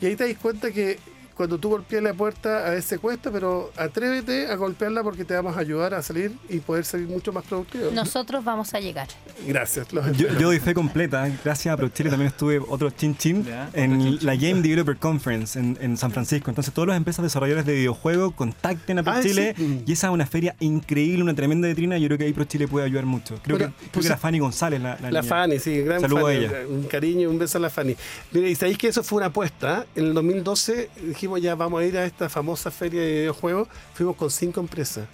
Y 0.00 0.06
ahí 0.06 0.16
te 0.16 0.28
das 0.28 0.38
cuenta 0.40 0.70
que 0.70 0.98
cuando 1.40 1.56
tú 1.56 1.70
golpeas 1.70 2.02
la 2.02 2.12
puerta 2.12 2.66
a 2.66 2.70
veces 2.72 2.98
cuesta, 2.98 3.30
pero 3.30 3.72
atrévete 3.74 4.48
a 4.48 4.56
golpearla 4.56 5.02
porque 5.02 5.24
te 5.24 5.32
vamos 5.32 5.56
a 5.56 5.60
ayudar 5.60 5.94
a 5.94 6.02
salir 6.02 6.32
y 6.50 6.58
poder 6.58 6.84
salir 6.84 7.08
mucho 7.08 7.32
más 7.32 7.44
productivo. 7.44 7.90
Nosotros 7.94 8.44
vamos 8.44 8.74
a 8.74 8.78
llegar. 8.78 9.08
Gracias. 9.46 9.88
yo, 9.88 10.28
doy 10.34 10.60
fe 10.60 10.74
completa. 10.74 11.26
Gracias 11.42 11.72
a 11.72 11.78
ProChile 11.78 12.10
también 12.10 12.28
estuve 12.28 12.58
otro 12.58 12.90
chin 12.90 13.16
chin 13.16 13.46
en 13.72 14.22
la 14.22 14.36
Game 14.36 14.60
Developer 14.60 14.98
Conference 14.98 15.58
en, 15.58 15.96
San 15.96 16.12
Francisco. 16.12 16.50
Entonces 16.50 16.74
todas 16.74 16.88
las 16.88 16.98
empresas 16.98 17.22
desarrolladoras 17.22 17.64
de 17.64 17.72
videojuegos 17.72 18.34
contacten 18.34 18.98
a 18.98 19.02
ProChile 19.02 19.54
y 19.86 19.90
esa 19.90 20.08
es 20.08 20.12
una 20.12 20.26
feria 20.26 20.54
increíble, 20.60 21.22
una 21.22 21.34
tremenda 21.34 21.68
vitrina. 21.68 21.96
Yo 21.96 22.08
creo 22.08 22.18
que 22.18 22.24
ahí 22.24 22.34
ProChile 22.34 22.68
puede 22.68 22.84
ayudar 22.84 23.06
mucho. 23.06 23.36
Creo, 23.42 23.56
que, 23.56 23.70
creo 23.92 24.02
que 24.02 24.08
la 24.10 24.18
Fanny 24.18 24.40
González. 24.40 24.78
La, 24.82 24.98
la, 25.10 25.22
Fanny, 25.22 25.58
sí, 25.58 25.80
gran 25.80 26.02
Saludo 26.02 26.26
a 26.26 26.34
ella. 26.34 26.52
Un 26.68 26.82
cariño, 26.82 27.30
un 27.30 27.38
beso 27.38 27.56
a 27.56 27.62
la 27.62 27.70
Fanny. 27.70 27.96
Mira, 28.32 28.46
y 28.46 28.54
sabéis 28.54 28.76
que 28.76 28.88
eso 28.88 29.02
fue 29.02 29.16
una 29.16 29.26
apuesta. 29.28 29.86
En 29.96 30.04
el 30.04 30.12
2012 30.12 30.90
dijimos 31.06 31.29
ya 31.38 31.54
vamos 31.54 31.80
a 31.80 31.84
ir 31.84 31.96
a 31.96 32.04
esta 32.04 32.28
famosa 32.28 32.70
feria 32.70 33.00
de 33.00 33.12
videojuegos, 33.12 33.68
fuimos 33.94 34.16
con 34.16 34.30
cinco 34.30 34.60
empresas. 34.60 35.06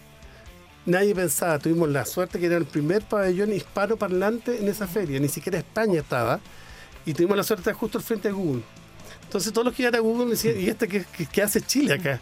Nadie 0.84 1.14
pensaba, 1.14 1.58
tuvimos 1.58 1.88
la 1.88 2.04
suerte 2.06 2.38
que 2.38 2.46
era 2.46 2.56
el 2.56 2.64
primer 2.64 3.02
pabellón 3.02 3.52
hispano 3.52 3.96
parlante 3.96 4.58
en 4.58 4.68
esa 4.68 4.86
feria, 4.86 5.18
ni 5.18 5.28
siquiera 5.28 5.58
España 5.58 6.00
estaba, 6.00 6.40
y 7.04 7.12
tuvimos 7.12 7.36
la 7.36 7.42
suerte 7.42 7.64
de 7.64 7.70
estar 7.70 7.80
justo 7.80 7.98
al 7.98 8.04
frente 8.04 8.28
de 8.28 8.34
Google. 8.34 8.62
Entonces 9.24 9.52
todos 9.52 9.64
los 9.64 9.74
que 9.74 9.82
iban 9.82 9.94
a 9.94 9.98
Google 9.98 10.30
decían, 10.30 10.60
¿y 10.60 10.68
este 10.68 10.86
qué, 10.86 11.42
hace 11.42 11.60
Chile 11.60 11.94
acá? 11.94 12.20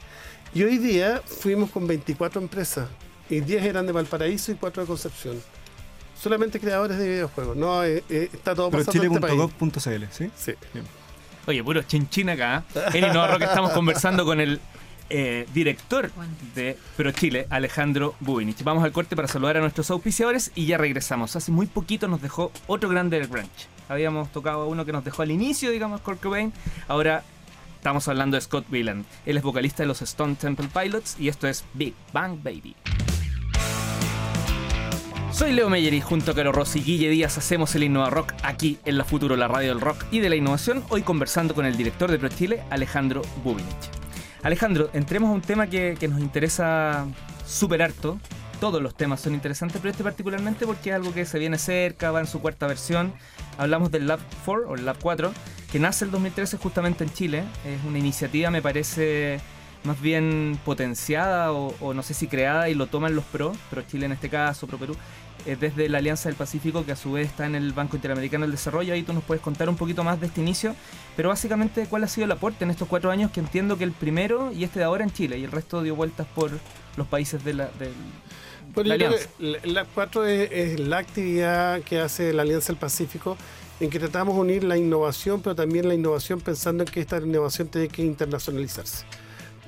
Y 0.54 0.62
hoy 0.62 0.78
día 0.78 1.20
fuimos 1.24 1.70
con 1.70 1.86
24 1.86 2.40
empresas, 2.40 2.88
y 3.28 3.40
10 3.40 3.64
eran 3.64 3.86
de 3.86 3.92
Valparaíso 3.92 4.52
y 4.52 4.54
4 4.54 4.82
de 4.82 4.86
Concepción 4.86 5.42
solamente 6.24 6.58
creadores 6.58 6.96
de 6.98 7.06
videojuegos. 7.06 7.56
No, 7.56 7.84
eh, 7.84 8.02
eh, 8.08 8.30
está 8.32 8.54
todo 8.54 8.70
Pero 8.70 8.84
pasando 8.84 9.18
chile.gov.cl, 9.18 10.04
¿sí? 10.10 10.30
Sí. 10.36 10.54
Oye, 11.46 11.62
puro 11.62 11.82
chinchín 11.82 12.30
acá. 12.30 12.64
En 12.92 13.04
Innova 13.04 13.38
que 13.38 13.44
estamos 13.44 13.72
conversando 13.72 14.24
con 14.24 14.40
el 14.40 14.60
eh, 15.10 15.46
director 15.52 16.10
de 16.54 16.78
Pro 16.96 17.12
Chile, 17.12 17.46
Alejandro 17.50 18.14
Bubinich. 18.20 18.62
Vamos 18.64 18.82
al 18.82 18.92
corte 18.92 19.14
para 19.14 19.28
saludar 19.28 19.58
a 19.58 19.60
nuestros 19.60 19.90
auspiciadores 19.90 20.52
y 20.54 20.64
ya 20.66 20.78
regresamos. 20.78 21.36
Hace 21.36 21.52
muy 21.52 21.66
poquito 21.66 22.08
nos 22.08 22.22
dejó 22.22 22.50
otro 22.66 22.88
grande 22.88 23.18
del 23.18 23.28
branch. 23.28 23.68
Habíamos 23.88 24.32
tocado 24.32 24.66
uno 24.66 24.86
que 24.86 24.92
nos 24.92 25.04
dejó 25.04 25.22
al 25.22 25.30
inicio, 25.30 25.70
digamos, 25.70 26.00
Kurt 26.00 26.20
Cobain. 26.20 26.52
Ahora 26.88 27.22
estamos 27.76 28.08
hablando 28.08 28.36
de 28.36 28.40
Scott 28.40 28.64
Wieland. 28.72 29.04
Él 29.26 29.36
es 29.36 29.42
vocalista 29.42 29.82
de 29.82 29.88
los 29.88 30.00
Stone 30.00 30.36
Temple 30.36 30.68
Pilots 30.72 31.16
y 31.18 31.28
esto 31.28 31.46
es 31.46 31.64
Big 31.74 31.94
Bang 32.12 32.42
Baby. 32.42 32.74
Soy 35.34 35.50
Leo 35.50 35.68
Meyer 35.68 35.92
y 35.92 36.00
junto 36.00 36.30
a 36.30 36.34
Caro 36.36 36.52
Rossi 36.52 36.78
y 36.78 36.82
Guille 36.82 37.10
Díaz 37.10 37.36
hacemos 37.38 37.74
el 37.74 37.82
Innova 37.82 38.08
Rock 38.08 38.34
aquí 38.44 38.78
en 38.84 38.96
la 38.96 39.04
Futuro, 39.04 39.34
la 39.34 39.48
radio 39.48 39.70
del 39.70 39.80
rock 39.80 40.04
y 40.12 40.20
de 40.20 40.28
la 40.28 40.36
innovación, 40.36 40.84
hoy 40.90 41.02
conversando 41.02 41.56
con 41.56 41.66
el 41.66 41.76
director 41.76 42.08
de 42.08 42.20
Pro 42.20 42.28
Chile, 42.28 42.62
Alejandro 42.70 43.20
Bubinich. 43.42 43.90
Alejandro, 44.44 44.90
entremos 44.92 45.30
a 45.30 45.32
un 45.32 45.40
tema 45.40 45.66
que, 45.66 45.98
nos 46.08 46.20
interesa 46.20 47.08
súper 47.44 47.82
harto. 47.82 48.20
Todos 48.60 48.80
los 48.80 48.94
temas 48.94 49.22
son 49.22 49.34
interesantes, 49.34 49.80
pero 49.80 49.90
este 49.90 50.04
particularmente 50.04 50.66
porque 50.66 50.90
es 50.90 50.94
algo 50.94 51.12
que 51.12 51.26
se 51.26 51.40
viene 51.40 51.58
cerca, 51.58 52.12
va 52.12 52.20
en 52.20 52.28
su 52.28 52.40
cuarta 52.40 52.68
versión. 52.68 53.12
Hablamos 53.58 53.90
del 53.90 54.06
Lab 54.06 54.20
4 54.44 54.68
o 54.68 54.76
el 54.76 54.86
Lab 54.86 54.98
4, 55.02 55.32
que 55.72 55.80
nace 55.80 56.04
el 56.04 56.12
2013 56.12 56.58
justamente 56.58 57.02
en 57.02 57.12
Chile. 57.12 57.44
Es 57.66 57.84
una 57.84 57.98
iniciativa, 57.98 58.52
me 58.52 58.62
parece, 58.62 59.40
más 59.84 60.00
bien 60.00 60.58
potenciada 60.64 61.52
o, 61.52 61.94
no 61.94 62.02
sé 62.02 62.14
si 62.14 62.26
creada 62.26 62.68
y 62.68 62.74
lo 62.74 62.86
toman 62.86 63.14
los 63.14 63.24
PRO, 63.24 63.52
Pro 63.70 63.82
Chile 63.82 64.06
en 64.06 64.12
este 64.12 64.28
caso, 64.28 64.66
Pro 64.66 64.78
Perú, 64.78 64.96
eh, 65.46 65.56
desde 65.60 65.90
la 65.90 65.98
Alianza 65.98 66.30
del 66.30 66.36
Pacífico, 66.36 66.86
que 66.86 66.92
a 66.92 66.96
su 66.96 67.12
vez 67.12 67.26
está 67.26 67.44
en 67.44 67.54
el 67.54 67.72
Banco 67.72 67.96
Interamericano 67.96 68.44
del 68.44 68.52
Desarrollo. 68.52 68.94
Ahí 68.94 69.02
tú 69.02 69.12
nos 69.12 69.22
puedes 69.24 69.42
contar 69.42 69.68
un 69.68 69.76
poquito 69.76 70.02
más 70.02 70.18
de 70.18 70.28
este 70.28 70.40
inicio, 70.40 70.74
pero 71.16 71.28
básicamente 71.28 71.86
cuál 71.86 72.04
ha 72.04 72.08
sido 72.08 72.24
el 72.24 72.32
aporte 72.32 72.64
en 72.64 72.70
estos 72.70 72.88
cuatro 72.88 73.10
años, 73.10 73.30
que 73.30 73.40
entiendo 73.40 73.76
que 73.76 73.84
el 73.84 73.92
primero 73.92 74.52
y 74.52 74.64
este 74.64 74.78
de 74.78 74.86
ahora 74.86 75.04
en 75.04 75.12
Chile, 75.12 75.38
y 75.38 75.44
el 75.44 75.50
resto 75.50 75.82
dio 75.82 75.94
vueltas 75.94 76.26
por 76.34 76.50
los 76.96 77.06
países 77.06 77.44
de 77.44 77.54
la, 77.54 77.70
Alianza. 78.74 79.28
La, 79.38 79.84
cuatro 79.84 80.24
es, 80.26 80.80
la 80.80 80.98
actividad 80.98 81.82
que 81.82 82.00
hace 82.00 82.32
la 82.32 82.42
Alianza 82.42 82.68
del 82.68 82.76
Pacífico 82.76 83.36
en 83.80 83.90
que 83.90 83.98
tratamos 83.98 84.36
de 84.36 84.40
unir 84.40 84.64
la 84.64 84.78
innovación, 84.78 85.42
pero 85.42 85.54
también 85.54 85.86
la 85.86 85.94
innovación 85.94 86.40
pensando 86.40 86.84
en 86.84 86.88
que 86.90 87.00
esta 87.00 87.18
innovación 87.18 87.68
tiene 87.68 87.88
que 87.88 88.02
internacionalizarse. 88.02 89.04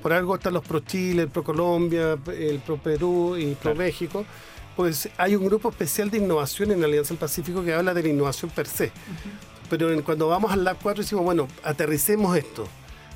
Por 0.01 0.11
algo 0.11 0.35
están 0.35 0.53
los 0.53 0.65
Pro 0.65 0.79
Chile, 0.79 1.23
el 1.23 1.29
Pro 1.29 1.43
Colombia, 1.43 2.17
el 2.35 2.59
Pro 2.65 2.77
Perú 2.77 3.35
y 3.37 3.53
Pro 3.55 3.75
México 3.75 4.25
pues 4.77 5.09
hay 5.17 5.35
un 5.35 5.43
grupo 5.43 5.69
especial 5.69 6.11
de 6.11 6.19
innovación 6.19 6.71
en 6.71 6.79
la 6.79 6.85
Alianza 6.85 7.09
del 7.09 7.17
Pacífico 7.17 7.63
que 7.63 7.73
habla 7.73 7.95
de 7.95 8.03
la 8.03 8.09
innovación 8.09 8.51
per 8.51 8.67
se. 8.67 8.91
Pero 9.71 10.03
cuando 10.03 10.27
vamos 10.27 10.51
al 10.51 10.63
Lab 10.63 10.77
4 10.81 11.01
decimos, 11.01 11.25
bueno, 11.25 11.47
aterricemos 11.63 12.37
esto. 12.37 12.67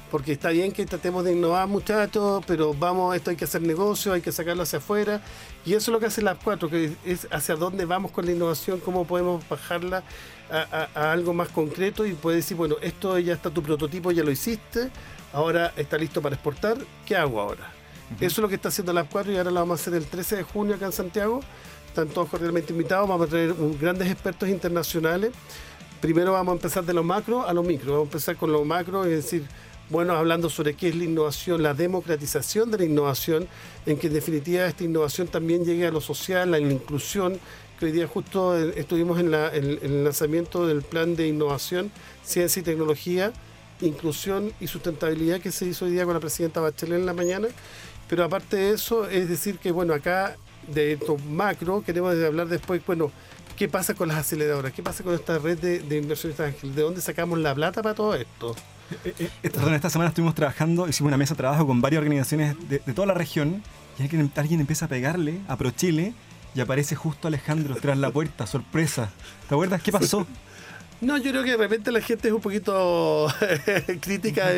Porque 0.10 0.32
está 0.34 0.50
bien 0.50 0.72
que 0.72 0.86
tratemos 0.88 1.24
de 1.24 1.34
innovar, 1.34 1.68
muchachos, 1.68 2.44
pero 2.48 2.74
vamos, 2.74 3.16
esto 3.16 3.30
hay 3.30 3.36
que 3.36 3.46
hacer 3.46 3.62
negocio, 3.62 4.12
hay 4.12 4.22
que 4.22 4.32
sacarlo 4.32 4.64
hacia 4.64 4.80
afuera. 4.80 5.22
Y 5.64 5.76
eso 5.76 5.92
es 5.92 5.94
lo 5.94 6.00
que 6.00 6.08
hace 6.08 6.22
el 6.22 6.26
Lab 6.26 6.40
4, 6.44 6.68
que 6.68 6.94
es 7.06 7.28
hacia 7.30 7.56
dónde 7.56 7.86
vamos 7.86 8.12
con 8.12 8.26
la 8.26 8.32
innovación, 8.32 8.80
cómo 8.80 9.06
podemos 9.06 9.48
bajarla 9.48 10.04
a, 10.50 11.12
algo 11.12 11.32
más 11.32 11.50
concreto 11.50 12.08
y 12.08 12.14
puede 12.14 12.38
decir, 12.38 12.58
bueno, 12.58 12.78
esto 12.82 13.20
ya 13.20 13.34
está 13.34 13.52
tu 13.52 13.62
prototipo, 13.62 14.12
ya 14.12 14.24
lo 14.24 14.32
hiciste, 14.32 14.90
ahora 15.32 15.74
está 15.78 16.00
listo 16.00 16.24
para 16.24 16.34
exportar, 16.34 16.78
¿qué 17.06 17.16
hago 17.16 17.40
ahora? 17.40 17.81
Eso 18.20 18.26
es 18.26 18.38
lo 18.40 18.50
que 18.50 18.56
está 18.56 18.70
haciendo 18.70 18.94
la 18.94 19.04
4 19.04 19.32
y 19.32 19.38
ahora 19.38 19.52
lo 19.52 19.60
vamos 19.62 19.80
a 19.80 19.82
hacer 19.82 19.94
el 19.96 20.06
13 20.06 20.38
de 20.38 20.44
junio 20.44 20.76
acá 20.76 20.86
en 20.86 20.92
Santiago. 20.92 21.42
Están 21.88 22.08
todos 22.10 22.30
cordialmente 22.30 22.72
invitados. 22.72 23.08
Vamos 23.08 23.28
a 23.28 23.30
traer 23.30 23.56
grandes 23.80 24.12
expertos 24.12 24.48
internacionales. 24.50 25.32
Primero 26.02 26.34
vamos 26.34 26.54
a 26.54 26.56
empezar 26.56 26.86
de 26.86 26.94
lo 26.94 27.04
macro 27.04 27.48
a 27.48 27.54
lo 27.54 27.64
micro. 27.64 27.94
Vamos 27.94 28.08
a 28.08 28.10
empezar 28.10 28.36
con 28.36 28.52
lo 28.52 28.64
macro, 28.64 29.06
es 29.06 29.24
decir, 29.24 29.46
bueno, 29.90 30.14
hablando 30.14 30.50
sobre 30.50 30.74
qué 30.76 30.90
es 30.90 30.96
la 30.96 31.04
innovación, 31.04 31.64
la 31.64 31.74
democratización 31.74 32.72
de 32.72 32.78
la 32.78 32.86
innovación, 32.86 33.48
en 33.86 33.98
que 33.98 34.08
en 34.08 34.14
definitiva 34.14 34.66
esta 34.66 34.84
innovación 34.84 35.28
también 35.28 35.66
llegue 35.66 35.88
a 35.88 35.92
lo 35.92 36.00
social, 36.00 36.50
la 36.50 36.60
inclusión, 36.60 37.40
que 37.78 37.88
hoy 37.88 37.92
día 37.92 38.08
justo 38.08 38.58
eh, 38.58 38.74
estuvimos 38.78 39.20
en, 39.20 39.34
en 39.34 39.80
el 39.82 40.04
lanzamiento 40.04 40.66
del 40.66 40.82
plan 40.82 41.16
de 41.16 41.28
innovación, 41.28 41.92
ciencia 42.24 42.62
y 42.62 42.64
tecnología, 42.64 43.34
inclusión 43.82 44.54
y 44.62 44.68
sustentabilidad 44.68 45.42
que 45.42 45.52
se 45.52 45.66
hizo 45.66 45.86
hoy 45.86 45.92
día 45.92 46.06
con 46.06 46.14
la 46.14 46.20
presidenta 46.20 46.62
Bachelet 46.62 47.00
en 47.00 47.06
la 47.06 47.14
mañana 47.14 47.48
pero 48.12 48.26
aparte 48.26 48.58
de 48.58 48.74
eso, 48.74 49.10
es 49.10 49.30
decir 49.30 49.58
que, 49.58 49.72
bueno, 49.72 49.94
acá 49.94 50.36
de 50.68 50.92
estos 50.92 51.24
macro 51.24 51.82
queremos 51.82 52.14
hablar 52.22 52.50
después, 52.50 52.86
bueno, 52.86 53.10
¿qué 53.56 53.70
pasa 53.70 53.94
con 53.94 54.10
las 54.10 54.18
aceleradoras? 54.18 54.74
¿Qué 54.74 54.84
pasa 54.84 55.02
con 55.02 55.14
esta 55.14 55.40
red 55.40 55.58
de, 55.58 55.80
de 55.80 55.98
inversionistas 56.00 56.48
ángeles? 56.50 56.76
¿De 56.76 56.82
dónde 56.82 57.00
sacamos 57.00 57.40
la 57.40 57.56
plata 57.56 57.82
para 57.82 57.96
todo 57.96 58.14
esto? 58.16 58.54
Eh, 59.06 59.14
eh, 59.18 59.30
esta, 59.44 59.90
semana 59.90 60.10
estuvimos 60.10 60.36
trabajando, 60.36 60.90
hicimos 60.90 61.08
una 61.08 61.16
mesa 61.16 61.36
de 61.36 61.38
trabajo 61.38 61.66
con 61.66 61.80
varias 61.80 62.00
organizaciones 62.00 62.58
de, 62.68 62.80
toda 62.80 63.08
la 63.08 63.14
región 63.14 63.64
y 63.98 64.04
alguien, 64.04 64.30
alguien 64.36 64.60
empieza 64.60 64.88
a 64.88 64.90
pegarle 64.90 65.40
a 65.48 65.56
ProChile 65.56 66.14
y 66.54 66.60
aparece 66.60 66.96
justo 66.96 67.30
Alejandro 67.30 67.76
tras 67.76 67.98
la 67.98 68.12
puerta, 68.12 68.46
sorpresa. 68.46 69.10
¿Te 69.48 69.56
acuerdas 69.56 69.82
qué 69.82 69.94
pasó? 69.94 70.28
No, 71.02 71.18
yo 71.18 71.32
creo 71.32 71.44
que 71.44 71.52
de 71.52 71.58
repente 71.58 71.92
la 71.92 72.00
gente 72.00 72.28
es 72.28 72.34
un 72.34 72.42
poquito 72.42 73.28
crítica, 74.02 74.50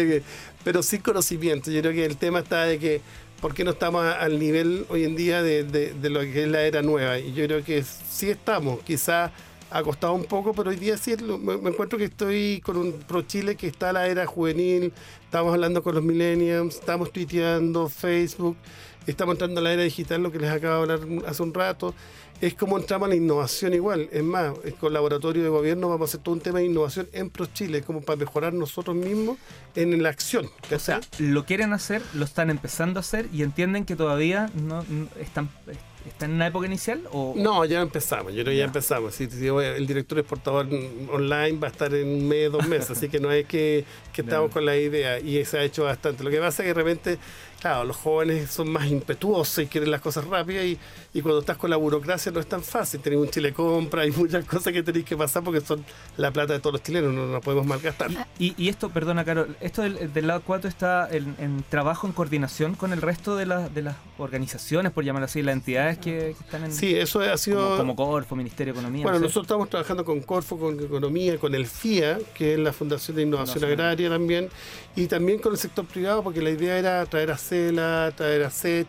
pero 0.63 0.83
sin 0.83 1.01
conocimiento. 1.01 1.71
Yo 1.71 1.79
creo 1.79 1.93
que 1.93 2.05
el 2.05 2.17
tema 2.17 2.39
está 2.39 2.65
de 2.65 2.79
que 2.79 3.01
¿por 3.43 3.53
qué 3.53 3.65
no 3.65 3.71
estamos 3.71 4.05
al 4.05 4.39
nivel 4.39 4.85
hoy 4.87 5.03
en 5.03 5.17
día 5.17 5.43
de, 5.43 5.93
lo 6.09 6.21
que 6.21 6.43
es 6.43 6.47
la 6.47 6.61
era 6.61 6.81
nueva? 6.81 7.19
Y 7.19 7.33
yo 7.33 7.45
creo 7.45 7.61
que 7.61 7.83
sí 7.83 8.29
estamos, 8.29 8.79
quizás 8.83 9.31
ha 9.69 9.83
costado 9.83 10.13
un 10.13 10.23
poco, 10.23 10.53
pero 10.53 10.69
hoy 10.69 10.77
día 10.77 10.95
sí 10.95 11.13
me, 11.17 11.57
me 11.57 11.71
encuentro 11.71 11.99
que 11.99 12.05
estoy 12.05 12.61
con 12.63 12.77
un 12.77 12.93
Pro 13.05 13.23
Chile 13.23 13.57
que 13.57 13.67
está 13.67 13.91
la 13.91 14.07
era 14.07 14.25
juvenil, 14.25 14.93
estamos 15.25 15.53
hablando 15.53 15.83
con 15.83 15.93
los 15.93 16.01
millennials, 16.01 16.75
estamos 16.75 17.11
tuiteando, 17.11 17.89
Facebook, 17.89 18.55
estamos 19.07 19.33
entrando 19.35 19.59
a 19.59 19.63
la 19.63 19.73
era 19.73 19.83
digital, 19.83 20.21
lo 20.23 20.31
que 20.31 20.39
les 20.39 20.49
acabo 20.51 20.85
de 20.85 20.93
hablar 20.93 21.07
hace 21.27 21.43
un 21.43 21.53
rato. 21.53 21.93
Es 22.41 22.55
como 22.55 22.77
entramos 22.77 23.05
a 23.05 23.09
la 23.09 23.15
innovación 23.15 23.73
igual. 23.73 24.09
Es 24.11 24.23
más, 24.23 24.53
con 24.79 24.91
laboratorio 24.91 25.43
de 25.43 25.49
gobierno 25.49 25.87
vamos 25.87 26.01
a 26.01 26.11
hacer 26.11 26.21
todo 26.21 26.35
un 26.35 26.41
tema 26.41 26.59
de 26.59 26.65
innovación 26.65 27.07
en 27.13 27.29
Pro 27.29 27.45
Chile, 27.45 27.83
como 27.83 28.01
para 28.01 28.17
mejorar 28.17 28.53
nosotros 28.53 28.95
mismos 28.97 29.37
en 29.75 30.01
la 30.03 30.09
acción. 30.09 30.49
O 30.73 30.79
sea, 30.79 30.99
lo 31.19 31.45
quieren 31.45 31.71
hacer, 31.71 32.01
lo 32.13 32.25
están 32.25 32.49
empezando 32.49 32.99
a 32.99 33.01
hacer 33.01 33.27
y 33.31 33.43
entienden 33.43 33.85
que 33.85 33.95
todavía 33.95 34.49
no, 34.55 34.83
no- 34.89 35.07
están, 35.21 35.47
están 36.05 36.31
en 36.31 36.35
una 36.37 36.47
época 36.47 36.65
inicial 36.67 37.03
o 37.13 37.33
No, 37.37 37.63
ya 37.63 37.79
empezamos, 37.81 38.33
yo 38.33 38.43
creo 38.43 38.51
que 38.53 38.57
ya 38.57 38.65
empezamos. 38.65 39.17
El 39.21 39.87
director 39.87 40.19
exportador 40.19 40.67
online 41.11 41.57
va 41.59 41.67
a 41.67 41.71
estar 41.71 41.93
en 41.93 42.07
un 42.09 42.27
mes, 42.27 42.51
dos 42.51 42.67
meses, 42.67 42.91
así 42.91 43.07
que 43.07 43.19
no 43.21 43.31
es 43.31 43.45
que, 43.45 43.85
que 44.11 44.21
estamos 44.23 44.51
con 44.51 44.65
la 44.65 44.75
idea 44.75 45.17
y 45.19 45.45
se 45.45 45.59
ha 45.59 45.63
hecho 45.63 45.85
bastante. 45.85 46.23
Lo 46.25 46.29
que 46.29 46.39
pasa 46.39 46.63
es 46.63 46.67
que 46.67 46.73
de 46.73 46.83
repente, 46.83 47.17
claro, 47.63 47.85
los 47.85 47.95
jóvenes 47.95 48.51
son 48.51 48.69
más 48.69 48.87
impetuosos 48.87 49.63
y 49.63 49.67
quieren 49.67 49.89
las 49.89 50.01
cosas 50.01 50.25
rápidas 50.25 50.65
y, 50.65 50.77
y 51.13 51.21
cuando 51.21 51.39
estás 51.39 51.55
con 51.55 51.69
la 51.69 51.77
burocracia 51.77 52.29
no 52.29 52.41
es 52.41 52.47
tan 52.47 52.61
fácil. 52.61 52.99
Tenemos 52.99 53.25
un 53.25 53.31
Chile 53.31 53.53
compra, 53.53 54.01
hay 54.01 54.11
muchas 54.11 54.43
cosas 54.43 54.73
que 54.73 54.83
tenéis 54.83 55.05
que 55.05 55.15
pasar 55.15 55.43
porque 55.43 55.61
son 55.61 55.85
la 56.17 56.29
plata 56.31 56.51
de 56.51 56.59
todos 56.59 56.73
los 56.73 56.83
chilenos, 56.83 57.13
no 57.13 57.27
la 57.27 57.39
podemos 57.39 57.65
malgastar. 57.65 58.11
Y, 58.37 58.53
y 58.61 58.67
esto, 58.67 58.89
perdona, 58.89 59.23
Carol, 59.23 59.55
esto 59.61 59.81
del, 59.81 60.11
del 60.11 60.27
lado 60.27 60.41
4 60.45 60.67
está 60.67 61.07
en, 61.09 61.35
en 61.39 61.63
trabajo, 61.69 62.05
en 62.05 62.11
coordinación 62.11 62.75
con 62.75 62.91
el 62.91 63.01
resto 63.01 63.37
de, 63.37 63.45
las 63.45 63.73
de 63.73 63.83
las 63.83 63.95
organizaciones, 64.17 64.91
por 64.91 65.05
llamar 65.05 65.23
así, 65.23 65.41
las 65.41 65.53
entidades 65.53 65.97
que, 65.99 66.35
que 66.37 66.43
están 66.43 66.65
en. 66.65 66.73
Sí, 66.73 66.93
eso 66.93 67.21
ha 67.21 67.37
sido... 67.37 67.77
como, 67.77 67.95
como 67.95 67.95
Corfo, 67.95 68.35
Ministerio 68.35 68.73
de 68.73 68.79
Economía. 68.79 69.03
Bueno, 69.03 69.19
no 69.19 69.21
sé. 69.21 69.27
nosotros 69.27 69.45
estamos 69.45 69.69
trabajando 69.69 70.03
con 70.03 70.19
Corfo, 70.21 70.57
con 70.59 70.77
Economía, 70.79 71.37
con 71.37 71.55
el 71.55 71.65
FIA, 71.65 72.19
que 72.33 72.55
es 72.55 72.59
la 72.59 72.73
Fundación 72.73 73.15
de 73.15 73.23
Innovación 73.23 73.59
Innovación. 73.59 73.79
Agraria 73.79 74.09
también, 74.09 74.49
y 74.97 75.07
también 75.07 75.39
con 75.39 75.53
el 75.53 75.57
sector 75.57 75.85
privado, 75.85 76.23
porque 76.23 76.41
la 76.41 76.49
idea 76.49 76.77
era 76.77 77.05
traer 77.05 77.31
a 77.31 77.37
CELA, 77.53 78.11
traer 78.15 78.43
a 78.43 78.49
SET, 78.49 78.87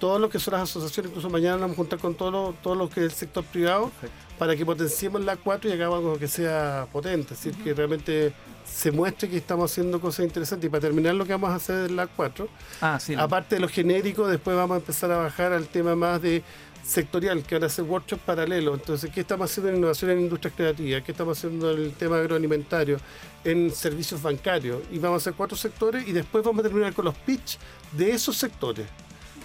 todos 0.00 0.20
los 0.20 0.30
que 0.30 0.38
son 0.38 0.52
las 0.54 0.62
asociaciones, 0.62 1.10
incluso 1.10 1.28
mañana 1.28 1.52
nos 1.54 1.60
vamos 1.62 1.74
a 1.74 1.76
juntar 1.76 1.98
con 1.98 2.14
todo 2.14 2.30
lo, 2.30 2.54
todo 2.62 2.74
lo 2.74 2.88
que 2.88 3.00
es 3.00 3.06
el 3.06 3.12
sector 3.12 3.44
privado, 3.44 3.90
Perfecto. 3.90 4.16
para 4.38 4.56
que 4.56 4.64
potenciemos 4.64 5.22
la 5.24 5.36
4 5.36 5.68
y 5.68 5.72
hagamos 5.72 5.98
algo 5.98 6.18
que 6.18 6.28
sea 6.28 6.86
potente, 6.92 7.34
es 7.34 7.42
decir, 7.42 7.62
que 7.62 7.74
realmente 7.74 8.32
se 8.64 8.92
muestre 8.92 9.28
que 9.28 9.36
estamos 9.38 9.70
haciendo 9.72 10.00
cosas 10.00 10.24
interesantes. 10.26 10.68
Y 10.68 10.70
para 10.70 10.82
terminar 10.82 11.14
lo 11.14 11.24
que 11.24 11.32
vamos 11.32 11.50
a 11.50 11.56
hacer 11.56 11.90
en 11.90 11.96
la 11.96 12.06
4, 12.06 12.48
Ah, 12.80 12.98
sí. 13.00 13.14
Aparte 13.14 13.56
de 13.56 13.60
lo 13.60 13.68
genérico, 13.68 14.26
después 14.28 14.56
vamos 14.56 14.76
a 14.76 14.78
empezar 14.78 15.10
a 15.10 15.16
bajar 15.18 15.52
al 15.52 15.66
tema 15.66 15.96
más 15.96 16.22
de 16.22 16.42
sectorial, 16.84 17.42
que 17.42 17.54
van 17.54 17.64
a 17.64 17.68
ser 17.68 17.84
workshops 17.84 18.22
paralelos. 18.24 18.78
Entonces, 18.78 19.10
¿qué 19.12 19.20
estamos 19.20 19.50
haciendo 19.50 19.70
en 19.70 19.76
innovación 19.76 20.10
en 20.12 20.20
industrias 20.20 20.54
creativas? 20.56 21.02
¿Qué 21.02 21.12
estamos 21.12 21.38
haciendo 21.38 21.70
en 21.72 21.82
el 21.82 21.92
tema 21.92 22.18
agroalimentario? 22.18 22.98
En 23.44 23.70
servicios 23.70 24.22
bancarios. 24.22 24.82
Y 24.90 24.98
vamos 24.98 25.16
a 25.16 25.22
hacer 25.22 25.34
cuatro 25.34 25.56
sectores 25.56 26.06
y 26.06 26.12
después 26.12 26.44
vamos 26.44 26.60
a 26.60 26.68
terminar 26.68 26.92
con 26.94 27.04
los 27.04 27.14
pitch 27.14 27.58
de 27.92 28.10
esos 28.10 28.36
sectores. 28.36 28.86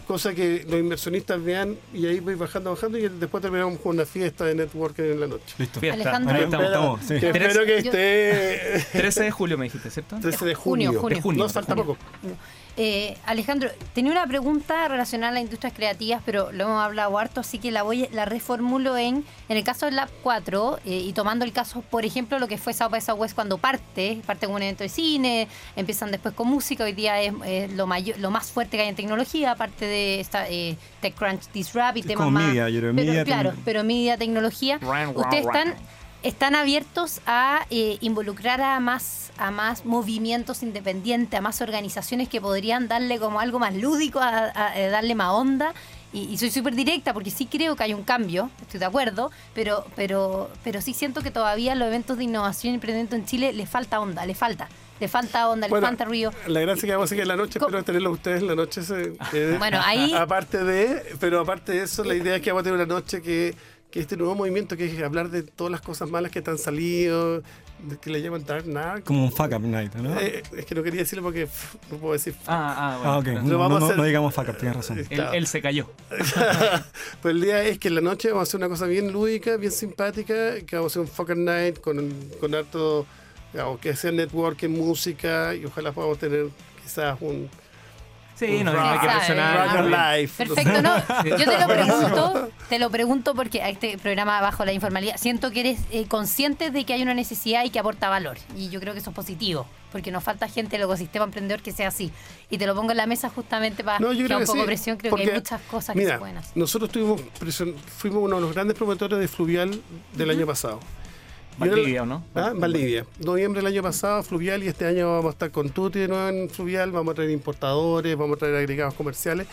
Cosa 0.08 0.34
que 0.34 0.66
los 0.68 0.80
inversionistas 0.80 1.42
vean 1.44 1.78
y 1.94 2.06
ahí 2.08 2.20
voy 2.20 2.36
bajando, 2.36 2.72
bajando 2.72 2.98
y 2.98 3.08
después 3.08 3.42
terminamos 3.42 3.80
con 3.80 3.96
una 3.96 4.06
fiesta 4.06 4.44
de 4.46 4.54
networking 4.56 5.04
en 5.04 5.20
la 5.22 5.28
noche. 5.28 5.56
Listo. 5.58 5.80
Fiesta. 5.80 6.02
Alejandro. 6.02 6.34
Ahí 6.36 6.40
Ahí 6.40 6.46
estamos. 6.46 6.66
estamos, 6.68 7.00
sí. 7.02 7.14
Que 7.20 7.32
Tres- 7.32 7.48
espero 7.48 7.66
que 7.66 7.84
Yo- 7.84 7.92
esté 7.92 8.86
13 9.00 9.24
de 9.24 9.32
julio 9.32 9.58
me 9.58 9.66
dijiste, 9.66 9.90
¿cierto? 9.90 10.18
13 10.20 10.46
de 10.46 10.56
Junio, 10.56 10.90
junio. 10.90 11.02
junio. 11.02 11.16
De 11.16 11.22
junio. 11.22 11.44
No, 11.46 11.50
falta 11.50 11.74
Junio. 11.76 11.86
poco. 11.96 12.00
Eh, 12.76 13.16
Alejandro, 13.28 13.70
tenía 13.94 14.12
una 14.12 14.26
pregunta 14.26 14.88
relacionada 14.88 15.30
a 15.30 15.34
las 15.36 15.44
industrias 15.44 15.74
creativas, 15.76 16.24
pero 16.26 16.52
lo 16.52 16.64
hemos 16.64 16.84
hablado 16.84 17.16
harto, 17.20 17.42
así 17.42 17.60
que 17.60 17.70
la 17.70 17.84
voy 17.84 18.10
la 18.14 18.26
reformulo 18.26 18.98
en 18.98 19.24
en 19.48 19.58
el 19.58 19.64
caso 19.64 19.86
del 19.86 19.96
Lab 19.98 20.10
4 20.24 20.80
eh, 20.84 20.98
y 20.98 21.14
tomando 21.14 21.46
el 21.46 21.52
caso, 21.54 21.82
por 21.92 22.04
ejemplo, 22.04 22.40
lo 22.40 22.48
que 22.48 22.58
fue 22.58 22.74
South 22.74 22.90
by 22.90 23.00
Southwest 23.00 23.36
cuando 23.36 23.60
parte, 23.60 24.20
parte 24.26 24.48
con 24.48 24.56
un 24.56 24.64
evento 24.64 24.84
de 24.84 24.90
cine, 24.90 25.48
empiezan 25.76 26.10
después 26.10 26.34
con 26.34 26.48
música, 26.48 26.84
hoy 26.84 26.94
día 26.94 27.22
es, 27.22 27.32
es 27.46 27.72
lo 27.74 27.86
mayor, 27.86 28.18
lo 28.18 28.32
más 28.32 28.52
fuerte 28.52 28.76
que 28.78 28.82
hay 28.84 28.90
en 28.90 28.96
tecnología, 28.96 29.52
aparte 29.52 29.86
de 29.86 29.93
esta 29.94 30.48
eh, 30.50 30.78
TechCrunch 31.02 31.52
Disrupt 31.54 31.98
y 31.98 32.00
Es 32.02 32.06
temas 32.08 32.30
más. 32.32 32.44
media, 32.48 32.66
pero, 32.66 32.94
media, 32.94 33.24
claro, 33.24 33.54
pero 33.66 33.84
media 33.84 34.18
tecnología. 34.18 34.78
Ran, 34.80 34.90
ran, 35.14 35.18
Ustedes 35.18 35.46
ran. 35.46 35.68
están 35.68 35.84
están 36.24 36.56
abiertos 36.56 37.20
a 37.26 37.66
eh, 37.70 37.98
involucrar 38.02 38.62
a 38.62 38.80
más 38.80 39.32
a 39.38 39.52
más 39.52 39.84
movimientos 39.84 40.62
independientes, 40.64 41.38
a 41.38 41.42
más 41.42 41.60
organizaciones 41.62 42.30
que 42.30 42.40
podrían 42.40 42.88
darle 42.88 43.20
como 43.20 43.40
algo 43.40 43.60
más 43.60 43.74
lúdico, 43.76 44.20
a, 44.20 44.30
a- 44.30 44.72
a 44.74 44.90
darle 44.90 45.16
más 45.16 45.32
onda. 45.32 45.74
Y, 46.14 46.26
y 46.32 46.38
soy 46.38 46.52
súper 46.52 46.76
directa 46.76 47.12
porque 47.14 47.32
sí 47.32 47.48
creo 47.48 47.76
que 47.76 47.84
hay 47.84 47.94
un 47.96 48.04
cambio, 48.04 48.52
estoy 48.62 48.80
de 48.80 48.86
acuerdo, 48.86 49.32
pero 49.56 49.84
pero 49.96 50.50
pero 50.64 50.80
sí 50.80 50.94
siento 50.94 51.24
que 51.24 51.32
todavía 51.32 51.74
los 51.74 51.88
eventos 51.88 52.18
de 52.20 52.26
innovación 52.26 52.74
y 52.74 52.76
emprendimiento 52.76 53.16
en 53.16 53.26
Chile 53.26 53.52
les 53.52 53.68
falta 53.68 54.00
onda, 54.00 54.24
le 54.26 54.36
falta, 54.36 54.70
le 55.00 55.08
falta 55.08 55.50
onda, 55.50 55.68
le 55.68 55.72
Bueno, 55.72 55.88
falta 55.88 56.06
ruido. 56.06 56.32
La 56.48 56.62
gracia 56.62 56.86
que 56.88 56.92
vamos 56.94 57.08
a 57.08 57.10
seguir 57.10 57.24
en 57.24 57.28
la 57.30 57.36
noche, 57.36 57.60
espero 57.60 57.84
tenerlos 57.84 58.14
ustedes 58.14 58.42
en 58.42 58.48
la 58.48 58.56
noche. 58.56 58.82
se- 58.84 59.14
Bueno, 59.60 59.80
ahí- 59.84 60.14
Aparte 60.14 60.64
de, 60.64 61.04
pero 61.20 61.40
aparte 61.42 61.72
de 61.74 61.84
eso, 61.84 62.04
la 62.04 62.16
idea 62.16 62.36
es 62.38 62.42
que 62.42 62.52
vamos 62.52 62.62
a 62.62 62.64
tener 62.66 62.76
una 62.80 62.86
noche 62.94 63.22
que, 63.22 63.54
que 63.92 64.00
este 64.00 64.16
nuevo 64.18 64.36
movimiento, 64.36 64.78
que 64.78 64.86
es 64.86 65.04
hablar 65.04 65.30
de 65.30 65.44
todas 65.44 65.72
las 65.72 65.82
cosas 65.82 66.10
malas 66.10 66.32
que 66.32 66.42
te 66.42 66.50
han 66.52 66.58
salido, 66.58 67.42
de 67.84 67.98
que 68.00 68.10
le 68.10 68.22
llaman 68.22 68.46
Dark 68.46 68.66
Night. 68.66 69.04
Como 69.04 69.26
un 69.26 69.32
fuck 69.32 69.52
up 69.52 69.60
night, 69.62 69.94
¿no? 69.96 70.18
Eh, 70.18 70.42
es 70.56 70.66
que 70.66 70.74
no 70.74 70.82
quería 70.84 71.02
decirlo 71.02 71.22
porque 71.22 71.48
pff, 71.48 71.76
no 71.92 71.98
puedo 71.98 72.14
decir. 72.14 72.34
Ah, 72.48 72.76
ah, 72.78 72.98
bueno. 72.98 73.12
ah, 73.12 73.18
ok. 73.18 73.24
Pero 73.26 73.42
No, 73.42 73.58
vamos 73.58 73.78
a 73.78 73.80
no- 73.82 73.86
hacer- 73.88 73.98
no 73.98 74.04
digamos 74.06 74.34
fuck 74.34 74.48
up, 74.50 74.58
tienes 74.58 74.78
razón. 74.78 75.00
Eh, 75.00 75.06
Él, 75.10 75.26
él 75.34 75.48
se 75.48 75.62
cayó. 75.62 75.90
pues 77.22 77.36
el 77.36 77.42
día 77.42 77.62
es 77.64 77.80
que 77.80 77.90
en 77.90 77.96
la 77.96 78.02
noche 78.02 78.30
vamos 78.30 78.42
a 78.42 78.44
hacer 78.50 78.58
una 78.60 78.70
cosa 78.70 78.86
bien 78.86 79.12
lúdica, 79.12 79.58
bien 79.58 79.72
simpática, 79.72 80.62
que 80.66 80.76
vamos 80.78 80.92
a 80.92 80.94
hacer 80.94 81.02
un 81.02 81.08
fucker 81.08 81.36
night 81.38 81.80
con, 81.82 82.10
con 82.40 82.56
harto, 82.56 83.06
digamos, 83.54 83.80
que 83.80 83.96
sea 83.96 84.12
networking, 84.12 84.70
música, 84.70 85.54
y 85.56 85.66
ojalá 85.66 85.92
podamos 85.92 86.18
tener 86.18 86.48
quizás 86.84 87.18
un, 87.22 87.50
Sí, 88.36 88.64
no, 88.64 88.72
un 88.72 88.78
no 88.78 88.82
hay 88.84 89.00
que 89.00 89.06
rock- 89.06 89.16
presionar. 89.18 89.94
Ah. 89.94 90.16
Perfecto, 90.36 90.82
no. 90.82 90.98
Yo 91.38 91.46
te 91.46 91.60
lo 91.60 91.68
pregunto, 91.68 92.50
te 92.68 92.80
lo 92.80 92.90
pregunto 92.90 93.36
porque 93.36 93.62
a 93.62 93.70
este 93.70 93.98
programa 94.00 94.42
bajo 94.42 94.66
la 94.66 94.74
informalidad 94.74 95.18
siento 95.18 95.52
que 95.52 95.60
eres 95.60 95.80
eh, 95.92 96.08
consciente 96.08 96.72
de 96.72 96.84
que 96.84 96.94
hay 96.94 97.04
una 97.04 97.14
necesidad 97.14 97.64
y 97.64 97.70
que 97.70 97.78
aporta 97.78 98.10
valor. 98.10 98.38
Y 98.58 98.70
yo 98.70 98.80
creo 98.80 98.94
que 98.94 99.00
eso 99.02 99.12
es 99.12 99.16
positivo, 99.16 99.68
porque 99.92 100.12
nos 100.12 100.24
falta 100.24 100.48
gente 100.50 100.78
del 100.78 100.86
ecosistema 100.86 101.26
emprendedor 101.26 101.62
que 101.62 101.72
sea 101.72 101.90
así. 101.90 102.12
Y 102.50 102.58
te 102.58 102.66
lo 102.66 102.74
pongo 102.74 102.90
en 102.90 102.98
la 102.98 103.06
mesa 103.06 103.30
justamente 103.30 103.84
para 103.84 104.00
No, 104.00 104.12
yo 104.14 104.20
que 104.22 104.26
creo 104.26 104.38
un 104.40 104.44
que 104.44 104.48
poco 104.48 104.60
sí, 104.62 104.66
presión. 104.66 104.98
Creo 104.98 105.16
que 105.16 105.22
hay 105.22 105.32
muchas 105.32 105.62
cosas 105.62 105.94
que 105.94 106.00
Mira, 106.00 106.14
se 106.14 106.20
pueden 106.20 106.38
hacer. 106.38 106.58
nosotros 106.58 106.90
tuvimos 106.90 107.22
presion- 107.40 107.76
fuimos 107.76 108.24
uno 108.24 108.38
de 108.38 108.42
los 108.42 108.54
grandes 108.54 108.76
promotores 108.76 109.20
de 109.20 109.28
Fluvial 109.28 109.80
del 110.14 110.30
año 110.32 110.48
pasado. 110.48 110.80
Valdivia, 111.58 112.04
¿o 112.04 112.06
no? 112.06 112.24
Ah, 112.34 112.54
Valdivia. 112.56 113.06
Noviembre 113.20 113.62
del 113.62 113.72
año 113.72 113.84
pasado, 113.84 114.24
Fluvial, 114.24 114.64
y 114.64 114.68
este 114.68 114.86
año 114.86 115.12
vamos 115.12 115.28
a 115.28 115.30
estar 115.32 115.52
con 115.52 115.70
Tuti 115.70 116.00
de 116.00 116.08
nuevo 116.08 116.28
en 116.30 116.50
Fluvial, 116.50 116.92
vamos 116.92 117.12
a 117.12 117.16
traer 117.16 117.30
importadores, 117.30 118.16
vamos 118.16 118.38
a 118.38 118.40
traer 118.40 118.56
agregados 118.56 118.94
comerciales. 118.96 119.48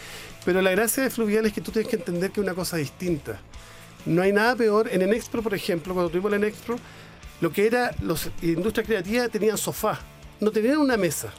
Pero 0.45 0.63
la 0.63 0.71
gracia 0.71 1.03
de 1.03 1.11
Fluvial 1.11 1.47
es 1.47 1.53
que 1.53 1.61
tú 1.61 1.71
tienes 1.71 1.91
que 1.91 1.97
entender 1.97 2.31
que 2.31 2.41
es 2.41 2.47
una 2.47 2.55
cosa 2.55 2.77
distinta. 2.77 3.41
No 4.07 4.23
hay 4.23 4.33
nada 4.33 4.57
peor. 4.57 4.89
En 4.91 5.03
el 5.03 5.13
Expro, 5.13 5.43
por 5.43 5.55
ejemplo, 5.55 5.93
cuando 5.93 6.11
tuvimos 6.11 6.33
el 6.33 6.45
Expro, 6.45 6.79
lo 7.41 7.53
que 7.53 7.67
era 7.67 7.95
los 8.01 8.31
industria 8.43 8.85
creativa 8.85 9.29
tenían 9.29 9.59
sofá, 9.59 9.99
no 10.41 10.51
tenían 10.51 10.79
una 10.79 10.97
mesa. 10.97 11.33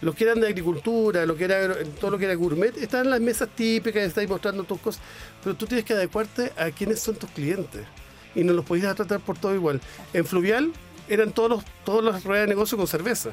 Los 0.00 0.16
que 0.16 0.24
eran 0.24 0.40
de 0.40 0.48
agricultura, 0.48 1.24
lo 1.26 1.36
que 1.36 1.44
era 1.44 1.76
todo 2.00 2.12
lo 2.12 2.18
que 2.18 2.24
era 2.24 2.34
gourmet, 2.34 2.76
estaban 2.76 3.06
en 3.06 3.10
las 3.10 3.20
mesas 3.20 3.48
típicas, 3.54 4.02
estáis 4.02 4.28
mostrando 4.28 4.64
tus 4.64 4.80
cosas, 4.80 5.00
pero 5.42 5.54
tú 5.54 5.66
tienes 5.66 5.84
que 5.84 5.92
adecuarte 5.92 6.52
a 6.56 6.70
quiénes 6.72 6.98
son 6.98 7.14
tus 7.14 7.30
clientes 7.30 7.86
y 8.34 8.44
no 8.44 8.52
los 8.52 8.64
podías 8.64 8.94
tratar 8.96 9.20
por 9.20 9.38
todo 9.38 9.54
igual. 9.54 9.80
En 10.12 10.24
Fluvial 10.24 10.72
eran 11.08 11.32
todos 11.32 11.50
los, 11.50 11.64
todos 11.84 12.04
las 12.04 12.24
ruedas 12.24 12.46
de 12.46 12.54
negocio 12.54 12.78
con 12.78 12.86
cerveza 12.86 13.30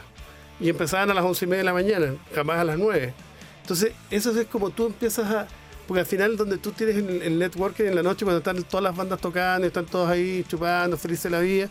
y 0.59 0.69
empezaban 0.69 1.09
a 1.11 1.13
las 1.13 1.23
once 1.23 1.45
y 1.45 1.47
media 1.47 1.59
de 1.59 1.65
la 1.65 1.73
mañana, 1.73 2.15
jamás 2.33 2.59
a 2.59 2.63
las 2.63 2.77
9. 2.77 3.13
Entonces, 3.61 3.93
eso 4.11 4.37
es 4.39 4.47
como 4.47 4.71
tú 4.71 4.87
empiezas 4.87 5.31
a. 5.31 5.47
Porque 5.87 6.01
al 6.01 6.05
final, 6.05 6.37
donde 6.37 6.59
tú 6.59 6.71
tienes 6.71 6.97
el, 6.97 7.21
el 7.23 7.39
networking 7.39 7.85
en 7.85 7.95
la 7.95 8.03
noche, 8.03 8.23
cuando 8.23 8.39
están 8.39 8.61
todas 8.63 8.83
las 8.83 8.95
bandas 8.95 9.19
tocando, 9.19 9.65
están 9.65 9.85
todos 9.85 10.07
ahí 10.07 10.45
chupando, 10.47 10.97
felices 10.97 11.31
la 11.31 11.39
vida, 11.39 11.67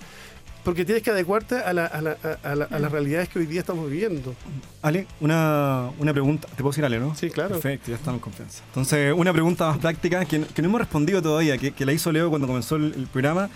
porque 0.68 0.85
tienes 0.85 1.02
que 1.02 1.11
adecuarte 1.11 1.54
a, 1.57 1.72
la- 1.72 1.87
a 1.87 2.02
la- 2.02 2.18
a- 2.44 2.54
la- 2.54 2.66
a 2.66 2.78
las 2.78 2.92
realidades 2.92 3.31
que 3.31 3.38
hoy 3.38 3.46
día 3.46 3.61
estamos 3.61 3.90
viviendo. 3.90 4.35
Ale, 4.83 5.07
una, 5.18 5.88
una 5.98 6.12
pregunta. 6.12 6.46
¿Te 6.48 6.57
puedo 6.57 6.72
decir 6.72 6.85
Ale, 6.85 6.98
no? 7.00 7.14
Sí, 7.14 7.31
claro. 7.31 7.54
Perfecto, 7.54 7.88
ya 7.90 7.96
estamos 7.96 8.18
en 8.18 8.22
confianza. 8.22 8.62
Entonces, 8.66 9.14
una 9.16 9.33
pregunta 9.33 9.66
más 9.68 9.78
práctica 9.78 10.26
que, 10.26 10.42
que 10.42 10.61
no 10.61 10.68
hemos 10.68 10.81
respondido 10.83 11.22
todavía, 11.22 11.57
que, 11.57 11.70
que 11.72 11.87
la 11.87 11.94
hizo 11.94 12.12
Leo 12.12 12.28
cuando 12.28 12.46
comenzó 12.46 12.76
el, 12.76 12.92
el 12.94 13.07
programa. 13.07 13.48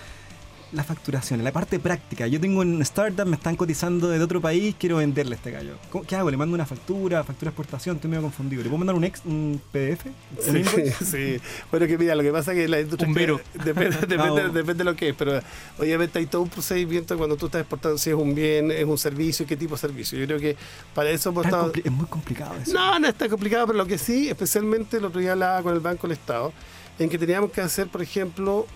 La 0.73 0.83
facturación, 0.85 1.45
la 1.45 1.53
parte 1.53 1.79
práctica. 1.79 2.27
Yo 2.27 2.41
tengo 2.41 2.61
un 2.63 2.81
startup, 2.81 3.27
me 3.27 3.37
están 3.37 3.57
cotizando 3.57 4.09
desde 4.09 4.25
otro 4.25 4.41
país, 4.41 4.75
quiero 4.79 4.97
venderle 4.97 5.35
a 5.35 5.37
este 5.37 5.51
gallo. 5.51 5.75
¿Cómo- 5.91 6.05
¿Qué 6.05 6.17
hago? 6.17 6.31
¿Le 6.31 6.39
mando 6.39 6.55
una 6.55 6.65
factura, 6.65 7.23
factura 7.25 7.51
de 7.51 7.53
exportación? 7.53 7.97
Estoy 7.97 8.09
medio 8.11 8.23
confundido. 8.23 8.63
¿Le 8.63 8.71
puedo 8.71 8.79
mandar 8.79 8.97
un, 8.97 9.05
ex, 9.05 9.21
un 9.27 9.61
PDF? 9.71 10.07
¿Un 10.49 10.65
Sí. 11.05 11.37
Bueno, 11.71 11.87
que 11.87 11.99
mira, 11.99 12.15
lo 12.15 12.23
que 12.23 12.33
pasa 12.33 12.53
es 12.53 12.59
que 12.59 12.69
la 12.69 12.81
industria. 12.81 13.07
Un 13.07 13.13
virus. 13.15 13.41
Depende, 13.65 13.97
depende, 14.07 14.43
depende 14.49 14.75
de 14.75 14.85
lo 14.85 14.97
que 14.97 15.11
es, 15.11 15.15
pero 15.15 15.41
obviamente 15.79 16.19
hay 16.19 16.25
todo 16.27 16.41
un 16.41 16.49
procedimiento 16.49 17.19
cuando 17.19 17.37
tú 17.37 17.47
estás 17.47 17.61
exportando 17.61 17.99
si 17.99 18.09
es 18.09 18.17
un 18.17 18.35
bien, 18.35 18.71
es 18.71 18.85
un 18.87 18.97
servicio, 18.97 19.45
qué 19.47 19.59
tipo 19.59 19.75
de 19.75 19.81
servicio. 19.81 20.19
Yo 20.19 20.25
creo 20.27 20.39
que 20.41 20.57
para 20.95 21.11
eso 21.11 21.29
hemos 21.29 21.45
estado. 21.45 21.71
es 21.85 21.93
muy 21.93 22.07
complicado 22.07 22.55
eso. 22.63 22.73
No, 22.73 22.99
no 22.99 23.09
está 23.09 23.29
complicado, 23.29 23.67
pero 23.67 23.77
lo 23.79 23.85
que 23.87 23.99
sí, 23.99 24.31
especialmente 24.31 24.97
el 24.97 25.05
otro 25.05 25.21
día 25.21 25.33
hablaba 25.33 25.63
con 25.63 25.75
el 25.75 25.81
Banco 25.81 26.09
del 26.09 26.17
Estado, 26.17 26.51
en 26.99 27.11
que 27.11 27.19
teníamos 27.19 27.51
que 27.53 27.61
hacer, 27.61 27.89
por 27.89 28.01
ejemplo, 28.01 28.67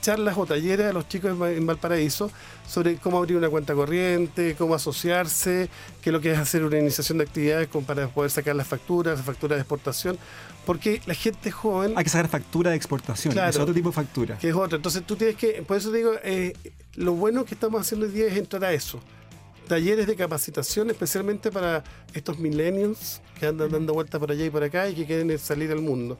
charlas 0.00 0.36
o 0.36 0.46
talleres 0.46 0.86
a 0.86 0.92
los 0.92 1.08
chicos 1.08 1.32
en, 1.32 1.66
Valparaíso 1.66 2.30
sobre 2.66 2.96
cómo 2.96 3.18
abrir 3.18 3.36
una 3.36 3.48
cuenta 3.48 3.74
corriente, 3.74 4.54
cómo 4.56 4.74
asociarse, 4.74 5.68
qué 6.00 6.10
es 6.10 6.12
lo 6.12 6.20
que 6.20 6.32
es 6.32 6.38
hacer 6.38 6.64
una 6.64 6.78
iniciación 6.78 7.18
de 7.18 7.24
actividades 7.24 7.68
para 7.86 8.08
poder 8.08 8.30
sacar 8.30 8.56
las 8.56 8.66
facturas, 8.66 9.18
las 9.18 9.26
facturas 9.26 9.56
de 9.56 9.60
exportación, 9.60 10.18
porque 10.66 11.00
la 11.06 11.14
gente 11.14 11.50
joven 11.50 11.94
Hay 11.96 12.04
que 12.04 12.10
sacar 12.10 12.28
factura 12.28 12.70
de 12.70 12.76
exportación. 12.76 13.32
Claro. 13.32 13.50
Es 13.50 13.58
otro 13.58 13.74
tipo 13.74 13.90
de 13.90 13.94
factura. 13.94 14.38
que 14.38 14.48
es 14.48 14.54
otra. 14.54 14.76
Entonces 14.76 15.04
tú 15.04 15.16
tienes 15.16 15.36
que, 15.36 15.62
por 15.62 15.76
eso 15.76 15.90
te 15.90 15.98
digo, 15.98 16.12
eh, 16.22 16.54
lo 16.94 17.14
bueno 17.14 17.44
que 17.44 17.54
estamos 17.54 17.80
haciendo 17.80 18.06
hoy 18.06 18.12
día 18.12 18.26
es 18.26 18.36
entrar 18.36 18.64
a 18.64 18.72
eso. 18.72 19.00
Talleres 19.68 20.06
de 20.06 20.16
capacitación, 20.16 20.90
especialmente 20.90 21.50
para 21.50 21.84
estos 22.14 22.38
millennials 22.38 23.20
que 23.38 23.46
andan 23.46 23.70
dando 23.70 23.94
vueltas 23.94 24.18
por 24.18 24.30
allá 24.30 24.44
y 24.44 24.50
por 24.50 24.62
acá 24.62 24.88
y 24.88 24.94
que 24.94 25.06
quieren 25.06 25.38
salir 25.38 25.70
al 25.70 25.80
mundo. 25.80 26.18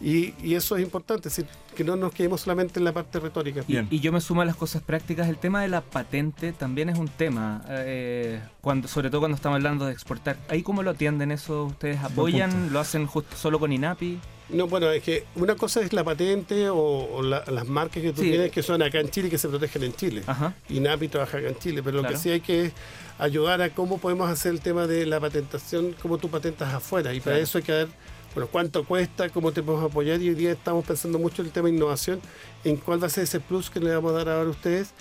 Y, 0.00 0.34
y 0.42 0.54
eso 0.54 0.76
es 0.76 0.82
importante, 0.82 1.28
es 1.28 1.36
decir, 1.36 1.50
que 1.74 1.84
no 1.84 1.96
nos 1.96 2.12
quedemos 2.12 2.40
solamente 2.42 2.78
en 2.78 2.84
la 2.84 2.92
parte 2.92 3.18
retórica. 3.20 3.62
Y, 3.66 3.72
Bien. 3.72 3.88
y 3.90 4.00
yo 4.00 4.12
me 4.12 4.20
sumo 4.20 4.42
a 4.42 4.44
las 4.44 4.56
cosas 4.56 4.82
prácticas. 4.82 5.28
El 5.28 5.38
tema 5.38 5.62
de 5.62 5.68
la 5.68 5.80
patente 5.80 6.52
también 6.52 6.88
es 6.88 6.98
un 6.98 7.08
tema, 7.08 7.64
eh, 7.68 8.40
cuando, 8.60 8.88
sobre 8.88 9.08
todo 9.10 9.20
cuando 9.20 9.36
estamos 9.36 9.56
hablando 9.56 9.86
de 9.86 9.92
exportar. 9.92 10.36
¿Ahí 10.48 10.62
cómo 10.62 10.82
lo 10.82 10.90
atienden 10.90 11.30
eso? 11.32 11.64
¿Ustedes 11.64 12.00
apoyan? 12.02 12.72
¿Lo 12.72 12.80
hacen 12.80 13.06
justo 13.06 13.36
solo 13.36 13.58
con 13.58 13.72
INAPI? 13.72 14.18
No, 14.50 14.66
bueno, 14.68 14.90
es 14.90 15.02
que 15.02 15.24
una 15.36 15.54
cosa 15.54 15.80
es 15.80 15.92
la 15.94 16.04
patente 16.04 16.68
o, 16.68 16.76
o 16.76 17.22
la- 17.22 17.44
las 17.46 17.66
marcas 17.66 18.02
que 18.02 18.12
tú 18.12 18.20
Sí. 18.20 18.28
tienes 18.30 18.50
que 18.50 18.62
son 18.62 18.82
acá 18.82 19.00
en 19.00 19.08
Chile 19.08 19.28
y 19.28 19.30
que 19.30 19.38
se 19.38 19.48
protegen 19.48 19.84
en 19.84 19.94
Chile. 19.94 20.22
Ajá. 20.26 20.54
y 20.68 20.80
NAPI 20.80 21.08
trabaja 21.08 21.38
acá 21.38 21.48
en 21.48 21.58
Chile, 21.58 21.82
pero 21.82 22.02
lo 22.02 22.08
que 22.08 22.16
sí 22.18 22.28
hay 22.30 22.40
que 22.40 22.66
es 22.66 22.72
ayudar 23.18 23.62
a 23.62 23.70
cómo 23.70 23.96
podemos 23.98 24.28
hacer 24.28 24.52
el 24.52 24.60
tema 24.60 24.86
de 24.86 25.06
la 25.06 25.18
patentación, 25.18 25.94
cómo 26.02 26.18
tú 26.18 26.28
patentas 26.28 26.74
afuera, 26.74 27.14
y 27.14 27.20
para 27.20 27.38
eso 27.38 27.56
hay 27.58 27.64
que 27.64 27.72
ver, 27.72 27.88
bueno, 28.34 28.48
cuánto 28.50 28.84
cuesta, 28.84 29.28
cómo 29.28 29.52
te 29.52 29.62
podemos 29.62 29.90
apoyar, 29.90 30.20
y 30.20 30.28
hoy 30.28 30.34
día 30.34 30.52
estamos 30.52 30.84
pensando 30.84 31.18
mucho 31.18 31.42
en 31.42 31.46
el 31.46 31.52
tema 31.52 31.68
de 31.68 31.74
innovación, 31.74 32.20
en 32.64 32.76
cuál 32.76 33.02
va 33.02 33.06
a 33.06 33.10
ser 33.10 33.24
ese 33.24 33.40
plus 33.40 33.70
que 33.70 33.80
le 33.80 33.94
vamos 33.94 34.12
a 34.12 34.16
dar 34.16 34.28
ahora 34.28 34.48
a 34.48 34.50
ustedes, 34.50 34.92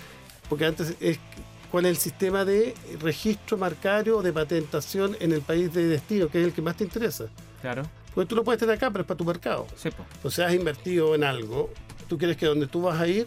porque 0.48 0.66
antes 0.66 0.96
es 1.00 1.20
cuál 1.72 1.86
es 1.86 1.92
el 1.92 1.98
sistema 1.98 2.46
de 2.46 2.76
registro 3.00 3.58
marcario 3.58 4.20
o 4.20 4.22
de 4.22 4.32
patentación 4.32 5.18
en 5.20 5.32
el 5.32 5.42
país 5.42 5.74
de 5.74 5.88
destino, 5.88 6.30
que 6.30 6.40
es 6.42 6.46
el 6.46 6.54
que 6.54 6.62
más 6.62 6.78
te 6.78 6.84
interesa. 6.84 7.26
Claro. 7.62 7.84
Porque 8.14 8.30
tú 8.30 8.36
lo 8.36 8.44
puedes 8.44 8.60
tener 8.60 8.76
acá, 8.76 8.92
pero 8.92 9.02
es 9.02 9.08
para 9.08 9.18
tu 9.18 9.26
mercado. 9.26 9.66
Sí. 9.76 9.90
O 10.24 10.30
sea, 10.30 10.48
has 10.48 10.54
invertido 10.54 11.16
en 11.16 11.24
algo, 11.24 11.72
tú 12.08 12.20
quieres 12.20 12.38
que 12.38 12.46
donde 12.46 12.68
tú 12.68 12.84
vas 12.84 13.02
a 13.02 13.08
ir, 13.08 13.26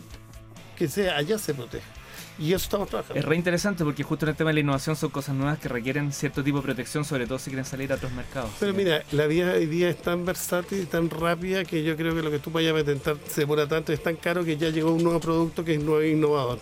que 0.77 0.87
sea 0.87 1.17
allá 1.17 1.39
se 1.39 1.55
proteja. 1.55 1.96
Y 2.39 2.53
eso 2.53 2.65
estamos 2.65 2.89
trabajando. 2.89 3.19
Es 3.19 3.25
re 3.25 3.37
interesante 3.37 3.85
porque 3.85 4.03
justo 4.03 4.27
en 4.27 4.31
el 4.31 4.37
tema 4.37 4.51
de 4.51 4.55
la 4.55 4.61
innovación 4.61 4.97
son 4.97 5.11
cosas 5.11 5.35
nuevas 5.35 5.59
que 5.59 5.69
requieren 5.69 6.13
cierto 6.13 6.45
tipo 6.45 6.59
de 6.59 6.65
protección, 6.65 7.05
sobre 7.05 7.27
todo 7.27 7.39
si 7.39 7.51
quieren 7.51 7.65
salir 7.65 7.93
a 7.93 7.97
otros 7.97 8.13
mercados. 8.13 8.51
Pero 8.61 8.75
mira, 8.75 9.03
la 9.13 9.27
vida 9.27 9.53
hoy 9.53 9.67
día 9.67 9.89
es 9.89 9.97
tan 9.97 10.25
versátil 10.25 10.83
y 10.83 10.87
tan 10.87 11.09
rápida 11.09 11.65
que 11.65 11.83
yo 11.83 11.97
creo 11.97 12.15
que 12.15 12.23
lo 12.23 12.31
que 12.31 12.39
tú 12.39 12.51
vayas 12.51 12.73
a 12.73 12.79
patentar 12.79 13.17
se 13.29 13.43
demora 13.43 13.67
tanto, 13.67 13.93
es 13.93 14.03
tan 14.03 14.17
caro 14.17 14.45
que 14.45 14.57
ya 14.57 14.69
llegó 14.69 14.93
un 14.93 15.03
nuevo 15.03 15.21
producto 15.21 15.65
que 15.65 15.75
es 15.75 15.83
nuevo 15.83 16.01
e 16.01 16.11
innovador. 16.11 16.59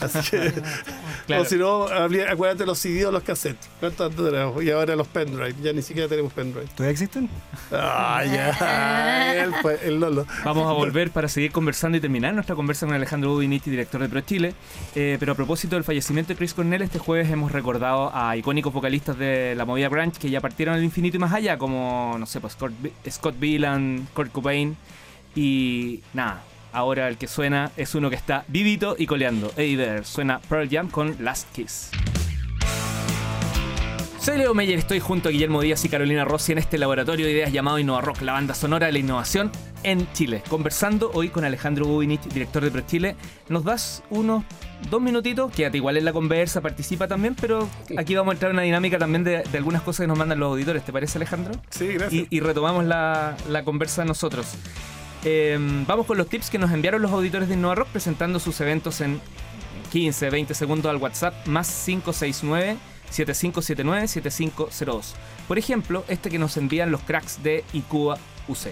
Así 0.00 0.30
que, 0.30 0.52
Claro. 1.26 1.42
o 1.42 1.44
si 1.46 1.56
no, 1.56 1.84
acuérdate 1.86 2.66
los 2.66 2.78
CD 2.78 3.06
o 3.06 3.10
los 3.12 3.22
cassettes. 3.22 3.68
¿Cuánto 3.80 4.04
antes 4.04 4.26
éramos? 4.26 4.62
Y 4.62 4.70
ahora 4.70 4.94
los 4.94 5.08
pendrive, 5.08 5.54
ya 5.62 5.72
ni 5.72 5.80
siquiera 5.82 6.08
tenemos 6.08 6.32
pendrive. 6.32 6.66
¿Todavía 6.74 6.90
existen? 6.92 7.30
Ah, 7.72 8.22
ya, 8.24 9.42
el, 9.44 9.52
pues, 9.62 9.82
el 9.84 10.00
Lolo. 10.00 10.26
Vamos 10.44 10.68
a 10.68 10.72
volver 10.72 11.10
para 11.10 11.28
seguir 11.28 11.52
conversando 11.52 11.96
y 11.96 12.00
terminar 12.00 12.34
nuestra 12.34 12.54
conversa 12.54 12.86
con 12.86 12.94
Alejandro 12.94 13.32
Ubiniti, 13.34 13.70
director 13.70 14.00
de 14.02 14.08
Pro 14.08 14.20
Chile. 14.20 14.54
Eh, 14.94 15.16
pero 15.18 15.32
a 15.32 15.34
propósito 15.34 15.76
del 15.76 15.84
fallecimiento 15.84 16.32
de 16.32 16.36
Chris 16.36 16.52
Cornell, 16.54 16.82
este 16.82 16.98
jueves 16.98 17.30
hemos 17.30 17.52
recordado 17.52 18.10
a 18.14 18.36
icónicos 18.36 18.72
vocalistas 18.72 19.16
de 19.18 19.54
la 19.56 19.64
movida 19.64 19.88
grunge 19.88 20.18
que 20.18 20.30
ya 20.30 20.40
partieron 20.40 20.74
al 20.74 20.84
infinito 20.84 21.16
y 21.16 21.20
más 21.20 21.32
allá, 21.32 21.56
como, 21.56 22.16
no 22.18 22.26
sé, 22.26 22.40
pues 22.40 22.52
Scott, 22.54 22.72
Scott 23.08 23.36
Kurt 24.14 24.32
Cobain. 24.32 24.76
Y 25.34 26.00
nada, 26.12 26.42
ahora 26.74 27.08
el 27.08 27.16
que 27.16 27.28
suena 27.28 27.70
es 27.76 27.94
uno 27.94 28.10
que 28.10 28.16
está 28.16 28.44
vivito 28.48 28.96
y 28.98 29.06
coleando. 29.06 29.52
Hey 29.56 29.76
there, 29.76 30.04
suena 30.04 30.40
Pearl 30.40 30.68
Jam 30.70 30.90
con 30.90 31.16
Last 31.20 31.50
Kiss. 31.52 31.90
Soy 34.20 34.38
Leo 34.38 34.54
Meyer, 34.54 34.78
estoy 34.78 35.00
junto 35.00 35.28
a 35.28 35.32
Guillermo 35.32 35.60
Díaz 35.60 35.84
y 35.84 35.90
Carolina 35.90 36.24
Rossi 36.24 36.52
en 36.52 36.58
este 36.58 36.78
laboratorio 36.78 37.26
de 37.26 37.32
ideas 37.32 37.52
llamado 37.52 37.78
Innova 37.78 38.00
Rock, 38.00 38.22
la 38.22 38.32
banda 38.32 38.54
sonora 38.54 38.86
de 38.86 38.92
la 38.92 38.98
innovación 38.98 39.52
en 39.82 40.10
Chile. 40.14 40.42
Conversando 40.48 41.10
hoy 41.12 41.28
con 41.28 41.44
Alejandro 41.44 41.84
Gubinich, 41.84 42.22
director 42.28 42.64
de 42.64 42.70
Pro 42.70 42.80
Chile. 42.86 43.16
¿Nos 43.50 43.64
das 43.64 44.02
unos 44.08 44.42
dos 44.88 45.02
minutitos? 45.02 45.52
Quédate 45.52 45.76
igual 45.76 45.98
en 45.98 46.06
la 46.06 46.14
conversa, 46.14 46.62
participa 46.62 47.06
también, 47.06 47.34
pero 47.38 47.68
aquí 47.98 48.14
vamos 48.14 48.32
a 48.32 48.34
entrar 48.36 48.50
en 48.52 48.56
una 48.56 48.62
dinámica 48.62 48.96
también 48.96 49.24
de, 49.24 49.42
de 49.42 49.58
algunas 49.58 49.82
cosas 49.82 50.04
que 50.04 50.06
nos 50.06 50.16
mandan 50.16 50.40
los 50.40 50.46
auditores. 50.52 50.82
¿Te 50.86 50.92
parece, 50.92 51.18
Alejandro? 51.18 51.52
Sí, 51.68 51.88
gracias. 51.88 52.12
Y, 52.14 52.26
y 52.30 52.40
retomamos 52.40 52.86
la, 52.86 53.36
la 53.50 53.62
conversa 53.62 54.06
nosotros. 54.06 54.54
Eh, 55.24 55.58
vamos 55.86 56.06
con 56.06 56.18
los 56.18 56.28
tips 56.28 56.50
que 56.50 56.58
nos 56.58 56.70
enviaron 56.70 57.00
los 57.00 57.10
auditores 57.10 57.48
de 57.48 57.54
Innova 57.54 57.76
Rock 57.76 57.88
presentando 57.88 58.38
sus 58.38 58.60
eventos 58.60 59.00
en 59.00 59.20
15, 59.90 60.28
20 60.28 60.54
segundos 60.54 60.90
al 60.90 60.98
WhatsApp 60.98 61.46
más 61.46 61.68
569 61.86 62.76
7579 63.10 64.08
7502. 64.08 65.14
Por 65.48 65.58
ejemplo, 65.58 66.04
este 66.08 66.30
que 66.30 66.38
nos 66.38 66.56
envían 66.56 66.90
los 66.90 67.00
cracks 67.02 67.42
de 67.42 67.64
ICUA 67.72 68.18
UC. 68.48 68.68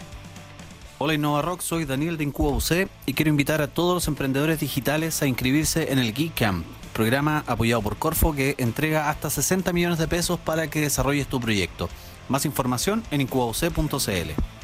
Hola 0.98 1.14
Innova 1.14 1.42
Rock, 1.42 1.62
soy 1.62 1.84
Daniel 1.84 2.16
de 2.16 2.24
Incuba 2.24 2.50
UC 2.50 2.88
y 3.06 3.14
quiero 3.14 3.30
invitar 3.30 3.60
a 3.60 3.66
todos 3.66 3.94
los 3.94 4.08
emprendedores 4.08 4.60
digitales 4.60 5.20
a 5.22 5.26
inscribirse 5.26 5.90
en 5.90 5.98
el 5.98 6.14
Geek 6.14 6.34
Camp, 6.34 6.64
programa 6.92 7.42
apoyado 7.48 7.82
por 7.82 7.96
Corfo 7.96 8.34
que 8.34 8.54
entrega 8.58 9.10
hasta 9.10 9.30
60 9.30 9.72
millones 9.72 9.98
de 9.98 10.06
pesos 10.06 10.38
para 10.38 10.68
que 10.68 10.80
desarrolles 10.80 11.26
tu 11.26 11.40
proyecto. 11.40 11.88
Más 12.28 12.44
información 12.44 13.02
en 13.10 13.22
incubauc.cl. 13.22 14.61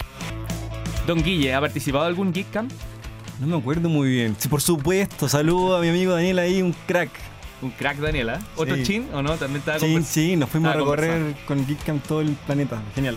Don 1.09 1.23
Guille, 1.23 1.55
¿ha 1.55 1.61
participado 1.63 2.05
de 2.05 2.11
algún 2.11 2.35
Geek 2.35 2.51
Camp? 2.51 2.71
No 3.41 3.47
me 3.47 3.57
acuerdo 3.57 3.89
muy 3.89 4.11
bien. 4.11 4.37
Sí, 4.39 4.47
por 4.47 4.61
supuesto. 4.61 5.27
Saludo 5.27 5.75
a 5.79 5.81
mi 5.81 5.89
amigo 5.89 6.13
Daniel 6.13 6.39
ahí, 6.39 6.61
un 6.61 6.75
crack. 6.87 7.09
Un 7.63 7.71
crack, 7.71 7.97
Daniela. 7.97 8.41
¿Otro 8.57 8.77
Sí. 8.77 8.83
chin 8.83 9.09
o 9.15 9.23
no? 9.23 9.35
También 9.37 9.61
estaba 9.61 9.79
Sí, 9.79 9.87
convers- 9.87 10.05
sí, 10.05 10.37
nos 10.37 10.51
fuimos 10.51 10.71
a 10.71 10.75
recorrer 10.75 11.35
con 11.47 11.67
Geekcamp 11.67 12.07
todo 12.07 12.21
el 12.21 12.33
planeta. 12.47 12.83
Genial. 12.95 13.17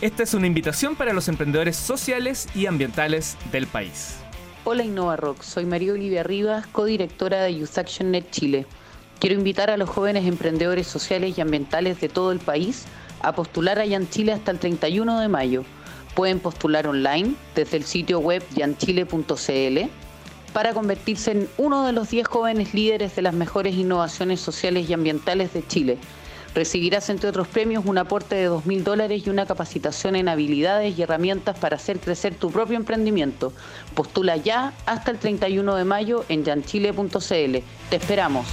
Esta 0.00 0.24
es 0.24 0.34
una 0.34 0.48
invitación 0.48 0.96
para 0.96 1.12
los 1.12 1.28
emprendedores 1.28 1.76
sociales 1.76 2.48
y 2.56 2.66
ambientales 2.66 3.36
del 3.52 3.68
país. 3.68 4.16
Hola 4.64 4.82
Innova 4.82 5.14
Rock, 5.14 5.42
soy 5.42 5.66
María 5.66 5.92
Olivia 5.92 6.24
Rivas, 6.24 6.66
codirectora 6.66 7.40
de 7.42 7.54
Youth 7.56 7.78
Action 7.78 8.10
Net 8.10 8.30
Chile. 8.32 8.66
Quiero 9.20 9.36
invitar 9.36 9.70
a 9.70 9.76
los 9.76 9.88
jóvenes 9.88 10.26
emprendedores 10.26 10.88
sociales 10.88 11.38
y 11.38 11.40
ambientales 11.40 12.00
de 12.00 12.08
todo 12.08 12.32
el 12.32 12.40
país 12.40 12.86
a 13.22 13.32
postular 13.32 13.78
a 13.78 13.86
Yan 13.86 14.08
Chile 14.10 14.32
hasta 14.32 14.50
el 14.50 14.58
31 14.58 15.20
de 15.20 15.28
mayo. 15.28 15.64
Pueden 16.14 16.40
postular 16.40 16.86
online 16.86 17.34
desde 17.54 17.76
el 17.76 17.84
sitio 17.84 18.18
web 18.20 18.42
yanchile.cl 18.54 19.78
para 20.52 20.74
convertirse 20.74 21.30
en 21.30 21.48
uno 21.58 21.86
de 21.86 21.92
los 21.92 22.10
10 22.10 22.26
jóvenes 22.26 22.74
líderes 22.74 23.14
de 23.14 23.22
las 23.22 23.34
mejores 23.34 23.74
innovaciones 23.74 24.40
sociales 24.40 24.88
y 24.88 24.92
ambientales 24.92 25.52
de 25.52 25.66
Chile. 25.66 25.98
Recibirás, 26.54 27.08
entre 27.10 27.28
otros 27.28 27.46
premios, 27.46 27.84
un 27.86 27.98
aporte 27.98 28.34
de 28.34 28.50
2.000 28.50 28.82
dólares 28.82 29.22
y 29.24 29.30
una 29.30 29.46
capacitación 29.46 30.16
en 30.16 30.28
habilidades 30.28 30.98
y 30.98 31.02
herramientas 31.02 31.56
para 31.56 31.76
hacer 31.76 32.00
crecer 32.00 32.34
tu 32.34 32.50
propio 32.50 32.76
emprendimiento. 32.76 33.52
Postula 33.94 34.36
ya 34.36 34.72
hasta 34.84 35.12
el 35.12 35.18
31 35.18 35.76
de 35.76 35.84
mayo 35.84 36.24
en 36.28 36.44
yanchile.cl. 36.44 37.58
Te 37.90 37.96
esperamos. 37.96 38.46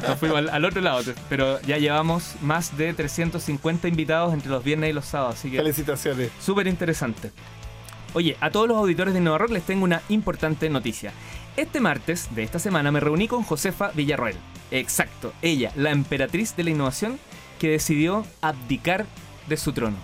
nos 0.08 0.18
fuimos 0.20 0.38
al, 0.40 0.50
al 0.50 0.66
otro 0.66 0.82
lado. 0.82 1.02
Pero 1.30 1.62
ya 1.62 1.78
llevamos 1.78 2.34
más 2.42 2.76
de 2.76 2.94
350 2.94 3.88
invitados 3.88 4.34
entre 4.34 4.50
los 4.50 4.64
viernes 4.64 4.90
y 4.90 4.94
los 4.94 5.06
sábados, 5.06 5.36
así 5.36 5.52
que 5.52 5.58
Felicitaciones. 5.58 6.32
súper 6.42 6.68
interesante. 6.68 7.32
Oye, 8.14 8.36
a 8.42 8.50
todos 8.50 8.68
los 8.68 8.78
auditores 8.78 9.14
de 9.14 9.20
Innova 9.20 9.38
Rock 9.38 9.52
les 9.52 9.64
tengo 9.64 9.84
una 9.84 10.02
importante 10.10 10.70
noticia. 10.70 11.12
Este 11.58 11.80
martes 11.80 12.30
de 12.36 12.44
esta 12.44 12.60
semana 12.60 12.92
me 12.92 13.00
reuní 13.00 13.28
con 13.28 13.44
Josefa 13.44 13.92
Villarroel. 13.94 14.36
Exacto, 14.72 15.34
ella, 15.42 15.72
la 15.76 15.92
emperatriz 15.92 16.56
de 16.56 16.64
la 16.64 16.70
innovación 16.72 17.20
que 17.60 17.70
decidió 17.70 18.26
abdicar 18.42 19.06
de 19.48 19.58
su 19.58 19.74
trono. 19.74 19.98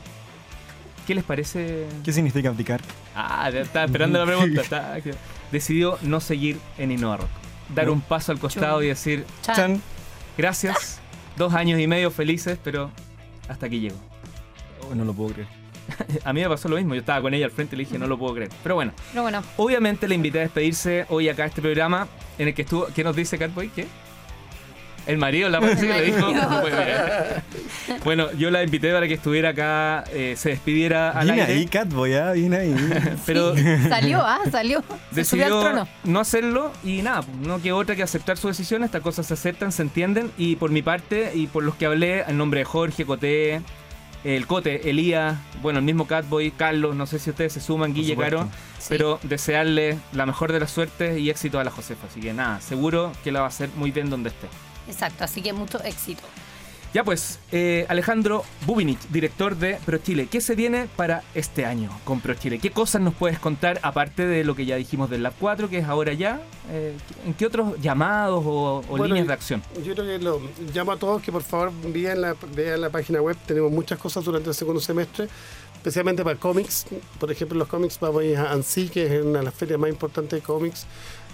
¿Qué 1.07 1.15
les 1.15 1.23
parece? 1.23 1.85
¿Qué 2.03 2.11
significa 2.11 2.49
abdicar? 2.49 2.81
Ah, 3.15 3.49
ya 3.51 3.61
estaba 3.61 3.85
esperando 3.85 4.19
la 4.19 4.25
pregunta. 4.25 4.61
está- 4.61 4.97
Decidió 5.51 5.97
no 6.01 6.19
seguir 6.19 6.59
en 6.77 6.91
Innova 6.91 7.17
Rock. 7.17 7.29
Dar 7.73 7.89
un 7.89 8.01
paso 8.01 8.31
al 8.31 8.39
costado 8.39 8.81
y 8.83 8.87
decir, 8.87 9.25
Chan. 9.41 9.55
Chan. 9.55 9.81
gracias, 10.37 10.99
dos 11.37 11.53
años 11.53 11.79
y 11.79 11.87
medio 11.87 12.11
felices, 12.11 12.59
pero 12.63 12.91
hasta 13.47 13.67
aquí 13.67 13.79
llego. 13.79 13.97
Oh, 14.89 14.93
no 14.95 15.05
lo 15.05 15.13
puedo 15.13 15.33
creer. 15.33 15.47
A 16.23 16.33
mí 16.33 16.41
me 16.41 16.49
pasó 16.49 16.69
lo 16.69 16.77
mismo, 16.77 16.93
yo 16.93 16.99
estaba 17.01 17.21
con 17.21 17.33
ella 17.33 17.45
al 17.45 17.51
frente 17.51 17.75
y 17.75 17.77
le 17.77 17.85
dije, 17.85 17.97
no 17.97 18.07
lo 18.07 18.17
puedo 18.17 18.33
creer. 18.33 18.51
Pero 18.63 18.75
bueno, 18.75 18.91
Pero 19.11 19.23
bueno, 19.23 19.43
obviamente 19.57 20.07
le 20.07 20.15
invité 20.15 20.39
a 20.39 20.41
despedirse 20.43 21.05
hoy 21.09 21.29
acá 21.29 21.43
a 21.43 21.47
este 21.47 21.61
programa 21.61 22.07
en 22.37 22.47
el 22.47 22.53
que 22.53 22.63
estuvo. 22.63 22.87
¿Qué 22.93 23.03
nos 23.03 23.15
dice 23.15 23.37
Catboy? 23.37 23.69
¿Qué? 23.69 23.87
El 25.07 25.17
marido, 25.17 25.49
la 25.49 25.61
sí, 25.75 25.87
le 25.87 26.01
dijo. 26.01 26.27
Bueno, 28.03 28.31
yo 28.33 28.49
la 28.49 28.63
invité 28.63 28.91
para 28.91 29.07
que 29.07 29.15
estuviera 29.15 29.49
acá, 29.49 30.03
eh, 30.11 30.33
se 30.35 30.49
despidiera 30.49 31.11
al 31.11 31.27
Viene 31.27 31.41
aire. 31.41 31.53
ahí, 31.53 31.65
Catboy, 31.67 32.13
¿ah? 32.15 32.31
Viene 32.31 32.57
ahí. 32.57 32.75
Pero 33.25 33.55
sí, 33.55 33.63
salió, 33.87 34.21
ah, 34.21 34.39
salió. 34.51 34.83
Se 35.13 35.23
subió 35.23 35.45
al 35.45 35.51
decidió 35.51 35.61
trono. 35.61 35.87
no 36.05 36.19
hacerlo 36.19 36.71
y 36.83 37.01
nada, 37.01 37.23
no 37.41 37.61
quedó 37.61 37.77
otra 37.77 37.95
que 37.95 38.03
aceptar 38.03 38.37
su 38.37 38.47
decisión. 38.47 38.83
Estas 38.83 39.01
cosas 39.01 39.27
se 39.27 39.35
aceptan, 39.35 39.71
se 39.71 39.83
entienden. 39.83 40.31
Y 40.37 40.55
por 40.55 40.71
mi 40.71 40.81
parte 40.81 41.31
y 41.35 41.47
por 41.47 41.63
los 41.63 41.75
que 41.75 41.85
hablé, 41.85 42.23
en 42.27 42.37
nombre 42.37 42.61
de 42.61 42.65
Jorge, 42.65 43.05
Coté, 43.05 43.61
el 44.25 44.47
Cote, 44.47 44.89
Elías, 44.89 45.37
bueno, 45.61 45.79
el 45.79 45.85
mismo 45.85 46.07
Catboy, 46.07 46.51
Carlos, 46.51 46.95
no 46.95 47.05
sé 47.05 47.19
si 47.19 47.29
ustedes 47.29 47.53
se 47.53 47.61
suman, 47.61 47.93
Guille. 47.93 48.17
Caro, 48.17 48.49
Sí. 48.79 48.87
pero 48.89 49.19
desearle 49.23 49.97
la 50.13 50.25
mejor 50.25 50.51
de 50.51 50.59
las 50.59 50.71
suertes 50.71 51.17
y 51.19 51.29
éxito 51.29 51.59
a 51.59 51.63
la 51.63 51.71
Josefa. 51.71 52.07
Así 52.07 52.19
que 52.19 52.33
nada, 52.33 52.59
seguro 52.61 53.11
que 53.23 53.31
la 53.31 53.39
va 53.39 53.45
a 53.45 53.49
hacer 53.49 53.69
muy 53.75 53.91
bien 53.91 54.09
donde 54.09 54.29
esté. 54.29 54.47
Exacto, 54.87 55.23
así 55.23 55.41
que 55.41 55.53
mucho 55.53 55.81
éxito. 55.83 56.23
Ya 56.95 57.03
pues, 57.03 57.39
eh, 57.51 57.85
Alejandro 57.89 58.45
Bubinich, 58.65 59.09
director 59.09 59.57
de 59.57 59.77
ProChile, 59.85 60.27
¿qué 60.27 60.39
se 60.39 60.55
viene 60.55 60.87
para 60.95 61.23
este 61.33 61.65
año 61.65 61.89
con 62.05 62.21
ProChile? 62.21 62.57
¿Qué 62.57 62.71
cosas 62.71 63.01
nos 63.01 63.13
puedes 63.13 63.37
contar 63.37 63.81
aparte 63.83 64.25
de 64.25 64.45
lo 64.45 64.55
que 64.55 64.65
ya 64.65 64.77
dijimos 64.77 65.09
del 65.09 65.23
Lab 65.23 65.33
4, 65.37 65.69
que 65.69 65.79
es 65.79 65.85
ahora 65.89 66.13
ya? 66.13 66.39
Eh, 66.71 66.95
¿En 67.25 67.33
qué 67.33 67.47
otros 67.47 67.77
llamados 67.81 68.45
o, 68.45 68.77
o 68.77 68.83
Bueno, 68.87 69.07
líneas 69.07 69.27
de 69.27 69.33
acción? 69.33 69.61
Yo 69.83 69.93
creo 69.93 70.05
que 70.05 70.23
lo 70.23 70.41
llamo 70.73 70.93
a 70.93 70.97
todos 70.97 71.21
que 71.21 71.33
por 71.33 71.43
favor 71.43 71.73
vean 71.91 72.21
la, 72.21 72.33
vean 72.55 72.79
la 72.79 72.89
página 72.89 73.21
web. 73.21 73.35
Tenemos 73.45 73.73
muchas 73.73 73.99
cosas 73.99 74.23
durante 74.23 74.47
el 74.47 74.55
segundo 74.55 74.79
semestre, 74.79 75.27
especialmente 75.85 76.23
para 76.23 76.39
cómics. 76.39 76.87
Por 77.19 77.31
ejemplo, 77.31 77.59
los 77.59 77.67
cómics 77.67 77.99
vamos 77.99 78.21
a 78.21 78.25
ir 78.25 78.37
a 78.37 78.51
ANSI, 78.53 78.89
que 78.89 79.05
es 79.05 79.23
una 79.23 79.39
de 79.39 79.45
las 79.45 79.53
ferias 79.53 79.79
más 79.79 79.89
importantes 79.91 80.39
de 80.39 80.43
cómics. 80.43 80.87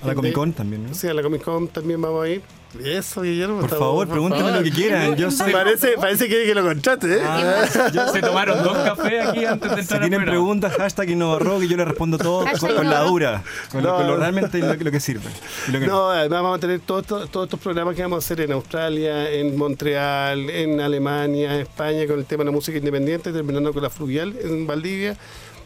A 0.03 0.07
la 0.07 0.15
Comic 0.15 0.33
Con 0.33 0.51
también, 0.51 0.87
¿no? 0.87 0.93
Sí, 0.95 1.07
a 1.07 1.13
la 1.13 1.21
Comic 1.21 1.43
Con 1.43 1.67
también 1.67 2.01
vamos 2.01 2.25
a 2.25 2.29
ir. 2.29 2.41
Eso, 2.83 3.21
Guillermo. 3.21 3.59
Por 3.59 3.69
favor, 3.69 4.07
pregúntame 4.07 4.49
lo 4.51 4.63
que 4.63 4.71
quieran. 4.71 5.15
Yo 5.17 5.29
soy. 5.31 5.51
Parece, 5.51 5.95
parece 5.99 6.23
que 6.23 6.29
quiere 6.29 6.45
que 6.45 6.55
lo 6.55 6.63
contrate, 6.63 7.17
¿eh? 7.17 7.21
Ah, 7.21 7.65
yo- 7.93 8.07
Se 8.07 8.21
tomaron 8.21 8.63
dos 8.63 8.77
cafés 8.77 9.27
aquí 9.27 9.43
antes 9.45 9.69
de 9.69 9.75
si 9.75 9.81
entrar 9.81 10.01
al 10.03 10.09
tienen 10.09 10.25
preguntas, 10.27 10.73
hashtag 10.77 11.09
InnovaRock 11.11 11.61
y 11.63 11.67
yo 11.67 11.77
les 11.77 11.85
respondo 11.87 12.17
todo 12.17 12.45
con, 12.59 12.73
con 12.75 12.89
la 12.89 13.01
dura. 13.01 13.43
Con, 13.71 13.83
lo, 13.83 13.89
No. 13.91 13.97
con 13.97 14.07
lo 14.07 14.17
realmente 14.17 14.57
lo, 14.59 14.75
que- 14.77 14.83
lo 14.85 14.89
que 14.91 14.99
sirve. 15.01 15.29
lo 15.71 15.79
que 15.79 15.85
no. 15.85 15.91
No, 15.93 16.09
además 16.11 16.41
vamos 16.43 16.57
a 16.57 16.61
tener 16.61 16.79
todos 16.79 17.01
estos, 17.03 17.29
todos 17.29 17.45
estos 17.47 17.59
programas 17.59 17.93
que 17.95 18.01
vamos 18.01 18.15
a 18.15 18.25
hacer 18.25 18.39
en 18.41 18.53
Australia, 18.53 19.29
en 19.29 19.55
Montreal, 19.57 20.49
en 20.49 20.79
Alemania, 20.81 21.53
en 21.55 21.61
España, 21.61 22.07
con 22.07 22.17
el 22.19 22.25
tema 22.25 22.41
de 22.41 22.45
la 22.45 22.51
música 22.51 22.77
independiente, 22.77 23.31
terminando 23.33 23.71
con 23.73 23.83
la 23.83 23.89
fluvial 23.91 24.33
en 24.43 24.67
Valdivia. 24.67 25.17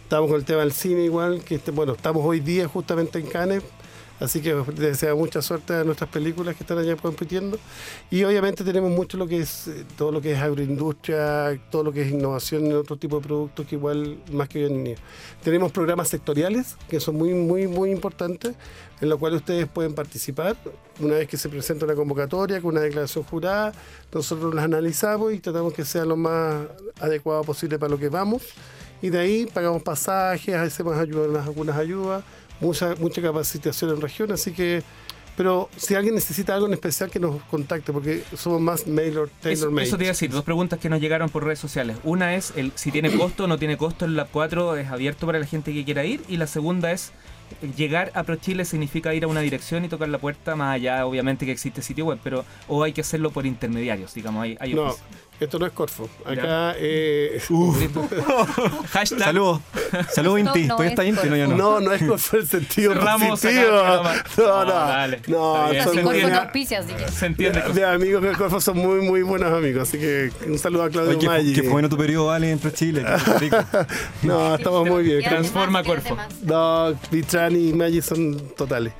Estamos 0.03 0.29
con 0.29 0.39
el 0.39 0.45
tema 0.45 0.59
del 0.61 0.71
cine 0.71 1.03
igual, 1.03 1.43
que 1.43 1.55
este, 1.55 1.71
bueno, 1.71 1.93
estamos 1.93 2.23
hoy 2.23 2.39
día 2.39 2.67
justamente 2.67 3.17
en 3.19 3.25
Cannes, 3.25 3.63
así 4.19 4.41
que 4.41 4.53
les 4.53 4.79
deseo 4.79 5.17
mucha 5.17 5.41
suerte 5.41 5.73
a 5.73 5.83
nuestras 5.83 6.09
películas 6.09 6.55
que 6.55 6.63
están 6.63 6.77
allá 6.77 6.95
compitiendo. 6.95 7.57
Y 8.09 8.23
obviamente 8.23 8.63
tenemos 8.63 8.91
mucho 8.91 9.17
lo 9.17 9.27
que 9.27 9.39
es, 9.39 9.67
eh, 9.67 9.85
todo 9.97 10.11
lo 10.11 10.21
que 10.21 10.33
es 10.33 10.39
agroindustria, 10.39 11.59
todo 11.69 11.83
lo 11.83 11.91
que 11.91 12.03
es 12.03 12.11
innovación 12.11 12.65
en 12.65 12.75
otro 12.75 12.97
tipo 12.97 13.19
de 13.19 13.27
productos 13.27 13.65
que 13.65 13.75
igual 13.75 14.17
más 14.31 14.49
que 14.49 14.59
bien 14.59 14.83
niños. 14.83 14.99
Tenemos 15.43 15.71
programas 15.71 16.09
sectoriales 16.09 16.75
que 16.87 16.99
son 16.99 17.15
muy, 17.15 17.33
muy, 17.33 17.67
muy 17.67 17.91
importantes, 17.91 18.55
en 19.01 19.09
los 19.09 19.19
cuales 19.19 19.41
ustedes 19.41 19.67
pueden 19.67 19.93
participar. 19.93 20.55
Una 20.99 21.15
vez 21.15 21.27
que 21.27 21.37
se 21.37 21.49
presenta 21.49 21.85
una 21.85 21.95
convocatoria 21.95 22.61
con 22.61 22.71
una 22.71 22.81
declaración 22.81 23.23
jurada, 23.25 23.73
nosotros 24.13 24.53
las 24.53 24.65
analizamos 24.65 25.33
y 25.33 25.39
tratamos 25.39 25.73
que 25.73 25.83
sea 25.83 26.05
lo 26.05 26.15
más 26.15 26.67
adecuado 26.99 27.43
posible 27.43 27.77
para 27.77 27.89
lo 27.89 27.99
que 27.99 28.09
vamos. 28.09 28.43
Y 29.01 29.09
de 29.09 29.19
ahí 29.19 29.45
pagamos 29.45 29.83
pasajes, 29.83 30.55
hacemos 30.55 30.95
algunas 30.97 31.77
ayudas, 31.77 32.23
mucha, 32.59 32.95
mucha 32.95 33.21
capacitación 33.21 33.91
en 33.91 34.01
región, 34.01 34.31
así 34.31 34.51
que... 34.51 34.83
Pero 35.37 35.69
si 35.75 35.95
alguien 35.95 36.15
necesita 36.15 36.53
algo 36.53 36.65
en 36.67 36.71
especial, 36.71 37.11
que 37.11 37.19
nos 37.19 37.41
contacte, 37.43 37.91
porque 37.91 38.23
somos 38.37 38.61
más 38.61 38.87
mailer, 38.87 39.27
tailor 39.41 39.67
Eso, 39.67 39.69
made. 39.71 39.85
eso 39.85 39.97
te 39.97 40.05
iba 40.05 40.11
a 40.11 40.13
decir, 40.13 40.31
dos 40.31 40.45
preguntas 40.45 40.79
que 40.79 40.89
nos 40.89 41.01
llegaron 41.01 41.29
por 41.29 41.43
redes 41.43 41.59
sociales. 41.59 41.97
Una 42.05 42.35
es 42.35 42.53
el 42.55 42.71
si 42.75 42.89
tiene 42.89 43.11
costo 43.11 43.43
o 43.43 43.47
no 43.47 43.59
tiene 43.59 43.75
costo 43.75 44.05
el 44.05 44.15
Lab 44.15 44.29
4, 44.31 44.77
es 44.77 44.87
abierto 44.87 45.25
para 45.25 45.37
la 45.37 45.45
gente 45.45 45.73
que 45.73 45.83
quiera 45.83 46.05
ir. 46.05 46.21
Y 46.29 46.37
la 46.37 46.47
segunda 46.47 46.93
es, 46.93 47.11
llegar 47.75 48.11
a 48.15 48.23
ProChile 48.23 48.65
significa 48.65 49.13
ir 49.13 49.23
a 49.23 49.27
una 49.27 49.41
dirección 49.41 49.85
y 49.85 49.89
tocar 49.89 50.09
la 50.09 50.17
puerta, 50.17 50.55
más 50.55 50.75
allá 50.75 51.05
obviamente 51.05 51.45
que 51.45 51.51
existe 51.51 51.81
sitio 51.81 52.05
web, 52.05 52.19
pero 52.23 52.45
o 52.67 52.83
hay 52.83 52.93
que 52.93 53.01
hacerlo 53.01 53.31
por 53.31 53.45
intermediarios, 53.45 54.13
digamos, 54.13 54.43
hay, 54.43 54.57
hay 54.59 54.73
No. 54.73 54.95
Esto 55.39 55.59
no 55.59 55.65
es 55.65 55.71
Corfo. 55.73 56.09
Acá, 56.25 56.75
eh. 56.77 57.41
Hashtag 58.91 59.19
Saludos. 59.19 59.61
Saludos, 60.13 60.39
Inti. 60.39 60.63
no 60.63 60.75
Todavía 60.75 60.85
es 60.85 60.91
está 60.91 61.05
Inti, 61.05 61.29
no, 61.29 61.35
ya 61.35 61.47
no. 61.47 61.55
no, 61.57 61.79
no 61.81 61.91
es 61.93 62.03
Corfo 62.03 62.37
en 62.37 62.41
el 62.43 62.47
sentido 62.47 62.93
Cerramos 62.93 63.29
positivo. 63.29 63.71
No, 64.37 64.43
No, 64.45 64.65
no. 64.65 64.71
dale, 64.73 65.21
No, 65.27 65.67
son 65.83 66.03
muy, 66.03 66.23
no 66.23 66.37
auspicia, 66.37 66.79
así 66.79 66.93
que. 66.93 67.07
Se 67.11 67.25
entiende. 67.25 67.63
mis 67.73 67.83
amigos 67.83 68.21
de 68.23 68.31
Corfo 68.33 68.61
son 68.61 68.77
muy, 68.77 69.01
muy 69.01 69.21
buenos 69.23 69.51
amigos. 69.51 69.87
Así 69.89 69.97
que 69.99 70.31
un 70.47 70.57
saludo 70.57 70.83
a 70.83 70.89
Claudio 70.89 71.11
Oye, 71.11 71.19
que, 71.19 71.27
Maggi. 71.27 71.53
que 71.53 71.61
fue 71.63 71.71
bueno 71.71 71.89
tu 71.89 71.97
periodo, 71.97 72.31
Ale, 72.31 72.51
en 72.51 72.59
Pro 72.59 72.71
Chile. 72.71 73.05
que. 73.39 73.49
No, 74.23 74.55
estamos 74.55 74.87
muy 74.87 75.03
bien. 75.03 75.21
Transforma 75.23 75.83
Corfo. 75.83 76.17
No, 76.43 76.93
Vitran 77.11 77.55
y 77.55 77.73
Maggi 77.73 78.01
son 78.01 78.37
totales. 78.55 78.93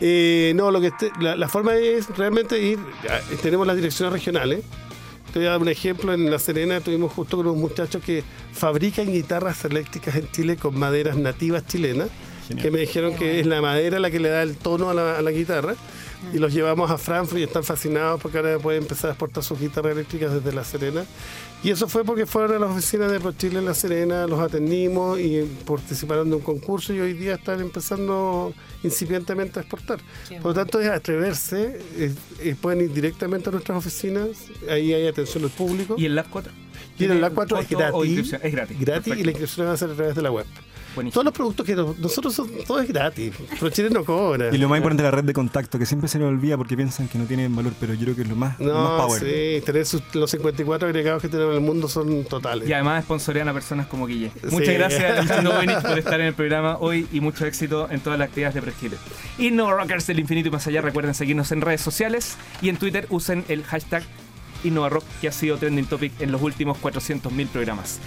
Eh, 0.00 0.52
no, 0.56 0.70
lo 0.70 0.80
que 0.80 0.88
este- 0.88 1.12
la, 1.20 1.36
la 1.36 1.48
forma 1.48 1.74
es 1.76 2.08
realmente 2.16 2.58
ir. 2.60 2.78
ya, 3.04 3.20
Tenemos 3.42 3.66
las 3.66 3.76
direcciones 3.76 4.12
regionales. 4.12 4.60
Te 5.34 5.40
voy 5.40 5.48
a 5.48 5.50
dar 5.50 5.60
un 5.60 5.68
ejemplo. 5.68 6.14
En 6.14 6.30
La 6.30 6.38
Serena 6.38 6.80
tuvimos 6.80 7.12
justo 7.12 7.36
con 7.36 7.48
unos 7.48 7.58
muchachos 7.58 8.00
que 8.04 8.22
fabrican 8.52 9.10
guitarras 9.10 9.64
eléctricas 9.64 10.14
en 10.14 10.30
Chile 10.30 10.56
con 10.56 10.78
maderas 10.78 11.16
nativas 11.16 11.66
chilenas. 11.66 12.08
Genial. 12.46 12.62
Que 12.62 12.70
me 12.70 12.78
dijeron 12.78 13.16
que 13.16 13.40
es 13.40 13.46
la 13.46 13.60
madera 13.60 13.98
la 13.98 14.12
que 14.12 14.20
le 14.20 14.28
da 14.28 14.44
el 14.44 14.54
tono 14.54 14.90
a 14.90 14.94
la, 14.94 15.18
a 15.18 15.22
la 15.22 15.32
guitarra. 15.32 15.74
Y 16.32 16.38
los 16.38 16.52
llevamos 16.52 16.90
a 16.90 16.98
Frankfurt 16.98 17.38
y 17.38 17.44
están 17.44 17.62
fascinados 17.62 18.20
porque 18.20 18.38
ahora 18.38 18.58
pueden 18.58 18.82
empezar 18.82 19.10
a 19.10 19.12
exportar 19.12 19.42
sus 19.44 19.58
guitarras 19.60 19.92
eléctricas 19.92 20.32
desde 20.32 20.52
La 20.52 20.64
Serena. 20.64 21.04
Y 21.62 21.70
eso 21.70 21.88
fue 21.88 22.04
porque 22.04 22.26
fueron 22.26 22.56
a 22.56 22.58
las 22.58 22.70
oficinas 22.72 23.10
de 23.10 23.20
ProChile 23.20 23.58
en 23.58 23.64
La 23.64 23.74
Serena, 23.74 24.26
los 24.26 24.40
atendimos 24.40 25.18
y 25.18 25.42
participaron 25.64 26.28
de 26.28 26.36
un 26.36 26.42
concurso 26.42 26.92
y 26.92 27.00
hoy 27.00 27.14
día 27.14 27.34
están 27.34 27.60
empezando 27.60 28.52
incipientemente 28.82 29.60
a 29.60 29.62
exportar. 29.62 29.98
Qué 30.28 30.36
Por 30.36 30.46
lo 30.50 30.54
tanto, 30.54 30.80
es 30.80 30.88
atreverse, 30.88 31.80
pueden 32.60 32.82
ir 32.82 32.92
directamente 32.92 33.48
a 33.48 33.52
nuestras 33.52 33.78
oficinas, 33.78 34.28
ahí 34.68 34.92
hay 34.92 35.06
atención 35.06 35.44
al 35.44 35.50
público. 35.50 35.94
¿Y 35.96 36.04
el 36.04 36.14
Lab 36.16 36.26
4? 36.30 36.52
Y 36.98 37.04
en 37.04 37.12
el 37.12 37.20
Lab 37.20 37.32
4 37.34 37.58
es 37.58 37.66
¿Costo 37.66 37.76
o 37.76 37.78
gratis. 37.78 38.04
inscripción? 38.04 38.40
Es 38.44 38.52
gratis. 38.52 38.80
Gratis 38.80 39.16
y 39.16 39.24
la 39.24 39.30
inscripción 39.30 39.66
va 39.66 39.72
a 39.72 39.76
ser 39.76 39.90
a 39.90 39.94
través 39.94 40.14
de 40.14 40.22
la 40.22 40.30
web. 40.30 40.46
Buenísimo. 40.94 41.12
Todos 41.14 41.24
los 41.24 41.34
productos 41.34 41.66
que 41.66 41.74
nos- 41.74 41.98
nosotros 41.98 42.34
son, 42.34 42.48
todo 42.66 42.80
es 42.80 42.88
gratis. 42.88 43.32
ProChile 43.58 43.90
no 43.90 44.04
cobra. 44.04 44.54
Y 44.54 44.58
lo 44.58 44.68
más 44.68 44.76
importante 44.78 45.02
la 45.02 45.10
red 45.10 45.24
de 45.24 45.32
contacto, 45.32 45.78
que 45.78 45.86
siempre 45.86 46.08
se 46.08 46.18
nos 46.18 46.28
olvida 46.28 46.56
porque 46.56 46.76
piensan 46.76 47.08
que 47.08 47.18
no 47.18 47.24
tienen 47.24 47.54
valor, 47.54 47.72
pero 47.80 47.94
yo 47.94 48.02
creo 48.04 48.16
que 48.16 48.22
es 48.22 48.28
lo 48.28 48.36
más, 48.36 48.58
lo 48.60 48.72
más 48.74 48.90
No, 48.90 49.06
power. 49.06 49.20
sí, 49.20 49.62
tener 49.64 49.86
sus- 49.86 50.02
los 50.14 50.30
54 50.30 50.86
agregados 50.88 51.20
que 51.22 51.28
tenemos 51.28 51.50
en 51.50 51.56
el 51.62 51.66
mundo 51.66 51.88
son 51.88 52.24
totales. 52.24 52.68
Y 52.68 52.72
además 52.72 53.04
sponsorean 53.04 53.48
a 53.48 53.52
personas 53.52 53.86
como 53.86 54.06
Guille. 54.06 54.30
Sí. 54.40 54.48
Muchas 54.50 54.74
gracias 54.74 55.44
Buenich 55.44 55.80
por 55.82 55.98
estar 55.98 56.20
en 56.20 56.26
el 56.26 56.34
programa 56.34 56.76
hoy 56.78 57.06
y 57.12 57.20
mucho 57.20 57.44
éxito 57.46 57.88
en 57.90 58.00
todas 58.00 58.18
las 58.18 58.28
actividades 58.28 58.54
de 58.54 58.62
Prechile. 58.62 58.96
Innova 59.38 59.72
Rockers 59.74 60.06
del 60.06 60.20
infinito 60.20 60.48
y 60.48 60.50
más 60.52 60.66
allá, 60.66 60.80
recuerden 60.80 61.14
seguirnos 61.14 61.50
en 61.52 61.60
redes 61.60 61.80
sociales 61.80 62.36
y 62.62 62.68
en 62.68 62.76
Twitter 62.76 63.06
usen 63.10 63.44
el 63.48 63.64
hashtag 63.64 64.02
InnovaRock 64.62 65.04
que 65.20 65.28
ha 65.28 65.32
sido 65.32 65.58
trending 65.58 65.84
topic 65.86 66.12
en 66.20 66.32
los 66.32 66.40
últimos 66.40 66.78
400.000 66.78 67.48
programas. 67.48 67.98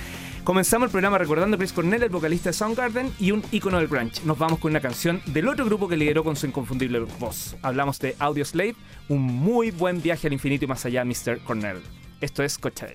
Comenzamos 0.48 0.86
el 0.86 0.92
programa 0.92 1.18
recordando 1.18 1.56
a 1.56 1.58
Chris 1.58 1.74
Cornell, 1.74 2.04
el 2.04 2.10
vocalista 2.10 2.52
de 2.52 2.54
Soundgarden 2.54 3.12
y 3.20 3.32
un 3.32 3.44
ícono 3.52 3.80
del 3.80 3.90
grunge. 3.90 4.22
Nos 4.24 4.40
vamos 4.40 4.60
con 4.60 4.72
una 4.72 4.80
canción 4.80 5.22
del 5.26 5.50
otro 5.50 5.66
grupo 5.66 5.90
que 5.90 5.98
lideró 5.98 6.24
con 6.24 6.38
su 6.38 6.48
inconfundible 6.48 7.00
voz. 7.20 7.58
Hablamos 7.62 8.00
de 8.00 8.16
Audio 8.18 8.46
Slave, 8.46 8.76
un 9.10 9.24
muy 9.24 9.72
buen 9.72 10.02
viaje 10.02 10.28
al 10.28 10.32
infinito 10.32 10.64
y 10.64 10.70
más 10.70 10.86
allá, 10.86 11.04
Mr. 11.04 11.40
Cornell. 11.40 11.82
Esto 12.22 12.44
es 12.44 12.58
Cocha. 12.58 12.88